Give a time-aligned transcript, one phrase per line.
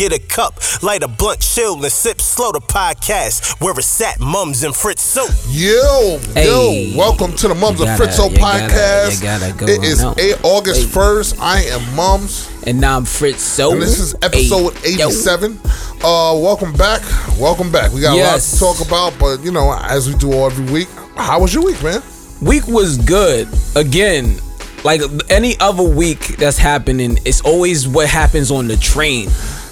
[0.00, 4.18] get a cup, light a blunt, chill, and sip slow the podcast where it's at,
[4.18, 5.26] mums and Fritz so.
[5.50, 6.90] Yo, Hey.
[6.90, 9.20] yo, welcome to the Mums and of gotta- Fritzo you gotta- podcast.
[9.22, 10.14] gotta it is on.
[10.18, 10.86] a- August Hey.
[10.86, 11.34] 1st.
[11.38, 13.72] I am Mums, And now I'm Fritz So.
[13.72, 15.08] and this is episode Hey, yo.
[15.08, 15.60] 87.
[16.02, 17.02] Uh, welcome back.
[17.38, 17.92] Welcome back.
[17.92, 18.58] We got Yes.
[18.58, 21.52] a lot to talk about, but you know, as we do every week, how was
[21.52, 22.02] your week, man?
[22.40, 23.48] Week was good.
[23.76, 24.40] Again,
[24.82, 29.30] like any other week that's happening, it's always what happens on the train.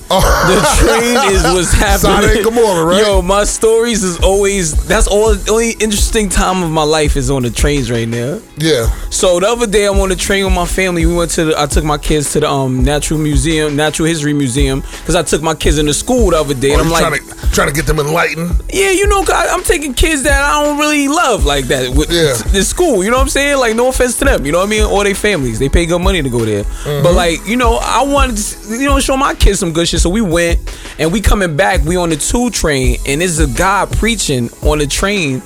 [0.09, 2.43] The train is what's happening.
[2.43, 3.03] Gomorrah, right?
[3.05, 7.31] Yo, my stories is always that's all the only interesting time of my life is
[7.31, 8.41] on the trains right now.
[8.57, 8.87] Yeah.
[9.11, 11.05] So the other day I'm on the train with my family.
[11.07, 14.33] We went to the, I took my kids to the um natural museum, natural history
[14.33, 17.21] museum, because I took my kids into school the other day, and I'm like, trying
[17.21, 18.51] to trying to get them enlightened.
[18.73, 21.95] yeah, you know, 'cause I, I'm taking kids that I don't really love like that
[21.95, 22.33] with Yeah.
[22.53, 23.05] the school.
[23.05, 23.59] You know what I'm saying?
[23.59, 24.47] Like, no offense to them.
[24.47, 24.85] You know what I mean?
[24.85, 25.59] Or their families.
[25.59, 26.65] They pay good money to go there.
[26.65, 27.03] Mm-hmm.
[27.03, 29.98] But like, you know, I wanted to, you know, show my kids some good shit.
[29.99, 30.59] So we went,
[30.99, 31.83] and we coming back.
[31.83, 35.43] We on the two train, and there's a guy preaching on the train,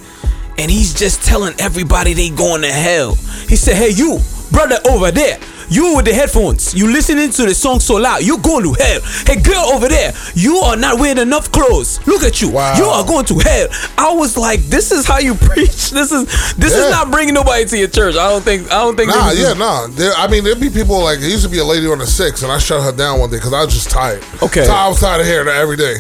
[0.59, 3.15] and he's just telling everybody they going to hell.
[3.49, 7.55] He said, "Hey, you brother over there." You with the headphones, you listening to the
[7.55, 9.01] song so loud, you going to hell.
[9.27, 12.05] Hey girl over there, you are not wearing enough clothes.
[12.07, 12.51] Look at you.
[12.51, 12.77] Wow.
[12.77, 13.69] You are going to hell.
[13.99, 15.91] I was like, this is how you preach.
[15.91, 16.85] This is this Yeah.
[16.87, 18.17] is not bringing nobody to your church.
[18.17, 19.87] I don't think I don't think Nah, yeah, nah.
[19.89, 22.07] There, I mean, there'd be people like there used to be a lady on the
[22.07, 24.23] six, and I shut her down one day because I was just tired.
[24.43, 24.65] Okay.
[24.65, 25.97] so I was tired of hearing her every day,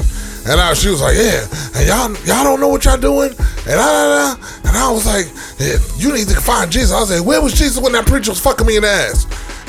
[0.47, 1.47] and I, she was like, "Yeah,
[1.77, 5.27] and y'all, y'all don't know what y'all doing," and I, and I was like,
[5.59, 8.31] yeah, "You need to find Jesus." I was like, "Where was Jesus when that preacher
[8.31, 9.27] was fucking me in the ass?"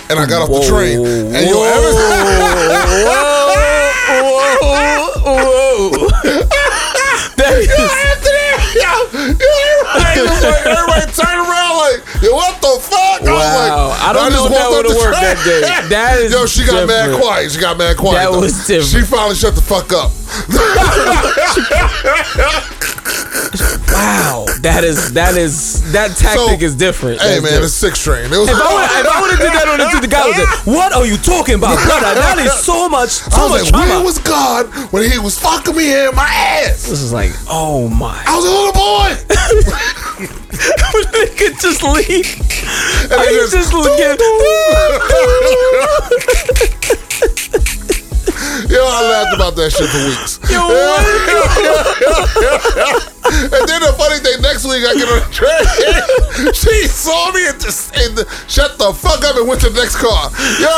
[0.09, 1.93] And I got off the train, and yo, every,
[4.61, 6.09] whoa, whoa.
[7.35, 7.67] That is-
[8.75, 13.21] yo, everybody, like, everybody turned around like, yo, what the fuck?
[13.21, 13.89] I was like, Wow.
[13.99, 15.61] I don't and know that would've the worked that day.
[15.89, 17.51] That is yo, she got mad quiet.
[17.51, 18.15] She got mad quiet.
[18.23, 18.41] That though.
[18.41, 18.91] was different.
[18.91, 20.11] She finally shut the fuck up.
[23.91, 24.45] Wow.
[24.61, 27.19] That is that is that tactic So, is different.
[27.21, 27.65] Hey That's man, different.
[27.65, 28.25] it's six train.
[28.31, 28.49] It was.
[28.49, 30.65] If I would if I would have did that on the the guy was like,
[30.77, 32.15] "What are you talking about, brother?
[32.15, 35.19] That is so much, so I was much like, trauma." where was God when He
[35.19, 36.87] was fucking me in my ass?
[36.87, 38.23] this is like, oh my!
[38.25, 39.09] I was a little boy.
[41.11, 42.39] they could just leave.
[43.11, 44.19] And I just, just look at.
[48.69, 50.39] Yo, I laughed about that shit for weeks.
[50.49, 50.59] Yo?
[53.55, 55.63] and then the funny thing, next week I get on the train.
[56.53, 58.19] she saw me and just and
[58.51, 60.29] shut the fuck up and went to the next car.
[60.59, 60.67] Yo,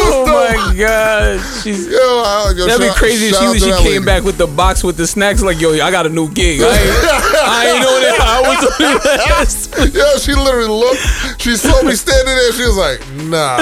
[0.00, 1.40] Oh my god!
[1.62, 4.04] She's, Yo, I- yo, that'd be crazy if she, she came lady.
[4.04, 5.42] back with the box with the snacks.
[5.42, 6.60] Like, yo, I got a new gig.
[6.62, 6.96] I ain't,
[7.44, 8.18] I ain't know that.
[8.20, 8.92] I was on the
[9.28, 9.94] last.
[9.94, 11.40] Yo, she literally looked.
[11.40, 12.52] She saw me standing there.
[12.52, 13.58] She was like, "Nah."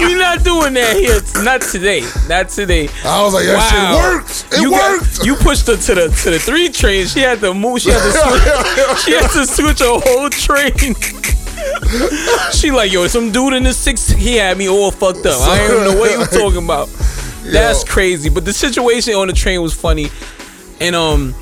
[0.00, 1.20] We not doing that here.
[1.44, 2.02] Not today.
[2.28, 2.88] Not today.
[3.04, 4.54] I was like, "That shit worked.
[4.54, 7.06] It you got- worked." you pushed her to the to the three train.
[7.06, 7.80] She had to move.
[7.80, 8.98] She had to switch.
[9.04, 10.94] she had to switch a whole train.
[12.52, 14.08] she like, yo, some dude in the six.
[14.08, 15.40] He had me all fucked up.
[15.40, 16.88] I don't even know what you talking about.
[17.42, 17.92] That's Yo.
[17.92, 18.28] crazy.
[18.28, 20.08] But the situation on the train was funny,
[20.80, 21.34] and um.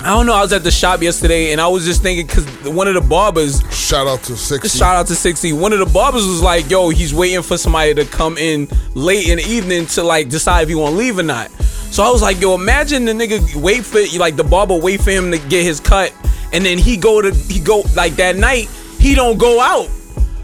[0.00, 0.34] I don't know.
[0.34, 3.00] I was at the shop yesterday, and I was just thinking because one of the
[3.00, 4.68] barbers, Shout out to sixty.
[4.68, 5.54] Shout out to 60.
[5.54, 9.28] One of the barbers was like, yo, he's waiting for somebody to come in late
[9.28, 11.50] in the evening to like decide if he want to leave or not.
[11.94, 15.10] So I was like, yo, imagine the nigga wait for like the barber wait for
[15.10, 16.12] him to get his cut,
[16.52, 18.68] and then he go to he go like that night
[18.98, 19.88] he don't go out.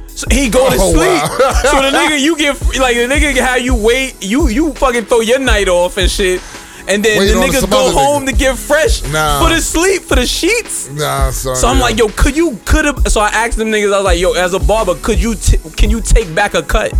[0.06, 1.41] So he go to Oh, sleep.
[1.41, 1.53] wow.
[1.65, 5.21] so the nigga you get like the nigga how you wait you you fucking throw
[5.21, 6.41] your night off and shit.
[6.89, 8.31] And then Waiting the on nigga go home nigga.
[8.33, 9.41] to get fresh Nah.
[9.43, 10.89] for the sleep for the sheets.
[10.91, 11.55] Nah, son.
[11.56, 11.83] So I'm yeah.
[11.83, 13.06] like, yo, could you could have?
[13.09, 15.59] So I asked them niggas, I was like, yo, as a barber, could you t-
[15.77, 16.93] can you take back a cut?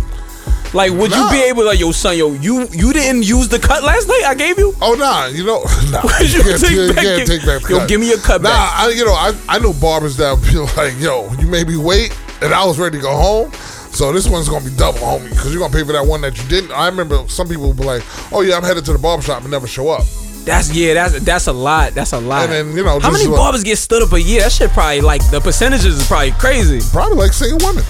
[0.73, 1.25] Like, would Nah.
[1.25, 4.23] you be able, like, yo, son, yo, you you didn't use the cut last night
[4.25, 4.73] I gave you?
[4.81, 7.61] Oh nah, you know, nah, Would you can't- take you back can't take back.
[7.69, 7.89] yo, cut.
[7.89, 8.79] give me your cut Nah, back.
[8.79, 12.15] I, you know, I I know barbers that be like, yo, you made me wait,
[12.41, 13.51] and I was ready to go home.
[13.91, 16.37] So this one's gonna be double, homie, because you're gonna pay for that one that
[16.41, 16.71] you didn't.
[16.71, 19.41] I remember some people would be like, oh yeah, I'm headed to the barber shop
[19.41, 20.03] and never show up.
[20.45, 21.93] That's yeah, that's that's a lot.
[21.93, 22.43] That's a lot.
[22.49, 24.41] And then, you know, how many barbers get stood up a year?
[24.41, 26.79] That shit probably like the percentages is probably crazy.
[26.91, 27.83] Probably like single women.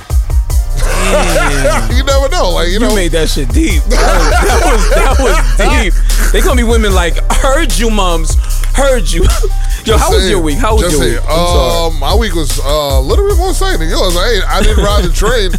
[1.95, 2.95] you never know, like you, You know.
[2.95, 3.83] made that shit deep.
[3.83, 6.31] That was that was, that was deep.
[6.31, 8.35] They gonna be women like heard you, mums,
[8.73, 9.23] heard you.
[9.85, 10.57] Yo, how was saying, your week?
[10.57, 11.21] How was just your saying.
[11.21, 11.29] week?
[11.29, 14.15] Um, my week was uh, a little bit more exciting than yours.
[14.15, 15.51] I I didn't ride the train,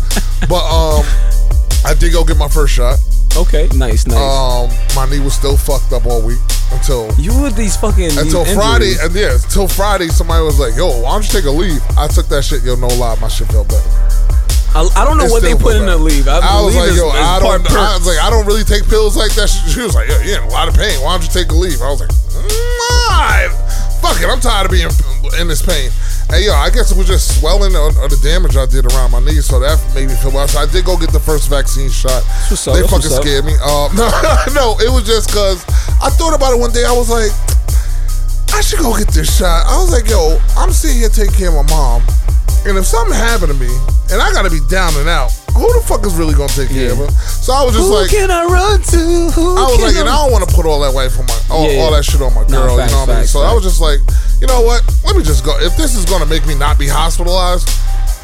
[0.48, 1.04] but um,
[1.84, 2.98] I did go get my first shot.
[3.36, 4.16] Okay, nice, nice.
[4.16, 6.38] Um, my knee was still fucked up all week
[6.70, 11.00] until you with these fucking until Friday, and yeah, until Friday, somebody was like, "Yo,
[11.00, 12.62] why don't you take a leave?" I took that shit.
[12.62, 13.88] Yo, no lie, my shit felt better.
[14.72, 16.28] I, I don't know what they put in the leave.
[16.28, 17.60] I, I was believe like, yo, it's I don't.
[17.76, 19.52] I was like, I don't really take pills like that.
[19.52, 20.96] She, she was like, yeah, you're in a lot of pain.
[21.04, 21.80] Why don't you take a leave?
[21.84, 23.52] I was like, my,
[24.00, 24.24] fuck it.
[24.24, 24.88] I'm tired of being
[25.40, 25.92] in this pain.
[26.32, 29.12] Hey, yo, I guess it was just swelling or, or the damage I did around
[29.12, 30.48] my knees, so that made me feel well.
[30.48, 32.24] So I did go get the first vaccine shot.
[32.48, 33.52] what's up, They fucking scared me.
[33.60, 34.08] Um, no,
[34.56, 35.60] no, it was just because
[36.00, 36.88] I thought about it one day.
[36.88, 37.28] I was like,
[38.56, 39.68] I should go get this shot.
[39.68, 42.00] I was like, yo, I'm sitting here taking care of my mom.
[42.64, 43.70] And if something happened to me,
[44.14, 46.92] and I gotta be down and out, who the fuck is really gonna take care
[46.92, 47.10] of her?
[47.42, 49.02] So I was just like Who like, can I run to?
[49.34, 51.38] Who I was like, and I don't want to put all that wife on my,
[51.50, 52.76] all, Yeah, all that shit on my Nah, girl.
[52.78, 53.20] facts, you know what I mean?
[53.26, 53.98] facts, So I was just like,
[54.40, 54.82] you know what?
[55.04, 55.58] Let me just go.
[55.58, 57.66] If this is gonna make me not be hospitalized,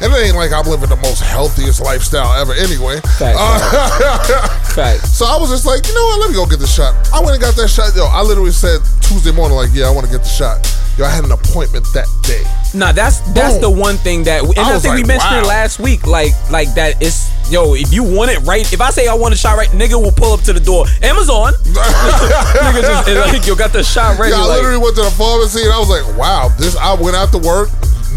[0.01, 2.99] and it ain't like I'm living the most healthiest lifestyle ever anyway.
[3.17, 5.11] Facts, Uh, Facts.
[5.17, 6.19] so I was just like, you know what?
[6.21, 6.95] Let me go get the shot.
[7.13, 7.95] I went and got that shot.
[7.95, 10.59] Yo, I literally said Tuesday morning, like, yeah, I want to get the shot.
[10.97, 12.43] Yo, I had an appointment that day.
[12.77, 13.61] Nah, that's that's Boom.
[13.61, 16.05] the one thing that, and I I, think we like, mentioned it last week.
[16.05, 17.73] Like, like that is yo.
[17.73, 20.11] If you want it right, if I say I want a shot right, nigga will
[20.11, 20.85] pull up to the door.
[21.01, 24.33] Amazon, nigga just like yo got the shot ready.
[24.33, 26.75] Yeah, I like, literally went to the pharmacy and I was like, wow, this.
[26.75, 27.69] I went out to work.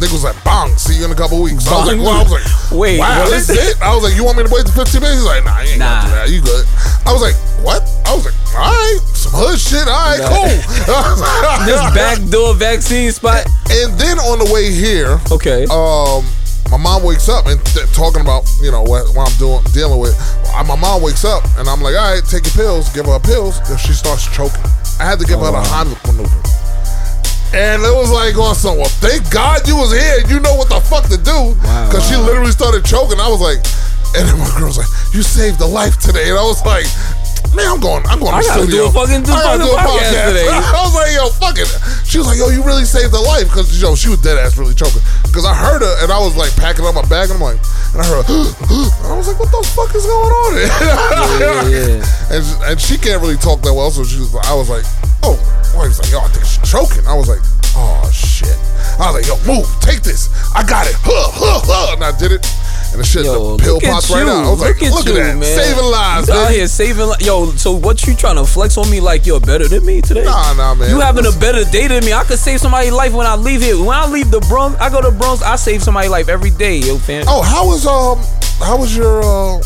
[0.03, 1.63] Nigga was like, bang, see you in a couple weeks.
[1.71, 3.79] I was like, well, I was like, Wait, wow, what is it?
[3.81, 5.23] I was like, you want me to wait to 15 minutes?
[5.23, 6.03] He's like, nah, you ain't Nah.
[6.03, 6.29] gonna do that.
[6.35, 6.65] You good.
[7.07, 7.87] I was like, what?
[8.03, 9.87] I was like, all right, some hood shit.
[9.87, 10.35] All right, Nah.
[10.35, 10.55] cool.
[11.71, 13.47] this backdoor vaccine spot.
[13.71, 15.63] and then on the way here, Okay.
[15.71, 16.27] um,
[16.71, 20.01] my mom wakes up and th- talking about you know what, what I'm doing dealing
[20.01, 20.17] with.
[20.51, 22.89] Uh, My mom wakes up and I'm like, all right, take your pills.
[22.91, 23.61] Give her pills.
[23.71, 24.65] And she starts choking.
[24.99, 26.43] I had to give her the Heimlich maneuver.
[27.53, 30.25] And it was like on some, well, thank God you was here.
[30.29, 31.53] You know what the fuck to do.
[31.61, 32.25] Wow, Because she wow.
[32.33, 33.21] literally started choking.
[33.21, 33.61] I was like,
[34.17, 36.29] and then my girl's like, you saved a life today.
[36.33, 36.89] And I was like,
[37.53, 38.89] man, I'm going, I'm going I to studio.
[38.89, 40.49] do a fucking- do I gotta do a podcast podcast today.
[40.53, 41.69] I was like, yo, fuck it.
[42.09, 43.49] She was like, yo, you really saved a life.
[43.53, 45.05] Because, yo, she was dead ass really choking.
[45.29, 47.61] Because I heard her and I was like packing up my bag and I'm like,
[47.93, 48.33] and I heard her,
[48.65, 50.73] and I was like, what the fuck is going on here?
[51.41, 52.33] yeah, yeah.
[52.33, 54.33] And, and she can't really talk that well, so she was.
[54.49, 54.85] I was like,
[55.25, 55.37] oh,
[55.81, 57.07] he was like, yo, I think she's choking.
[57.07, 57.41] I was like,
[57.77, 58.57] oh shit.
[59.01, 60.29] I was like, yo, move, take this.
[60.55, 60.95] I got it.
[61.01, 61.95] Huh, huh, huh.
[61.95, 62.45] And I did it,
[62.93, 64.17] and the shit, Yo, the pill popped you.
[64.17, 64.45] right out.
[64.45, 65.57] I was look like, at look you, at that, man.
[65.57, 66.29] saving lives.
[66.29, 67.09] You out here saving.
[67.09, 70.03] Li- Yo, so what you trying to flex on me like you're better than me
[70.03, 70.25] today?
[70.25, 70.91] Nah, nah, man.
[70.91, 72.13] You having a better day than me.
[72.13, 73.79] I could save somebody's life when I leave here.
[73.79, 75.43] When I leave the Bronx, I go to Bronx.
[75.43, 77.25] I save somebody's life every day, yo, fam.
[77.29, 78.19] Oh, how was um,
[78.59, 79.63] how was your uh,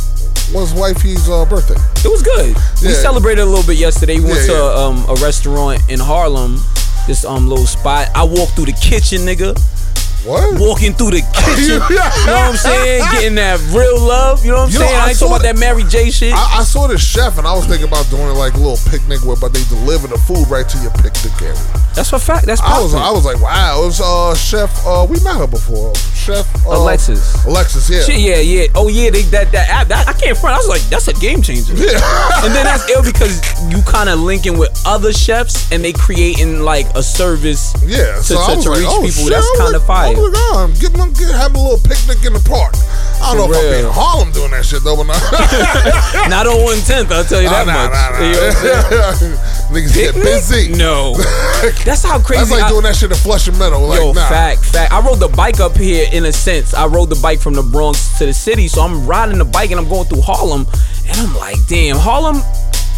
[0.53, 1.75] was wifey's uh, birthday?
[2.05, 2.55] It was good.
[2.83, 4.19] We celebrated a little bit yesterday.
[4.19, 4.85] We went Yeah, to yeah.
[4.85, 6.59] um, a restaurant in Harlem.
[7.07, 8.09] This um little spot.
[8.15, 9.55] I walked through the kitchen, nigga.
[10.27, 10.59] What?
[10.61, 11.79] Walking through the kitchen.
[11.87, 11.97] you
[12.27, 13.03] know what I'm saying?
[13.13, 14.45] Getting that real love.
[14.45, 14.99] You know what I'm You know, saying?
[15.01, 16.35] I I ain't saw talking about that- Mary J shit.
[16.35, 19.23] I, I saw this chef and I was thinking about doing like a little picnic
[19.25, 21.55] where, but they deliver the food right to your picnic area.
[21.95, 22.45] That's a fact.
[22.47, 22.93] That's I was.
[22.95, 25.95] I was like, wow, it was uh chef uh we met her before.
[26.13, 27.45] Chef uh, Alexis.
[27.47, 28.03] Alexis, yeah.
[28.03, 28.67] Shit, yeah, yeah.
[28.75, 29.87] Oh yeah, they, that that app.
[29.89, 30.55] That, I can't front.
[30.55, 31.73] I was like, that's a game changer.
[31.75, 31.97] Yeah.
[32.45, 33.39] and then that's ill because
[33.71, 37.73] you kind of linking with other chefs and they creating like a service.
[37.87, 39.31] Yeah, To- so to- to like, reach oh, people, shit.
[39.31, 40.16] that's kinda like, fire.
[40.17, 42.73] I like, oh, get, get, have a little picnic in the park.
[43.21, 43.93] I don't For know if I'll be in.
[43.93, 45.21] Harlem doing that shit though, but not.
[46.31, 47.11] Not on one tenth.
[47.11, 47.93] I'll tell you that nah, much.
[47.93, 49.57] nah, nah, You know I'm?
[49.73, 50.73] Niggas get busy.
[50.73, 51.15] No,
[51.85, 52.41] that's how crazy.
[52.41, 53.81] That's like I- doing that shit in Flushing Meadow.
[53.81, 54.29] Like, Yo, nah.
[54.29, 54.93] fact, fact.
[54.93, 56.73] I rode the bike up here in a sense.
[56.75, 59.71] I rode the bike from the Bronx to the city, so I'm riding the bike
[59.71, 60.67] and I'm going through Harlem,
[61.09, 62.37] and I'm like, damn, Harlem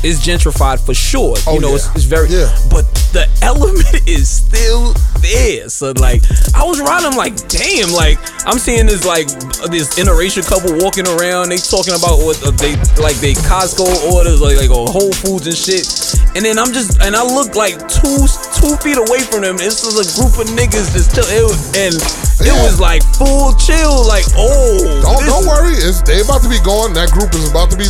[0.04, 1.34] is gentrified for sure.
[1.46, 1.74] Oh, you know, yeah.
[1.76, 2.46] it's, it's very, Yeah.
[2.70, 5.68] but the element is still there.
[5.68, 6.22] So like,
[6.54, 9.26] I was riding, I'm like, damn, like I'm seeing this like
[9.70, 11.50] this interracial couple walking around.
[11.50, 15.46] They talking about what uh, they like they Costco orders, like like oh, Whole Foods
[15.46, 15.86] and shit.
[16.36, 18.22] And then I'm just, and I look like two
[18.54, 19.56] two feet away from them.
[19.58, 21.42] This is a group of niggas just still it,
[21.74, 21.94] and
[22.38, 22.62] it Yeah.
[22.62, 25.74] was like full chill, like oh, Don't don't worry.
[25.74, 26.92] It's they about to be gone.
[26.94, 27.88] That group is about to be.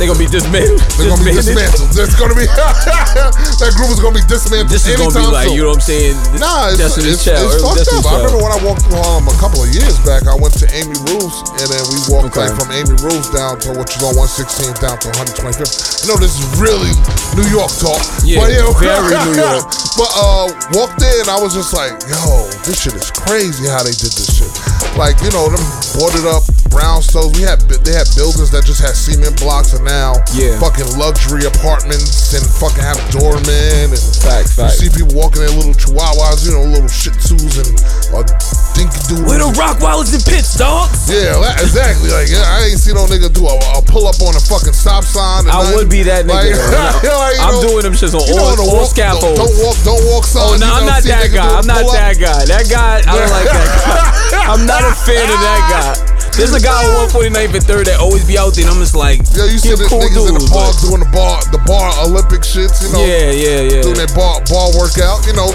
[0.00, 0.80] They gonna be dismantled.
[0.98, 1.88] They're gonna be dismantled.
[1.94, 2.46] It's gonna be.
[3.62, 4.72] that group is gonna be dismantled.
[4.72, 5.56] This is gonna be like, soon.
[5.56, 6.16] you know what I'm saying?
[6.42, 8.12] Nah, it's, Destiny's it's, Child, it's fucked Destiny's up.
[8.12, 10.26] I remember when I walked through Harlem a couple of years back.
[10.26, 12.48] I went to Amy Ruth's and then we walked Okay.
[12.48, 16.02] like from Amy Ruth's down to which is on 116th down to 125th.
[16.02, 16.90] I know this is really
[17.38, 19.64] New York talk, Yeah, but, know, very New York.
[19.94, 23.94] but uh, walked in, I was just like, yo, this shit is crazy how they
[23.94, 24.50] did this shit.
[24.96, 25.62] Like you know, them
[25.96, 27.32] boarded up brownstones.
[27.36, 30.60] We had they had buildings that just had cement blocks, and now Yeah.
[30.60, 34.78] fucking luxury apartments and fucking have doormen and Facts, you facts.
[34.84, 37.72] see people walking in little chihuahuas, you know, little shih tzus and
[38.14, 38.20] uh,
[38.76, 39.26] dinky doodles.
[39.28, 41.08] Where the Rockwallers and Pits, dogs?
[41.08, 42.12] Yeah, that- exactly.
[42.12, 44.76] Like yeah, I ain't seen no nigga do a, a pull up on a fucking
[44.76, 45.48] stop sign.
[45.48, 45.76] I nothing.
[45.82, 46.52] would be that nigga.
[46.52, 49.40] like, you I'm know, doing them shits on you know, all, walk- scaffolds.
[49.40, 51.48] Don't, don't walk, don't walk Oh no, I'm not that guy.
[51.48, 52.44] I'm not that guy.
[52.44, 54.44] That guy, I don't like that guy.
[54.52, 55.92] I'm not a fan of that guy.
[56.32, 58.96] There's a guy on 149th and third that always be out there, and I'm just
[58.96, 61.60] like, Yeah, you see the niggas in the dude, park but- doing the bar, the
[61.68, 63.82] bar Olympic shits, you know, Yeah, yeah, yeah.
[63.84, 65.20] doing that bar bar workout.
[65.28, 65.52] You know,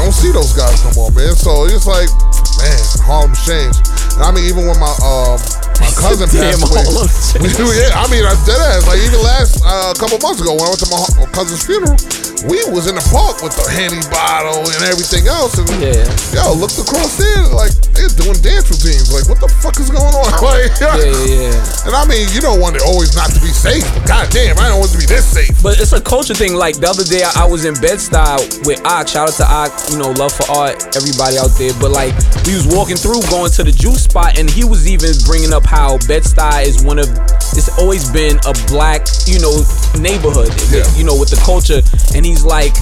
[0.00, 1.36] don't see those guys no more, man.
[1.36, 2.08] So it's like,
[2.56, 3.84] man, Harlem changed.
[4.16, 5.36] And I mean, even when my um
[5.80, 8.86] my cousin Damn, passed away, yeah, I mean, I dead ass.
[8.86, 11.00] Like even last uh, couple months ago when I went to my
[11.34, 11.96] cousin's funeral,
[12.44, 16.04] we was in the park with the handy bottle and everything else, and Yeah.
[16.36, 19.08] yo, looked across there like they're doing dance routines.
[19.08, 20.28] Like, what the fuck is going on?
[20.44, 21.86] like, Yeah, yeah, yeah.
[21.88, 24.68] And I mean, you don't want it always not to be safe, but goddamn, I
[24.68, 25.56] don't want it to be this safe.
[25.64, 26.52] But it's a culture thing.
[26.52, 29.08] Like the other day, I, I was in Bed-Stuy with Ock.
[29.08, 29.72] Shout out to Ock.
[29.88, 30.84] You know, love for art.
[30.96, 31.72] Everybody out there.
[31.80, 32.12] But like,
[32.44, 35.63] we was walking through, going to the juice spot, and he was even bringing up
[35.64, 37.08] how Bed-Stuy is one of.
[37.56, 39.62] It's always been a black, you know,
[39.98, 40.50] neighborhood.
[40.72, 40.84] Yeah.
[40.96, 41.82] You know, with the culture,
[42.16, 42.74] and he's like.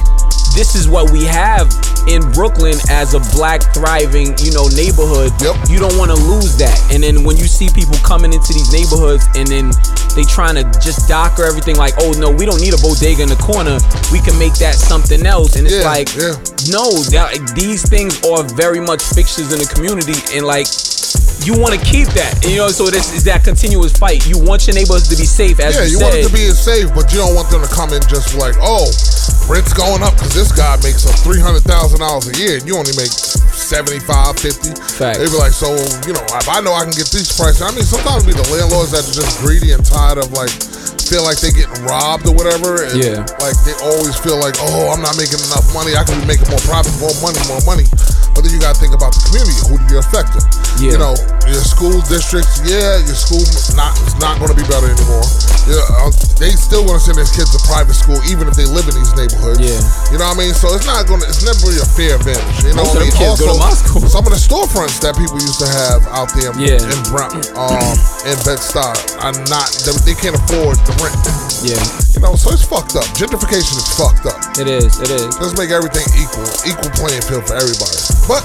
[0.53, 1.65] This is what we have
[2.13, 5.33] in Brooklyn as a black thriving, you know, neighborhood.
[5.41, 5.73] Yep.
[5.73, 6.77] You don't want to lose that.
[6.93, 9.73] And then when you see people coming into these neighborhoods and then
[10.13, 13.33] they trying to just docker everything like, oh no, we don't need a bodega in
[13.33, 13.81] the corner.
[14.13, 15.57] We can make that something else.
[15.57, 16.37] And it's Yeah, like, yeah.
[16.69, 20.21] no, that, these things are very much fixtures in the community.
[20.37, 20.69] And like,
[21.47, 22.33] you want to keep that.
[22.43, 24.27] And, you know, so this is that continuous fight.
[24.27, 26.05] You want your neighbors to be safe, as Yeah, you, you said.
[26.07, 28.55] want them to be safe, but you don't want them to come in just like,
[28.63, 28.87] oh,
[29.51, 32.65] rent's going up because this guy makes up three hundred thousand dollars a year, and
[32.67, 34.75] you only make 75, 50.
[34.99, 35.19] Facts.
[35.19, 35.73] They be like, so
[36.07, 37.63] you know, if I know I can get these prices.
[37.63, 40.51] I mean, sometimes be the landlords that are just greedy and tired of like
[41.03, 42.89] feel like they're getting robbed or whatever.
[42.89, 43.21] And Yeah.
[43.43, 45.93] Like they always feel like, oh, I'm not making enough money.
[45.93, 47.85] I could be making more profit, more money, more money.
[48.33, 49.55] But then you gotta think about the community.
[49.69, 50.35] Who do you affect?
[50.81, 50.97] Yeah.
[50.97, 51.15] You know,
[51.47, 53.45] your school districts, yeah, your school
[53.77, 55.23] not is not going to be better anymore.
[55.69, 56.11] Yeah, uh,
[56.41, 58.97] they still want to send their kids to private school, even if they live in
[58.99, 59.61] these neighborhoods.
[59.63, 59.79] Yeah.
[60.11, 60.55] you know what I mean.
[60.57, 61.29] So it's not going to.
[61.29, 62.67] It's never really a fair advantage.
[62.67, 63.15] You know Most what I mean.
[63.15, 64.03] them kids go to my school.
[64.11, 66.81] some of the storefronts that people used to have out there Yeah.
[66.83, 67.95] in Brown, um,
[68.27, 69.69] in Bed Stuy are not.
[69.87, 71.15] They, they can't afford the rent.
[71.63, 71.79] yeah,
[72.17, 73.07] You know, so it's fucked up.
[73.15, 74.41] Gentrification is fucked up.
[74.59, 74.99] it is.
[74.99, 75.31] It is.
[75.39, 77.95] Let's make everything equal, equal playing field for everybody.
[78.29, 78.45] But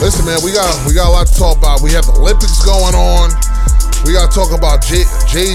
[0.00, 1.80] listen, man, we got we got a lot to talk about.
[1.82, 3.30] We have the Olympics going on.
[4.04, 5.02] We got to talk about Jay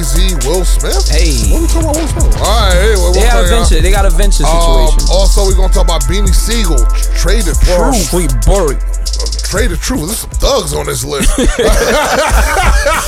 [0.04, 1.08] Z, Will Smith.
[1.08, 1.48] Hey.
[1.54, 2.36] what we talking about Will Smith?
[2.44, 3.80] All right, hey, what, They got a venture.
[3.80, 6.76] They got a venture Um, also, we're gonna talk about Beanie Sigel,
[7.16, 8.76] Trader True, Truth, free Burry.
[9.48, 10.08] Trae tha Truth.
[10.08, 11.30] There's some thugs on this list.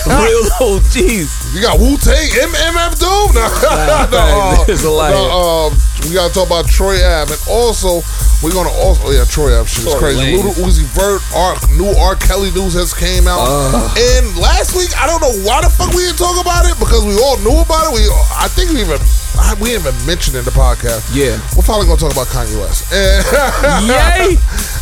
[0.07, 1.55] Real OGs.
[1.55, 3.31] You got Wu Tang, MF Doom.
[3.33, 5.73] No, Nah, no, uh, there's a lot no, um,
[6.07, 8.01] we gotta talk about Troy Ave, and also
[8.43, 10.19] we're gonna also oh yeah, Troy Ave shit is crazy.
[10.19, 10.43] Lanez.
[10.43, 12.15] Little Uzi Vert, R, new R.
[12.19, 13.87] Kelly news has came out, uh.
[13.95, 17.07] and last week I don't know why the fuck we didn't talk about it because
[17.07, 17.95] we all knew about it.
[17.95, 18.03] We
[18.35, 18.99] I think we even
[19.39, 21.07] I- we didn't even mention it in the podcast.
[21.15, 21.39] Yeah.
[21.55, 22.91] we're finally gonna talk about Kanye West.
[22.91, 23.23] And
[23.87, 24.35] Yay!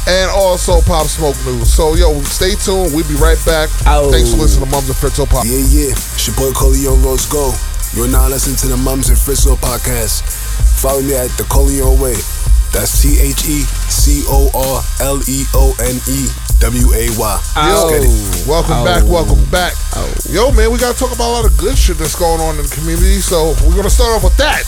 [0.10, 1.70] and also Pop Smoke news.
[1.72, 2.92] So yo, stay tuned.
[2.98, 3.70] We'll be right back.
[3.86, 4.10] Oh.
[4.12, 5.46] Thanks for listening to Mums and Fritzo Pop.
[5.46, 5.94] Yeah, yeah.
[5.94, 7.54] It's your boy Corleone Rose Go.
[7.94, 10.24] You're now listening to the Mums and Fritzo podcast.
[10.82, 12.16] Follow me at the Corleone Way.
[12.72, 13.62] That's T H E
[13.92, 16.28] C O R L E O N E
[16.60, 17.42] W A Y.
[18.04, 18.48] It.
[18.48, 18.86] Welcome Oh.
[18.86, 19.74] back, welcome back.
[20.30, 22.64] Yo, man, we gotta talk about a lot of good shit that's going on in
[22.64, 23.20] the community.
[23.20, 24.64] So we're gonna start off with that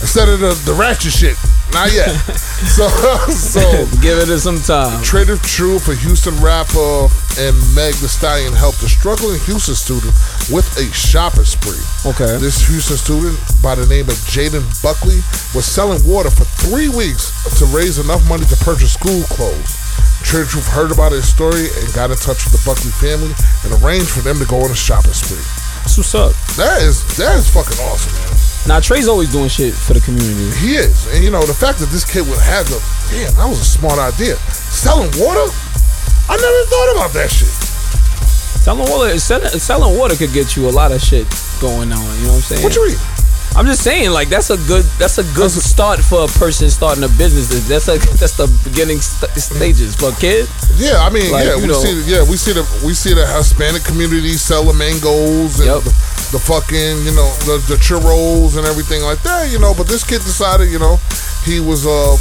[0.00, 1.36] instead of the, the ratchet shit.
[1.72, 2.08] Not yet.
[2.76, 2.88] so,
[3.28, 3.60] so
[4.00, 5.02] Give it some time.
[5.02, 10.14] Trader True for Houston rapper and Meg The Stallion helped a struggling Houston student
[10.48, 11.82] with a shopping spree.
[12.08, 12.38] Okay.
[12.38, 15.20] This Houston student by the name of Jaden Buckley
[15.52, 19.76] was selling water for three weeks to raise enough money to purchase school clothes.
[20.24, 23.32] Trae tha Truth heard about his story and got in touch with the Buckley family
[23.64, 25.44] and arranged for them to go on a shopping spree.
[25.82, 26.32] That's what's up.
[26.56, 28.55] That is that is fucking awesome, man.
[28.66, 30.50] Now Trey's always doing shit for the community.
[30.58, 32.82] He is, and you know the fact that this kid would have the
[33.14, 34.34] damn, that was a smart idea.
[34.50, 35.46] Selling water,
[36.26, 37.54] I never thought about that shit.
[38.66, 41.30] Selling water, selling, selling water could get you a lot of shit
[41.60, 42.02] going on.
[42.18, 42.62] You know what I'm saying?
[42.66, 42.98] What you mean?
[43.56, 47.02] I'm just saying, like that's a good that's a good start for a person starting
[47.04, 47.48] a business.
[47.66, 50.44] That's a that's the beginning st- stages for a kid.
[50.76, 51.80] Yeah, I mean, Like, yeah, we know.
[51.80, 55.88] see, yeah, we see the we see the Hispanic community selling mangoes and Yep.
[55.88, 55.92] the,
[56.36, 59.72] the fucking, you know, the, the churros and everything like that, you know.
[59.72, 61.00] But this kid decided, you know,
[61.48, 62.20] he was um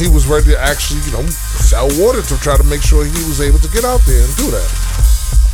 [0.00, 1.28] he was ready to actually, you know,
[1.60, 4.32] sell water to try to make sure he was able to get out there and
[4.40, 4.70] do that.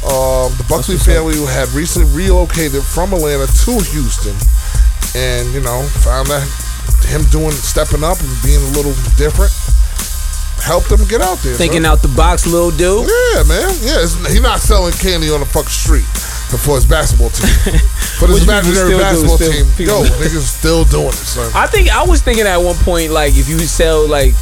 [0.00, 4.32] Um, the Buckley family had recently relocated from Atlanta to Houston,
[5.14, 6.46] and you know, found that
[7.06, 9.50] him doing stepping up and being a little different
[10.60, 11.56] helped them get out there.
[11.56, 11.92] Thinking son.
[11.92, 13.08] out the box, little dude.
[13.08, 13.68] Yeah, man.
[13.80, 16.04] Yeah, it's, he not selling candy on the fucking street
[16.58, 17.48] for his basketball team.
[18.20, 21.50] For his imaginary do, basketball team, people- yo, niggas still doing it, son.
[21.54, 24.34] I think I was thinking at one point, like if you sell like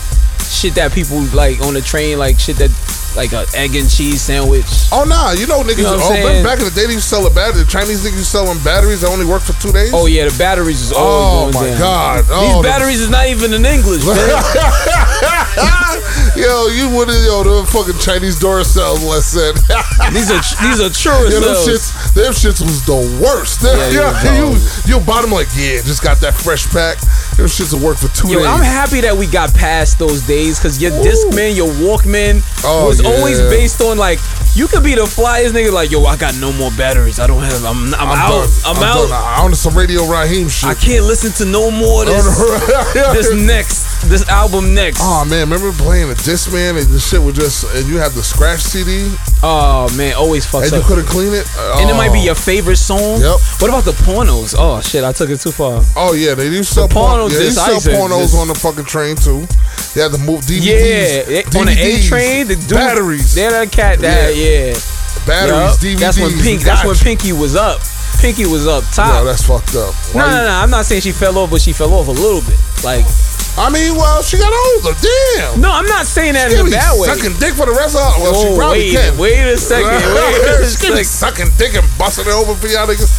[0.51, 2.71] shit that people like on the train, like shit that
[3.17, 4.67] like a egg and cheese sandwich.
[4.93, 5.79] Oh nah, you know niggas.
[5.79, 6.45] You know oh, saying?
[6.45, 7.63] back in the day, they used to sell a battery.
[7.65, 9.91] The Chinese niggas used to selling batteries that only work for two days.
[9.93, 11.79] Oh yeah, the batteries is Oh, always my down.
[11.79, 12.25] God.
[12.31, 14.17] Oh, These the- batteries is not even in English, man.
[16.37, 19.55] yo, you would have yo the fucking Chinese Duracells lesson.
[20.15, 23.63] these are these are true Yo, them shits, them shits was the worst.
[23.63, 26.99] Yeah, you, yo, you, you bought them like, yeah, just got that fresh pack.
[27.39, 28.47] Them shits will work for two Yo, days.
[28.47, 33.01] I'm happy that we got past those days because your Discman, your Walkman Oh, was
[33.01, 33.11] yeah.
[33.11, 34.19] always based on like
[34.55, 37.21] you could be the flyest nigga like yo, I got no more batteries.
[37.21, 37.65] I don't have.
[37.65, 38.29] I'm I'm, out.
[38.43, 38.51] done.
[38.67, 39.09] I'm, out.
[39.09, 39.13] Done.
[39.13, 40.69] I'm on some Radio Raheem shit.
[40.69, 42.27] I can't listen to no more this
[43.15, 45.01] this next this album next.
[45.03, 48.23] Oh man, remember playing the Discman and the shit was just and you have the
[48.23, 49.11] scratch CD
[49.43, 51.47] Oh man, always fucks and you couldn't clean it.
[51.77, 52.33] And it might be Oh.
[52.33, 53.21] your favorite song.
[53.21, 53.41] Yep.
[53.61, 54.55] What about the pornos?
[54.57, 55.83] Oh shit, I took it too far.
[55.97, 58.35] Oh yeah, they used to sell The porn, pornos yeah, they used to sell pornos
[58.35, 59.47] on the fucking train too.
[59.95, 60.65] They had to move DVDs.
[60.65, 64.75] Yeah, it- on the A train, the dude, batteries, They're that cat that yeah.
[65.27, 65.99] batteries, Yup.
[65.99, 65.99] DVDs.
[66.01, 66.63] That's when Pink.
[66.63, 67.81] That's when Pinky was up.
[68.21, 69.21] Pinky was up top.
[69.21, 69.95] Yo, that's fucked up.
[70.15, 70.51] No, Why no, no.
[70.51, 72.59] I'm not saying she fell off, but she fell off a little bit.
[72.83, 73.05] Like,
[73.59, 74.95] I mean, well, she got older.
[75.03, 75.61] Damn.
[75.61, 77.11] no, I'm not saying that She in a bad way.
[77.11, 78.23] sucking dick for the rest of her.
[78.23, 79.11] Well, oh, she probably wait, can.
[79.19, 79.91] wait a second.
[79.99, 81.51] Wait a she be second.
[81.51, 83.11] sucking dick and busting it over for y'all niggas.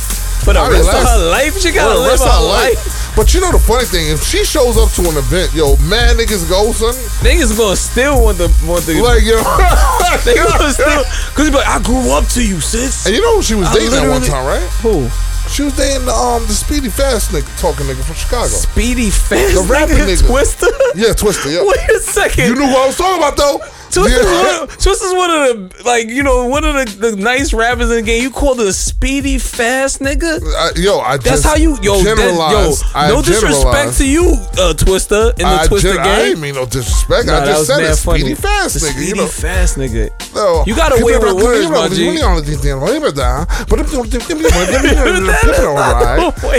[0.48, 2.40] For the I mean, rest of her life, she gotta the live rest her of
[2.40, 2.80] her life.
[3.20, 6.16] But you know the funny thing, if she shows up to an event, yo, mad
[6.16, 6.96] niggas go, son.
[7.20, 8.96] Niggas gonna still want the want the.
[9.04, 9.36] Like, yo.
[10.24, 11.04] they gonna still,
[11.36, 13.06] cause be like, I grew up to you, sis.
[13.06, 14.64] and you know who she was I dating at one time, right?
[14.80, 15.12] Who?
[15.50, 18.48] She was dating the, um, the speedy fast nigga, talking nigga from Chicago.
[18.48, 19.56] Speedy fast.
[19.56, 20.24] The rapping nigga.
[20.28, 20.68] Twista.
[20.96, 21.64] Yeah, Twista, yeah.
[21.66, 22.46] Wait a second.
[22.48, 23.60] You knew who I was talking about, though.
[23.90, 24.60] Twista's, Yeah.
[24.60, 25.42] one, Twista's one of
[25.74, 28.22] the like you know one of the, the nice rappers in the game.
[28.22, 30.40] You called it a speedy fast nigga.
[30.46, 32.84] I, yo, I That's just how you yo that, generalized.
[32.84, 32.88] yo.
[32.94, 36.26] I No disrespect to you, uh, Twista in the I, Twista gen- I game.
[36.26, 37.26] didn't mean no disrespect.
[37.26, 37.96] Nah, I just said it.
[37.98, 38.20] funny.
[38.20, 38.92] Speedy fast The nigga.
[38.94, 39.26] Speedy you know.
[39.26, 40.36] fast nigga.
[40.36, 40.64] No.
[40.68, 42.06] You gotta weigh with words, my G.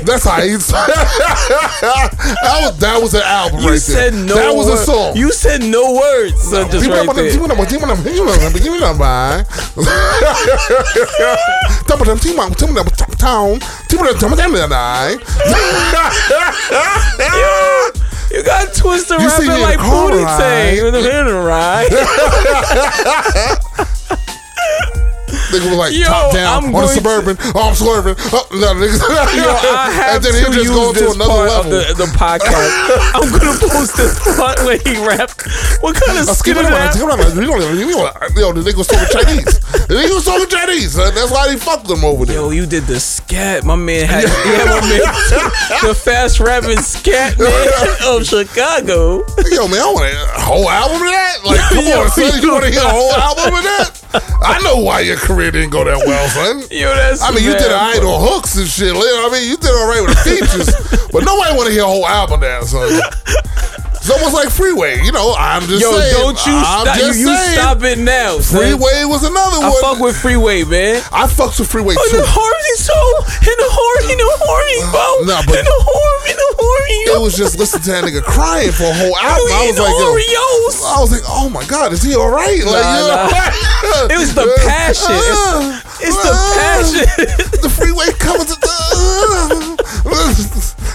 [0.05, 0.57] That's how he
[2.41, 4.25] that was that was an album You right said there.
[4.25, 4.35] no.
[4.35, 5.17] That was a song.
[5.17, 6.40] You said no words.
[6.43, 7.31] So just right there.
[18.31, 20.25] You got Twista You see rapping me in like the car Booty.
[20.25, 21.90] Tang with the in ride.
[25.51, 27.37] Nigga was like Yo, top down I'm on a going to- suburban.
[27.55, 28.15] Oh, I'm swerving.
[28.33, 28.97] Oh, no, nigga.
[29.35, 31.75] Yo, I have and then he'll just use go to another part level.
[31.75, 32.71] of the, the podcast.
[33.15, 35.43] I'm gonna post this part where he rapped.
[35.83, 36.95] What kind of Uh, skit is that?
[36.95, 39.59] skip you don't even- you don't- Yo, the nigga was talking Chinese.
[39.91, 40.99] The nigga was talking Chinese.
[40.99, 42.37] Uh, That's why he fucked them over there.
[42.37, 43.65] Yo, you did the scat.
[43.65, 45.03] My man had, he had my man
[45.83, 47.69] the fast rapping scat man
[48.07, 49.25] of Chicago.
[49.51, 51.37] Yo, man, I want a whole album of that.
[51.45, 52.53] Like, come Yo, on, son, you yo.
[52.55, 53.91] want to hear a whole album of that?
[54.43, 56.61] I know why your career didn't go that well, son.
[56.70, 58.92] Yo, that's I mean, you did alright on hooks and shit.
[58.92, 60.68] I mean, you did all right with the features,
[61.12, 62.85] but nobody want to hear a whole album now, son.
[64.11, 64.99] It's almost like Freeway.
[65.07, 66.11] You know, I'm just Yo, saying.
[66.18, 66.99] don't you I'm stop?
[66.99, 67.55] Just you saying.
[67.62, 68.42] stop it now.
[68.42, 68.59] son.
[68.59, 69.79] Freeway was another I one.
[69.81, 70.99] fuck with Freeway, man.
[71.14, 72.18] I fucks with Freeway Oh, too.
[72.18, 75.07] the horny soul, and the horny, in the horny, bro.
[75.31, 76.99] Nah, but- and the horny, the horny.
[77.14, 79.46] It was just listening to that nigga crying for a whole album.
[79.55, 80.42] I was like, yo,
[80.90, 82.59] I was like, oh my god, is he all right?
[82.66, 84.11] Like, Nah, you know, nah.
[84.11, 85.14] It was the passion.
[86.03, 87.07] It's, it's the passion.
[87.62, 88.75] the freeway comes to the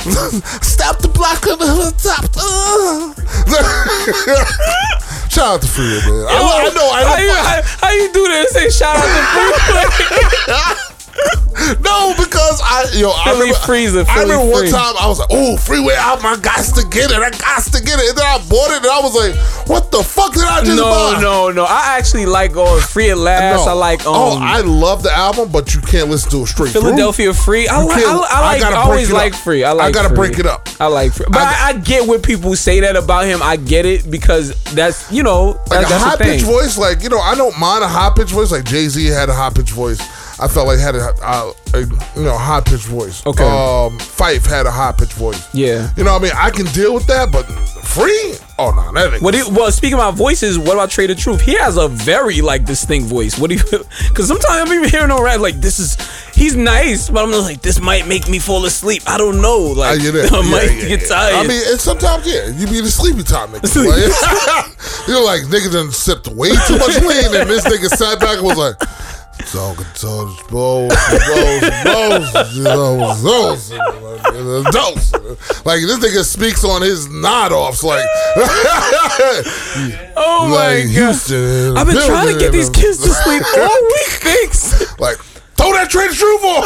[0.62, 2.30] stop the block on the top.
[2.38, 3.14] Uh.
[5.30, 6.28] Shout out to Freeway, man.
[6.30, 7.10] I, I know, I know.
[7.10, 8.48] How you, how, how you do that?
[8.50, 9.22] Say shout out to
[10.46, 10.76] Freeway.
[11.82, 14.72] no, because I, yo, I Philly remember, Freezer, I remember one Free.
[14.72, 17.82] time I was like, oh, Freeway album, I got to get it, I got to
[17.82, 19.36] get it, and then I bought it, and I was like,
[19.68, 21.22] what the fuck did I just no, buy?
[21.22, 21.56] no, no.
[21.56, 21.64] No.
[21.64, 23.68] I actually like uh, Free at Last.
[23.68, 26.72] I like um, oh, I love the album, but you can't listen to it straight
[26.72, 27.68] Philadelphia Free.
[27.68, 28.04] I, like.
[28.04, 28.64] I, I like.
[28.64, 29.34] I, always like.
[29.34, 29.64] Free.
[29.64, 29.88] I like.
[29.88, 30.30] I gotta Free.
[30.30, 30.68] break it up.
[30.80, 33.40] I like Free, but I I, get when people say that about him.
[33.42, 37.10] I get it because that's you know Like that, a high pitched voice, like you
[37.10, 38.52] know, I don't mind a high pitched voice.
[38.52, 40.02] Like Jay Z had a high pitched voice.
[40.38, 41.80] I felt like had a, a, a
[42.18, 43.26] you know high pitched voice.
[43.26, 43.44] Okay.
[43.44, 45.54] Um, Phife had a high pitched voice.
[45.54, 45.90] Yeah.
[45.96, 46.34] You know what I mean?
[46.36, 47.44] I can deal with that, but
[47.86, 48.36] free?
[48.60, 49.24] Oh no, that ain't.
[49.24, 51.42] What well, speaking about voices, what about Trae tha Truth?
[51.42, 53.38] He has a very like distinct voice.
[53.40, 53.64] What do you?
[54.10, 55.98] Because sometimes I'm even hearing on rap like this is
[56.34, 59.04] he's nice, but I'm just like this might make me fall asleep.
[59.08, 59.60] I don't know.
[59.76, 60.32] Like I get it.
[60.34, 61.08] I Yeah, might yeah, get yeah.
[61.08, 61.36] tired.
[61.36, 63.72] I mean, and sometimes yeah, you be the sleepy time nigga.
[63.86, 68.38] Like, you're like nigga done sipped way too much lean, and this nigga sat back
[68.38, 68.76] and was like,
[69.44, 70.94] So, so, balls,
[71.36, 75.14] balls, balls.
[75.66, 78.06] Like this nigga speaks on his nod offs, like,
[80.18, 80.90] Oh my like god!
[80.92, 81.78] Houston.
[81.78, 84.08] I've been trying to get these kids to sleep all week.
[84.22, 85.00] Thanks.
[85.00, 85.18] Like,
[85.66, 86.64] throw that of truth on.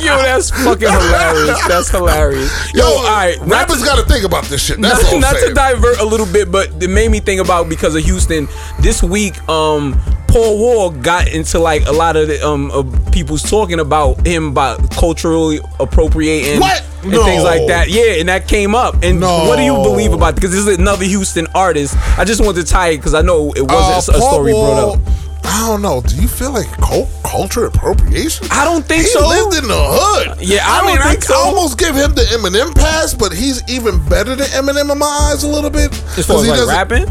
[0.04, 1.66] Yo, that's fucking hilarious.
[1.68, 2.74] That's hilarious.
[2.74, 3.38] Yo, Yo, all right.
[3.42, 4.80] rappers got to think about this shit.
[4.80, 7.68] That's not, all not to divert a little bit, but it made me think about
[7.68, 8.48] because of Houston
[8.80, 9.36] this week.
[9.48, 14.24] Um, Paul Wall got into like a lot of the, um of people's talking about
[14.24, 16.84] him about culturally appropriating What?
[17.02, 17.24] and No.
[17.24, 17.88] things like that.
[17.90, 18.94] Yeah, and that came up.
[19.02, 19.48] And No.
[19.48, 20.36] what do you believe about?
[20.36, 21.96] Because this is another Houston artist.
[22.16, 24.52] I just wanted to tie it because I know it Uh, wasn't a Paul story
[24.52, 25.00] brought up.
[25.44, 26.00] I don't know.
[26.02, 28.46] Do you feel like cult, culture appropriation?
[28.50, 29.20] I don't think he so.
[29.28, 30.28] He lived in the hood.
[30.28, 31.34] Uh, yeah, I don't mean, I so.
[31.34, 35.42] almost give him the Eminem pass, but he's even better than Eminem in my eyes
[35.44, 35.92] a little bit.
[36.18, 37.06] As far as he like doesn't- rapping.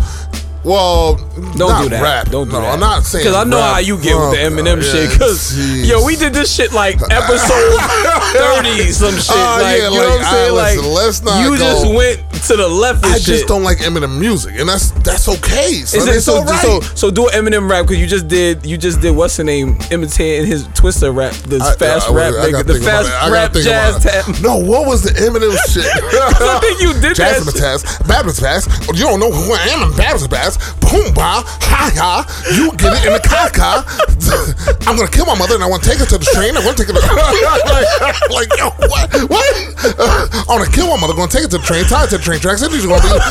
[0.63, 1.15] Well,
[1.56, 2.02] Don't do that.
[2.04, 2.30] Rap.
[2.30, 2.74] Don't do no, that.
[2.74, 3.74] I'm not saying Because I know rap.
[3.76, 5.10] how you get with the Oh, Eminem yeah, shit.
[5.12, 7.80] Because yo, we did this shit like episode
[8.36, 9.32] thirty, some shit.
[9.32, 10.52] Oh, like yeah, you know like, what I'm saying?
[10.52, 13.06] ah, like listen, let's not you go- just went to the left.
[13.06, 13.24] I shit.
[13.24, 15.74] just don't like Eminem music, and that's that's okay.
[15.86, 16.00] son.
[16.02, 16.62] Is it so, right.
[16.62, 19.43] so so do an Eminem rap because you just did you just did what's the
[19.43, 23.13] name imitating his Twista rap the I- fast I- I- rap nigga the fast it.
[23.13, 24.41] I gotta rap jazz tap.
[24.41, 25.86] No, what was the Eminem shit?
[25.88, 27.63] I think you did that Jasmine shit.
[27.63, 28.67] Taz, Baptist Pass.
[28.89, 30.48] You don't know who I am in Baptist Pass.
[30.79, 32.25] Boom, ba, ha, ha.
[32.55, 33.85] You get it in the caca.
[34.88, 36.55] I'm gonna kill my mother and I want to take her to the train.
[36.57, 39.09] I want to take her to like, like, yo, what?
[39.29, 39.45] What?
[39.99, 41.13] Uh, I'm gonna kill my mother.
[41.13, 41.85] Gonna take her to the train.
[41.85, 42.62] Tie her to the train tracks.
[42.62, 43.23] And she's gonna be like,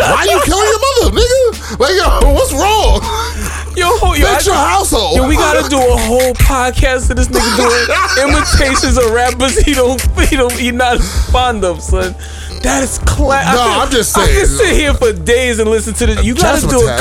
[0.00, 1.78] why you killing your mother, nigga?
[1.78, 3.04] Like, yo, what's wrong?
[3.76, 5.16] Yo, yo, Fix I- your household.
[5.16, 7.84] Yo, we gotta do a whole podcast of this nigga doing
[8.32, 10.98] imitations of rappers he don't he don't he not
[11.30, 12.14] fond of, son.
[12.60, 13.56] That is class.
[13.56, 14.28] No, I'm just saying.
[14.28, 16.22] I can sit here for days and listen to this.
[16.24, 17.00] You gotta do a.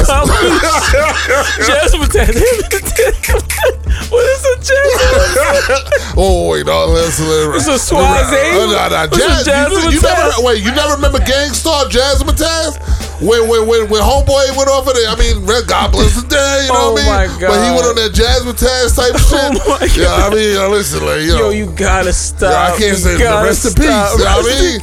[1.60, 2.32] Jasmine Taz.
[4.12, 6.16] what is a Jasmine?
[6.16, 7.28] oh wait, no, listen.
[7.56, 8.36] It's a Swazi?
[8.56, 9.08] What's a
[9.46, 12.80] Jazz, you, never, wait, you never remember Gang Starr Jasmine Taz?
[13.20, 16.28] When when when when Homeboy went off of it, I mean, Red God bless the
[16.28, 17.52] day, you know Oh what I my mean?
[17.52, 19.68] But he went on that Jasmine Taz type Oh shit.
[19.68, 22.48] my Yeah, I mean, uh, listen, like, know, Yo, you gotta stop.
[22.48, 24.16] Yeah, I can't You say the rest in peace, stop.
[24.16, 24.80] you know what I mean?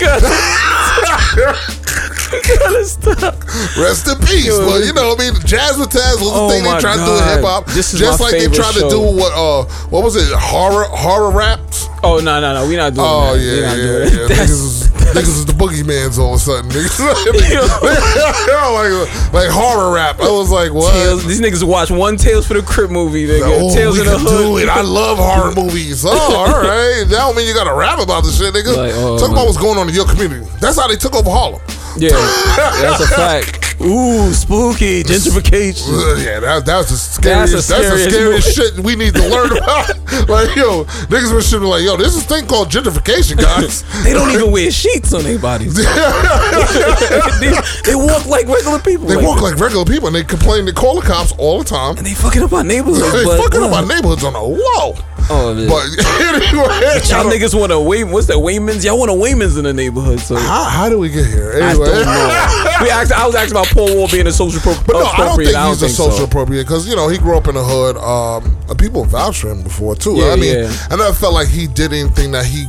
[2.27, 3.35] You gotta, stop.
[3.79, 4.47] Rest in peace.
[4.47, 7.05] Yo, but you know, I mean, Jasmine Taz was the Oh thing they tried to
[7.05, 7.67] do in hip hop.
[7.67, 11.31] This is just like they tried to do what uh what was it horror horror
[11.31, 11.87] raps.
[12.03, 13.39] Oh no no no, we're not doing Oh that.
[13.39, 14.83] we yeah, yeah, yeah.
[15.17, 16.71] Niggas is the boogeyman's all of a sudden.
[16.71, 16.99] Niggas,
[17.81, 20.21] like like horror rap.
[20.21, 20.93] I was like, what?
[20.93, 23.27] Tales, these niggas watch one Tales for the Crip movie.
[23.27, 23.43] Nigga.
[23.45, 24.29] Oh, Tales in the Hood.
[24.29, 24.69] do it.
[24.69, 26.05] I love horror movies.
[26.07, 27.05] Oh, all right.
[27.09, 28.77] That don't mean you got to rap about this shit, nigga.
[28.77, 30.47] Like, oh, Talk about what's going on in your community.
[30.61, 31.63] That's how they took over Harlem.
[31.97, 32.11] yeah,
[32.81, 33.66] that's a fact.
[33.81, 35.87] Ooh, spooky gentrification.
[36.27, 37.53] Yeah, that, that's the scariest.
[37.53, 39.89] That's, That's the scariest shit we need to learn about.
[40.29, 43.85] like, yo, niggas were shit like, yo, this is a thing called gentrification, guys.
[44.03, 45.75] They don't even wear sheets on their bodies.
[45.77, 45.85] they,
[47.85, 49.07] they walk like regular people.
[49.07, 50.65] They walk like regular people and they complain.
[50.65, 51.97] They call the cops all the time.
[51.99, 53.13] and they fucking up our neighborhoods.
[53.13, 54.97] They fucking up uh, our neighborhoods on a low.
[55.29, 55.67] Oh, man.
[55.69, 55.83] But
[56.21, 58.05] anyway, Y'all niggas want to Way?
[58.05, 58.37] What's that?
[58.37, 58.85] Waymans?
[58.85, 60.21] Y'all want a Waymans in the neighborhood?
[60.21, 61.53] So how, how do we get here?
[61.55, 62.79] I Anyway, don't know.
[62.83, 65.03] we asked, I was asking about Paul Wall being a social pro- But no, I
[65.03, 65.53] don't appropriate.
[65.53, 66.11] think he's a so.
[66.11, 67.97] social appropriate because you know he grew up in the hood.
[67.97, 70.15] Um, and people vouched for him before too.
[70.17, 70.87] Yeah, I mean, yeah.
[70.91, 72.67] I never felt like he did anything that he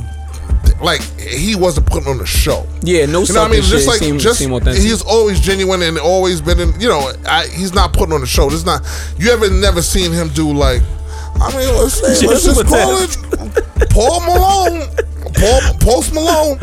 [0.82, 1.02] like.
[1.20, 2.66] He wasn't putting on the show.
[2.82, 3.62] Yeah, no You know what I mean?
[3.62, 3.88] Just shit.
[3.88, 6.80] like Seem- just seem he's always genuine and always been in.
[6.80, 8.50] You know, I, he's not putting on the show.
[8.50, 8.82] This not
[9.20, 10.82] you ever never seen him do like.
[11.40, 14.88] I mean, let's say, let's just call it Paul Malone,
[15.36, 16.58] Paul Post Malone.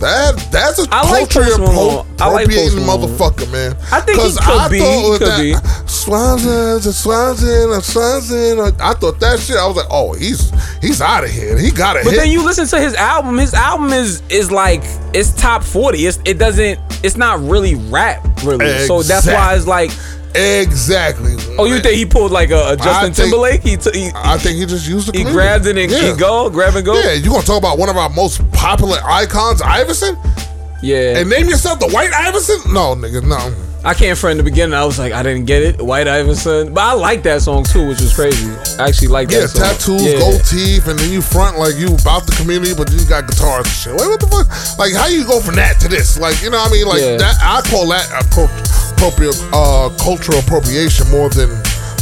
[0.00, 2.06] That that's a I like culture Post Malone.
[2.20, 3.08] I like Post appropriating Malone.
[3.08, 3.76] motherfucker, man.
[3.90, 5.88] I think he 'Cause could be, he thought could that be.
[5.88, 8.60] Swanson, Swanson, Swanson.
[8.60, 9.56] Uh, I thought that shit.
[9.56, 11.56] I was like, oh, he's he's out of here.
[11.58, 12.04] He got it.
[12.04, 12.18] But hit.
[12.20, 13.38] then you listen to his album.
[13.38, 14.82] His album is is like
[15.14, 16.06] it's top forty.
[16.06, 16.78] It's it doesn't.
[17.02, 18.86] It's not really rap really.
[18.86, 19.90] So that's why it's like.
[20.36, 21.34] Exactly.
[21.58, 23.62] Oh, you think he pulled like a, a Justin think- Timberlake?
[23.62, 26.12] He t- he, I think he just used the he grabbed it and yeah.
[26.12, 26.94] he go grab and go.
[27.00, 30.16] Yeah, you gonna talk about one of our most popular icons, Iverson,
[30.82, 31.18] Yeah.
[31.18, 32.58] and name yourself the White Iverson?
[32.72, 33.54] No, nigga, no.
[33.84, 34.74] I can't front in the beginning.
[34.74, 35.80] I was like, I didn't get it.
[35.80, 38.50] White Iverson, but I like that song too, which was crazy.
[38.82, 39.62] I actually like that Yeah, song.
[39.62, 40.18] tattoos, Yeah.
[40.18, 43.28] gold teeth, and then you front like you about the community, but then you got
[43.28, 43.92] guitars and shit.
[43.94, 44.50] Wait, what the fuck?
[44.76, 46.18] Like, how you go from that to this?
[46.18, 46.86] Like, you know what I mean?
[46.88, 47.16] Like Yeah.
[47.16, 47.36] that.
[47.40, 48.50] I call that appro-
[48.96, 51.52] appropriate uh, cultural appropriation more than.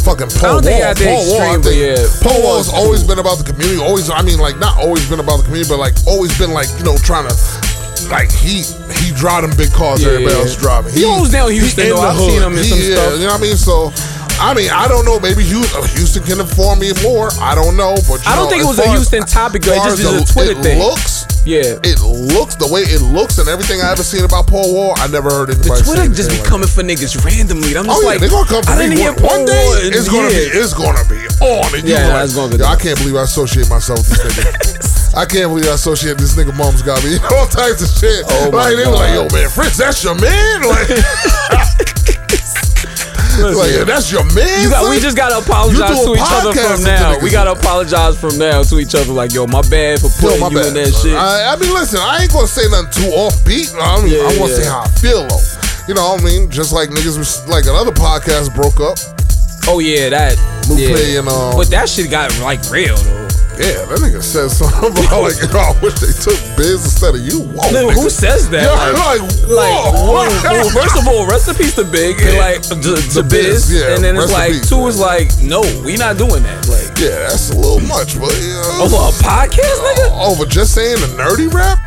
[0.04, 0.92] Fucking Paul Wall.
[1.00, 3.80] Paul Wall, I think yeah, Paul Wall's Wall's always been about the community.
[3.80, 6.68] Always, I mean, like not always been about the community, but like always been like
[6.76, 7.32] you know trying to
[8.12, 8.60] like he
[9.00, 10.44] he drive them big cars Yeah, everybody yeah.
[10.44, 10.92] else driving.
[10.92, 12.04] He holds down Houston, though.
[12.04, 13.16] I've seen him in He some is, stuff.
[13.16, 13.56] You know what I mean?
[13.56, 13.88] So
[14.40, 15.18] I mean, I don't know.
[15.20, 17.30] Maybe Houston, uh, Houston can inform me more.
[17.40, 19.22] I don't know, but you I don't know, think it was a far as- Houston
[19.24, 19.72] topic, though.
[19.72, 20.78] It just is a Twitter it thing.
[20.82, 21.78] Looks, Yeah.
[21.86, 24.94] it looks the way it looks, and everything I ever seen about Paul Wall.
[24.98, 25.80] I never heard anybody.
[25.80, 27.76] The Twitter just be like coming for niggas randomly.
[27.76, 28.82] I'm Oh just yeah, like, they're gonna come for I me.
[28.90, 30.50] didn't hear One, Paul one day it's gonna Yeah.
[30.50, 31.74] be it's gonna be on.
[31.78, 35.14] And Yeah, like, that's gonna be I can't believe I associate myself with this nigga.
[35.16, 36.52] I can't believe I associate this nigga.
[36.58, 38.26] Mom's got me all types of shit.
[38.28, 40.62] Oh, like they were like, yo, man, Fritz, that's your man.
[40.66, 40.90] Like,
[43.40, 44.62] like that's your man.
[44.62, 47.18] You got, we just gotta apologize to each other from now.
[47.20, 49.12] We gotta apologize from now to each other.
[49.12, 50.66] Like, yo, my bad for putting my you bad.
[50.68, 51.14] in that shit.
[51.14, 53.74] I, I mean, listen, I ain't gonna say nothing too offbeat.
[53.74, 54.62] I mean, Yeah, I want to yeah.
[54.62, 55.44] say how I feel though.
[55.88, 58.96] You know, what I mean, just like niggas was like another podcast broke up.
[59.68, 60.36] oh yeah, that.
[60.68, 61.18] Lupe yeah.
[61.20, 63.23] and, um, but that shit got like real though.
[63.54, 67.22] Yeah, that nigga said something about like, yo, I wish they took Biz instead of
[67.22, 67.46] you.
[67.54, 68.02] Whoa, Nigga, nigga.
[68.02, 68.66] who says that?
[68.66, 70.26] Yo, like, like, like, whoa.
[70.26, 73.94] whoa, whoa, first of all, recipes to Big and like the, The biz, Biz, yeah,
[73.94, 76.66] and then it's like two is like, no, we not doing that.
[76.66, 78.82] Like Yeah, that's a little much, but yeah.
[78.82, 80.10] over a podcast, nigga.
[80.10, 81.78] Over just saying a nerdy rap?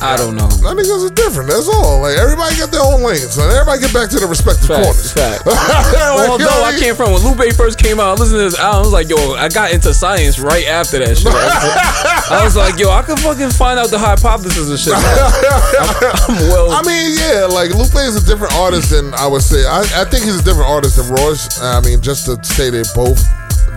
[0.00, 0.46] I don't know.
[0.62, 1.50] Niggas are different.
[1.50, 2.00] That's all.
[2.00, 3.34] Like everybody got their own lanes.
[3.34, 5.12] So everybody get back to their respective Facts, corners.
[5.12, 5.42] facts.
[6.18, 8.80] Like, Although I came from when Lupe first came out, listening to this album, I
[8.82, 11.30] was like, yo, I got into science right after that shit.
[11.32, 14.92] I was like, yo, I could fucking find out the hypothesis and shit.
[14.98, 16.26] now.
[16.28, 16.70] I'm well.
[16.70, 19.64] I mean, yeah, like Lupe is a different artist than I would say.
[19.66, 21.60] I, I think he's a different artist than Royce.
[21.60, 23.22] I mean, just to say they both,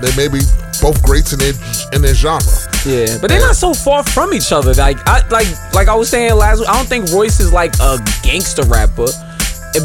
[0.01, 0.41] they may be
[0.81, 1.53] both greats in their
[1.93, 2.51] in their genre.
[2.85, 4.73] Yeah, but they're not so far from each other.
[4.73, 7.73] Like I like like I was saying last week, I don't think Royce is like
[7.79, 9.07] a gangster rapper.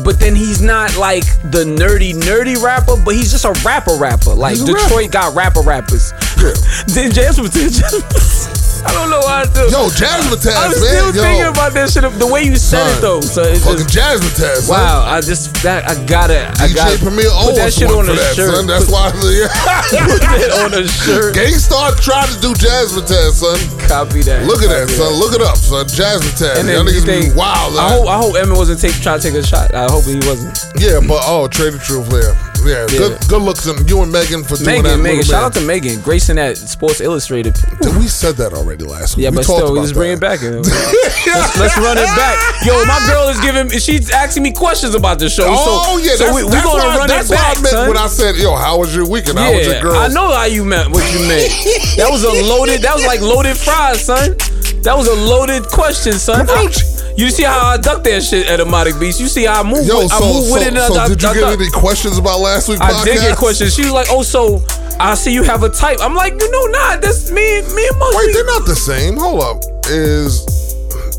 [0.03, 4.35] But then he's not like the nerdy, nerdy rapper, but he's just a rapper rapper.
[4.35, 6.13] Like He's a Detroit got rapper rappers.
[6.89, 7.47] then Jasmine,
[8.87, 9.65] I don't know how to do.
[9.75, 10.79] Yo, Jazzmatazz, I'm man.
[10.79, 12.03] still Yo, thinking about that shit.
[12.07, 14.71] The way you said it though, so it's fucking just Jazzmatazz.
[14.71, 14.79] son.
[14.79, 15.03] wow.
[15.05, 18.35] I just that I gotta I DJ gotta Premier put that shit on a that,
[18.39, 18.55] shirt.
[18.55, 18.67] son.
[18.67, 19.11] That's why.
[19.17, 21.35] put that on a shirt.
[21.35, 23.59] Gang Starr tried to do Jazzmatazz, son.
[23.89, 24.47] Copy that.
[24.47, 25.13] Look at that, Copy son.
[25.19, 25.85] Look it up, son.
[25.87, 26.61] Jazzmatazz.
[26.63, 27.77] And Y'all then you be wild.
[27.77, 29.75] I hope I hope Emmett wasn't take, trying to take a shot.
[29.75, 30.55] I hope he wasn't.
[30.79, 32.35] Yeah, but oh, Trae tha Truth there.
[32.67, 32.99] Yeah, Yeah.
[32.99, 34.99] good good looks and you and Megan for doing that.
[34.99, 35.45] Megan, Megan, shout man.
[35.45, 37.55] out to Megan, gracing that Sports Illustrated.
[37.81, 39.25] Dude, we said that already last week.
[39.25, 40.43] Yeah, we but still, we just bring it back.
[40.43, 42.37] let's, let's run it back.
[42.65, 43.71] Yo, my girl is giving.
[43.79, 45.47] She's asking me questions about the show.
[45.49, 47.75] Oh so, yeah, so that's, we, we gonna why, run that's it back, I meant
[47.75, 47.89] son.
[47.89, 49.39] when I said, "Yo, how was your weekend?
[49.39, 51.49] How was your girl?" I know how you meant what you meant.
[51.97, 52.83] that was a loaded.
[52.83, 54.37] That was like loaded fries, son.
[54.83, 56.47] That was a loaded question, son.
[56.49, 56.69] I-
[57.17, 59.19] you see how I duck that shit at Emotic Beast.
[59.21, 59.87] You see how I move.
[59.87, 60.75] Yo, with, I so, move so, with it.
[60.77, 61.61] I- so I- did you I get duck.
[61.61, 63.05] any questions about last week's I podcast?
[63.05, 63.75] did get questions.
[63.75, 64.61] She was like, "Oh, so
[65.01, 67.63] I see you have a type." I'm like, "No, nah, that's me.
[67.75, 68.17] Me and Must.
[68.17, 69.17] Wait, they're not the same.
[69.17, 69.63] Hold up.
[69.89, 70.43] Is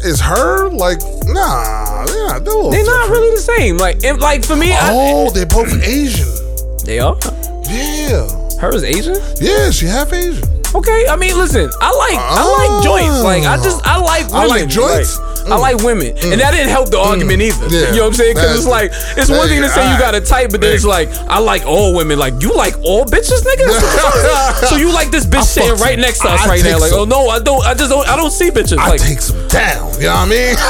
[0.04, 1.00] is her like?
[1.26, 2.46] Nah, they're not.
[2.46, 3.78] They're, They're not really the same.
[3.78, 6.28] Like, if, like for me, I, Oh, they're both Asian.
[6.86, 7.18] they are.
[7.68, 8.28] Yeah,
[8.60, 9.16] Her is Asian.
[9.42, 10.44] yeah, she half Asian.
[10.76, 13.24] Okay, I mean, listen, I like I like joints.
[13.24, 14.42] Like, I just I like women.
[14.42, 15.18] I like joints?
[15.18, 15.62] Like, I mm.
[15.62, 16.38] like women, and mm.
[16.38, 17.06] that didn't help the mm.
[17.06, 17.68] argument either.
[17.68, 17.92] Yeah.
[17.92, 18.36] You know what I'm saying?
[18.36, 20.86] Because it's like it's one thing to say you got a type, but then it's
[20.86, 22.20] like I like all women.
[22.20, 23.68] Like you like all bitches, nigga.
[24.68, 26.80] so you like this bitch sitting right next to us I right now?
[26.80, 27.64] Like, oh no, I don't.
[27.66, 28.08] I just don't.
[28.08, 28.78] I don't see bitches.
[28.78, 29.94] I like, take some down.
[29.96, 30.56] You know what I mean?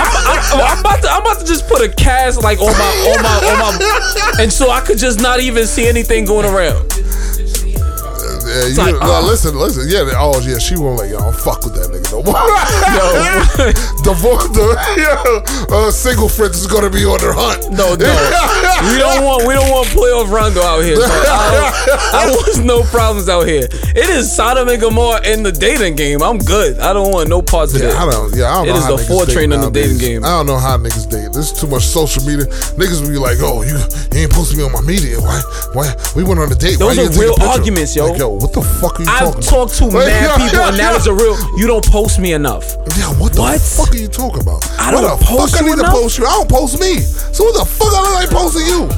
[0.00, 2.90] I'm, oh, I'm about to I'm about to just put a cast like on my
[3.12, 6.90] on my on my and so I could just not even see anything going around.
[8.50, 9.22] Yeah, you, like, no, uh.
[9.22, 9.86] listen, listen.
[9.88, 12.34] Yeah, oh yeah, she won't let y'all fuck with that nigga no more.
[12.90, 13.70] Yo,
[14.02, 17.70] Divorce, the yeah, uh, single friends is gonna be on their hunt.
[17.70, 18.10] no, no,
[18.90, 20.96] we don't want we don't want playoff Rondo out here.
[20.98, 23.68] I, I want no problems out here.
[23.70, 26.22] It is Sodom and Gomorrah in the dating game.
[26.22, 26.78] I'm good.
[26.78, 27.94] I don't want no parts of Yeah, it.
[27.96, 28.34] I don't.
[28.34, 30.24] Yeah, I don't It know is how the four train in the dating game.
[30.24, 31.32] I don't know how niggas date.
[31.32, 32.46] There's too much social media.
[32.74, 33.78] Niggas will be like, "Oh, you,
[34.10, 35.20] you ain't supposed to be on my media.
[35.20, 35.40] Why?
[35.72, 35.94] Why?
[36.16, 36.78] We went on a date.
[36.78, 38.06] Those Why are didn't take a real arguments, yo.
[38.10, 39.36] Like, yo, what the fuck are you talking about?
[39.36, 40.06] I've talking talked to about?
[40.08, 40.96] Mad yeah, people, yeah, and that yeah.
[40.98, 41.36] is a real.
[41.58, 42.64] You don't post me enough.
[42.96, 43.60] Yeah, what the What?
[43.60, 44.64] fuck are you talking about?
[44.80, 45.92] I What don't the post fuck I need enough?
[45.92, 46.24] to post you.
[46.26, 46.98] I don't post me.
[47.32, 48.88] So what the fuck I like posting you?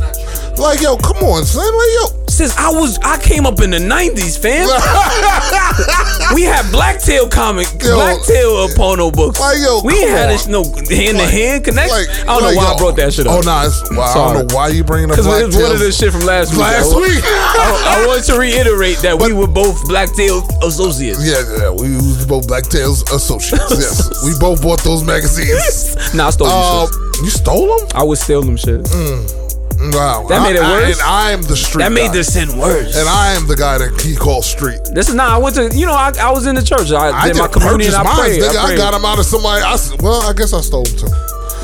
[0.59, 1.65] Like, yo, come on, son.
[1.65, 2.19] Like, yo.
[2.33, 4.65] Since I was, I came up in the '90s, fam.
[6.35, 7.95] we had Blacktail comic, Yo.
[7.95, 9.39] Blacktail porno books.
[9.39, 11.93] Like, yo, we ain't had this no hand to hand connection.
[11.93, 12.75] Like, I don't like, know why yo.
[12.75, 13.37] I brought that shit up.
[13.37, 15.79] Oh, nah, it's, I don't know why you bringing up Because it was one of
[15.79, 16.61] the shit from last week.
[16.61, 17.21] Last I, week.
[17.25, 21.21] I, I wanted to reiterate that we were both Blacktail associates.
[21.21, 23.77] Yeah, yeah, we was both Black Tails associates.
[23.77, 26.15] yes, we both bought those magazines.
[26.15, 27.25] Nah, I stole Uh, them shit.
[27.25, 27.89] you stole them?
[27.95, 28.89] I would steal them shit.
[29.91, 30.93] Wow, That made it I- I- worse?
[31.01, 31.83] and I am the street.
[31.83, 32.19] that made guy.
[32.19, 32.95] the sin worse.
[32.97, 34.81] And I am the guy that he calls street.
[34.93, 35.31] this is not.
[35.31, 35.69] I went to.
[35.77, 36.93] You know, I, I was in the church.
[36.93, 37.93] I, I did my communion.
[37.95, 38.43] I prayed.
[38.43, 38.79] I, prayed.
[38.79, 39.63] got him out of somebody.
[39.63, 41.09] I, well, I guess I stole too.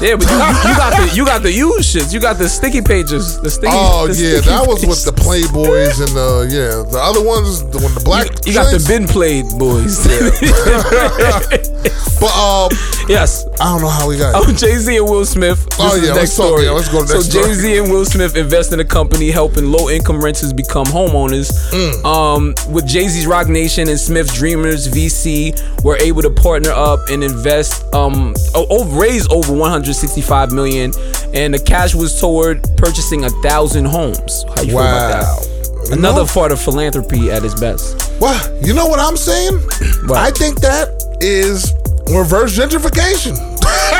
[0.00, 2.12] Yeah, but you, you got the you got the used shits.
[2.12, 3.40] You got the sticky pages.
[3.40, 3.72] The sticky.
[3.74, 7.62] Oh the yeah, sticky that was with the Playboys and the yeah the other ones.
[7.66, 8.28] The when the black.
[8.46, 9.98] You got the bin played boys.
[12.20, 12.68] But um,
[13.08, 13.46] yes.
[13.60, 14.34] I don't know how we got.
[14.34, 15.64] Oh, Jay Z and Will Smith.
[15.66, 16.64] This Oh, is yeah, let's next talk- story.
[16.64, 17.42] yeah, let's go to the next So.
[17.46, 21.50] Jay Z and Will Smith invest in a company helping low income renters become homeowners.
[21.70, 22.04] Mm.
[22.04, 26.98] Um, with Jay Z's Roc Nation and Smith Dreamers VC were able to partner up
[27.08, 29.52] and invest, um, o- o- raise over
[29.88, 30.92] 165 million,
[31.32, 34.44] and the cash was toward purchasing a thousand homes.
[34.54, 35.38] How you feel about Wow.
[35.40, 35.88] that?
[35.92, 38.12] Another part of philanthropy at its best.
[38.20, 39.54] Well, you know what I'm saying?
[40.08, 40.18] What?
[40.18, 40.88] I think that
[41.20, 41.72] is
[42.12, 43.36] reverse gentrification.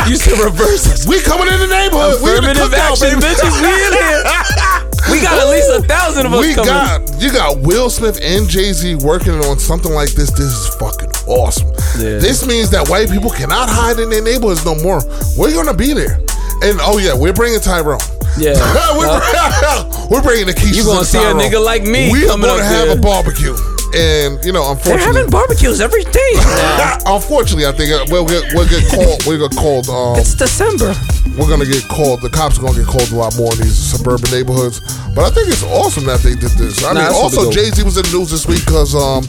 [0.08, 1.06] You said reverse.
[1.08, 2.22] we coming in the neighborhood.
[2.22, 3.54] We in the Affirmative cookout, action, bitches.
[3.60, 4.22] We in here.
[5.10, 6.68] We got at least a thousand of us We coming.
[6.68, 10.30] got you got Will Smith and Jay Z working on something like this.
[10.30, 11.68] This is fucking awesome.
[12.00, 12.18] Yeah.
[12.18, 15.02] This means that white people cannot hide in their neighborhoods no more.
[15.36, 16.16] We're gonna be there,
[16.62, 18.00] and oh yeah, we're bringing Tyrone.
[18.38, 18.54] Yeah.
[18.98, 20.76] we're, uh, we're bringing the Keisha.
[20.76, 22.98] You gonna see a nigga like me We're gonna have there.
[22.98, 23.54] a barbecue,
[23.94, 26.32] and you know, unfortunately, They're having barbecues every day.
[27.06, 29.24] unfortunately, I think uh, we'll get we'll get called.
[29.26, 29.88] We'll get called.
[29.88, 30.92] Um, it's December.
[31.38, 32.22] we're gonna get called.
[32.22, 34.80] The cops are gonna get called a lot more in these suburban neighborhoods.
[35.14, 36.84] But I think it's awesome that they did this.
[36.84, 37.54] I Nah, mean, that's also super dope.
[37.54, 39.24] Jay Z was in the news this week because um,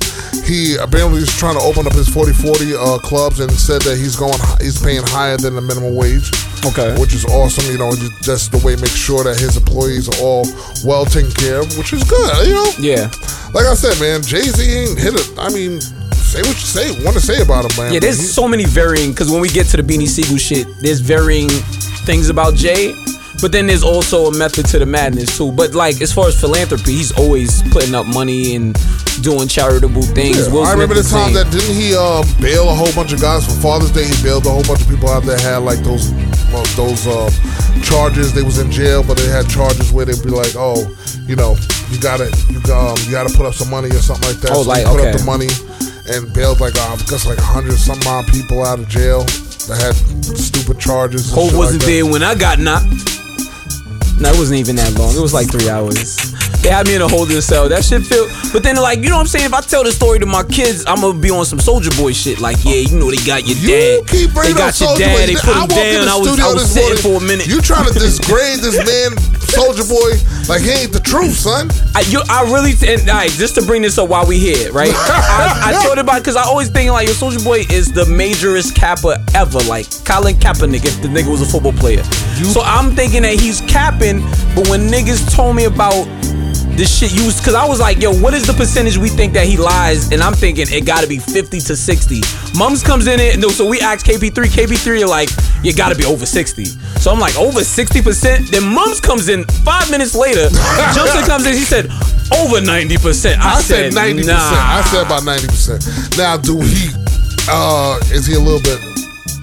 [0.46, 4.16] he apparently is trying to open up his 40-40 uh, clubs and said that he's
[4.16, 6.30] going he's paying higher than the minimum wage.
[6.66, 7.00] Okay.
[7.00, 7.66] which is awesome.
[7.72, 10.46] You know, ju- just the way make sure that his employees are all
[10.86, 12.48] well taken care of, which is good.
[12.48, 13.10] You know, Yeah.
[13.54, 15.28] like I said, man, Jay Z ain't hit it.
[15.38, 17.94] I mean, say what you say, want to say about him, man.
[17.94, 21.00] Yeah, there's so many varying because when we get to the Beanie Sigel shit, there's
[21.00, 21.50] varying
[22.06, 22.94] things about Jay,
[23.42, 25.52] but then there's also a method to the madness too.
[25.52, 28.76] But like as far as philanthropy, he's always putting up money and
[29.22, 30.48] doing charitable things.
[30.48, 33.46] Yeah, I remember the time that didn't he uh, bail a whole bunch of guys
[33.46, 34.06] for Father's Day?
[34.06, 36.12] He bailed a whole bunch of people out there had like those
[36.52, 37.30] well, those uh,
[37.84, 38.34] charges.
[38.34, 40.88] They was in jail, but they had charges where they'd be like, oh,
[41.28, 41.56] you know,
[41.90, 44.52] you gotta you um, you gotta put up some money or something like that.
[44.52, 45.12] Oh, so like, put okay.
[45.12, 45.50] up the money
[46.10, 49.24] and bailed like uh, I guess like hundred some odd people out of jail
[49.68, 49.96] that had
[50.38, 51.32] stupid charges.
[51.32, 53.19] Hov wasn't like there when I got knocked.
[54.20, 55.16] No, it wasn't even that long.
[55.16, 56.39] It was like three hours.
[56.62, 57.70] They had me in a holding cell.
[57.70, 58.28] That shit feel.
[58.52, 59.46] But then, like, you know what I'm saying?
[59.46, 62.12] If I tell the story to my kids, I'm gonna be on some Soulja Boy
[62.14, 62.40] shit.
[62.42, 64.08] Like, yeah, you know they got your You dad.
[64.12, 65.16] keep they got your Soulja dad.
[65.16, 65.26] Boy.
[65.28, 66.06] They put I him down.
[66.06, 67.48] the I was, studio I was this sitting morning, for a minute.
[67.48, 69.16] You trying to disgrade this man,
[69.56, 70.20] Soulja Boy,
[70.52, 71.72] like he ain't the truth, son.
[71.96, 74.92] I, you, I really, and, right, just to bring this up while we here, right?
[74.94, 78.76] I, I thought about because I always think like your Soulja Boy is the majorest
[78.76, 82.04] capper ever, like Colin Kaepernick if the nigga was a football player.
[82.52, 84.20] so I'm thinking that he's capping,
[84.56, 86.04] but when niggas told me about
[86.80, 89.46] the shit used, because I was like, yo, what is the percentage we think that
[89.46, 90.14] he lies?
[90.14, 92.22] And I'm thinking it got to be 50 to 60.
[92.58, 94.32] Mums comes in it, and so we asked KP3.
[94.48, 95.28] KP3 are like,
[95.62, 96.64] you got to be over 60.
[97.04, 98.50] So I'm like, over 60%.
[98.50, 100.48] Then Mums comes in five minutes later.
[100.96, 101.88] Johnson comes in, he said,
[102.32, 103.36] over 90%.
[103.36, 104.38] I, I said ninety percent.
[104.38, 104.80] nah.
[104.80, 105.84] I said about ninety percent.
[106.18, 106.94] Now, do he?
[107.50, 108.80] uh Is he a little bit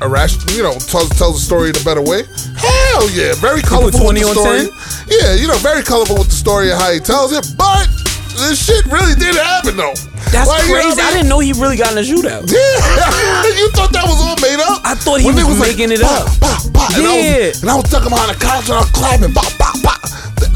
[0.03, 0.51] irrational?
[0.57, 2.25] You know, tells tells the story in a better way.
[2.57, 4.01] Hell yeah, very colorful.
[4.01, 4.65] 20 with the story.
[5.09, 7.45] Yeah, you know, very colorful with the story of how he tells it.
[7.57, 7.87] But
[8.37, 9.95] this shit really did happen though.
[10.35, 11.01] That's Like, you know crazy.
[11.01, 12.45] what I, didn't know he really got in a shootout.
[12.53, 14.83] Yeah, you thought that was all made up?
[14.85, 17.47] I thought he was they making it "Bah, up." bah, bah," and, I Yeah.
[17.49, 19.33] was, and I was ducking behind the couch and I was clapping.
[19.33, 19.97] Bah, bah, bah.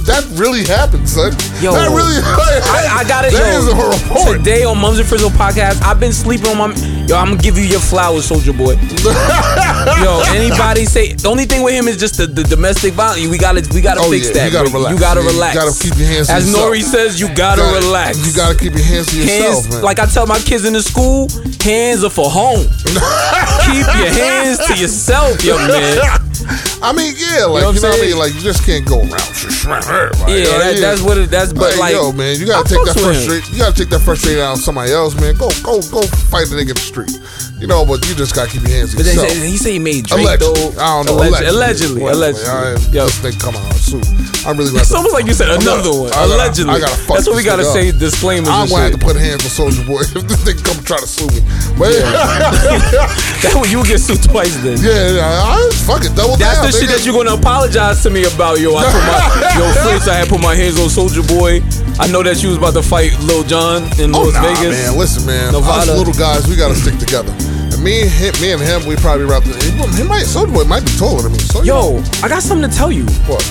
[0.01, 1.33] Th- That really happened, son.
[1.61, 2.17] Yo, that really.
[2.25, 3.33] I, I got it.
[3.33, 4.39] That yo, is a report.
[4.39, 6.67] Today on Mums and Fritzo podcast, I've been sleeping on my.
[7.07, 8.75] Yo, I'm gonna give you your flowers, Soulja Boy.
[10.03, 13.27] yo, anybody say the only thing with him is just the, the domestic violence.
[13.29, 14.47] We gotta we gotta Oh, fix yeah, that.
[14.47, 14.93] you gotta relax.
[14.95, 15.55] You gotta Yeah, you relax.
[15.57, 16.55] gotta keep your hands to As.
[16.55, 18.19] Nori says, you gotta, gotta- relax.
[18.27, 19.83] You gotta keep your hands to yourself, hands, man.
[19.83, 21.29] like I tell my kids in the school,
[21.61, 22.65] hands are for home.
[23.67, 26.30] keep your hands to yourself, young man.
[26.83, 28.19] I mean, yeah, like know what you know what I mean.
[28.19, 29.21] Like you just can't go around
[29.87, 30.33] everybody.
[30.33, 30.81] Yeah, you I that, mean?
[30.83, 31.31] that's what it.
[31.31, 33.53] That's but like, yo, man, you gotta take that frustration.
[33.55, 35.37] You gotta take that frustration out on somebody else, man.
[35.37, 37.13] Go, go, go, fight the nigga in the street.
[37.61, 39.37] You know, but you just gotta keep your hands But then yourself.
[39.45, 40.81] he said he made Drake Allegedly, though.
[40.81, 41.17] I don't know.
[41.21, 42.97] Allegedly, allegedly, I, allegedly.
[42.97, 43.05] Yo.
[43.05, 44.01] This thing come out soon.
[44.49, 44.73] I'm really.
[44.81, 46.13] It's almost like you said another gonna- one.
[46.17, 46.73] I gotta- Allegedly.
[46.73, 47.93] I gotta fuck That's what we gotta say.
[47.93, 48.49] Disclaimers.
[48.49, 51.07] I'm gonna have to put hands on Soulja Boy if this thing come try to
[51.07, 51.45] sue me.
[51.77, 51.93] But
[53.45, 54.81] That way you get sued twice then.
[54.81, 58.25] yeah, yeah, I, fuck it, double That's the shit that you're gonna apologize to me
[58.25, 58.73] about, yo.
[58.75, 59.21] I put my
[59.61, 61.61] yo Fritz, I had put my hands on Soulja Boy.
[62.01, 64.73] I know that you was about to fight Lil Jon in Oh, Las nah, Vegas.
[64.73, 64.97] man.
[64.99, 65.53] Listen, man.
[65.53, 65.93] Nevada.
[65.93, 67.31] Us little guys, we gotta stick together.
[67.77, 69.47] And me and him, me and him, we probably wrapped.
[69.47, 71.39] He, he might, Soulja Boy might be taller than me.
[71.45, 73.05] So know, Yo, I got something to tell you.
[73.29, 73.45] what?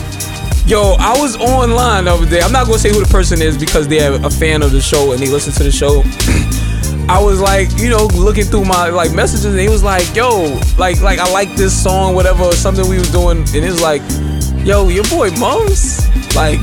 [0.65, 2.41] Yo, I was online the other day.
[2.41, 5.13] I'm not gonna say who the person is because they're a fan of the show
[5.13, 6.01] and they listen to the show.
[7.09, 10.59] I was like, you know, looking through my like messages, and he was like, "Yo,
[10.77, 13.81] like, like I like this song, whatever, or something we was doing," and it was
[13.81, 14.03] like,
[14.63, 16.05] "Yo, your boy Mums,
[16.35, 16.61] like,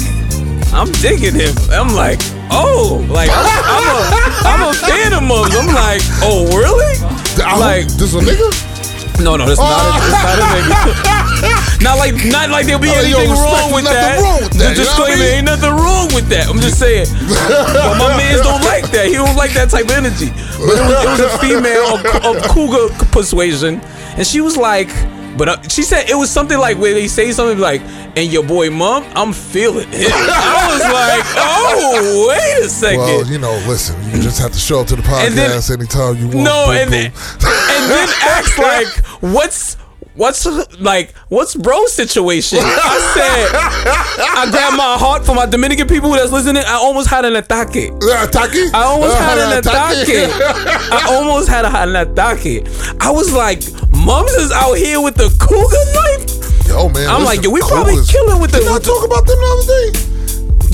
[0.72, 2.20] I'm digging him." I'm like,
[2.54, 3.42] "Oh, like I'm,
[3.74, 3.98] I'm a
[4.46, 6.94] I'm a fan of Mums." I'm like, "Oh, really?"
[7.42, 8.48] I Like, this a nigga?
[9.24, 11.42] no, no, that's not a, not a oh.
[11.42, 11.52] nigga.
[11.80, 14.20] not like, not like there'll be anything wrong with that.
[14.20, 15.34] wrong with The you know I mean?
[15.40, 16.48] ain't nothing wrong with that.
[16.48, 17.06] I'm just saying.
[17.10, 19.06] but my mans don't like that.
[19.06, 20.30] He don't like that type of energy.
[20.58, 23.80] But it was, it was a female of, of cougar persuasion,
[24.16, 24.88] and she was like.
[25.36, 27.82] But uh, she said it was something like where they say something like,
[28.16, 33.00] "And your boy mom, I'm feeling it." I was like, "Oh, wait a second.
[33.00, 36.16] Well, you know, listen, you just have to show up to the podcast then- anytime
[36.16, 36.40] you want.
[36.40, 38.88] No, and then, and then ask like,
[39.20, 39.76] what's
[40.16, 40.44] what's
[40.80, 42.58] like what's bro situation?
[42.62, 43.54] I said
[44.36, 46.62] I grabbed my heart for my Dominican people that's listening.
[46.66, 47.36] I almost had an.
[47.36, 50.30] Uh, I almost Uh, had an ataque.
[50.92, 52.66] I almost had an ataque.
[53.00, 53.62] I was like,
[53.92, 56.68] Mums is out here with the cougar knife.
[56.68, 57.08] Yo, man.
[57.08, 59.66] I'm like, yo, we probably killing with the- Did I talk about them the other
[59.66, 60.15] day?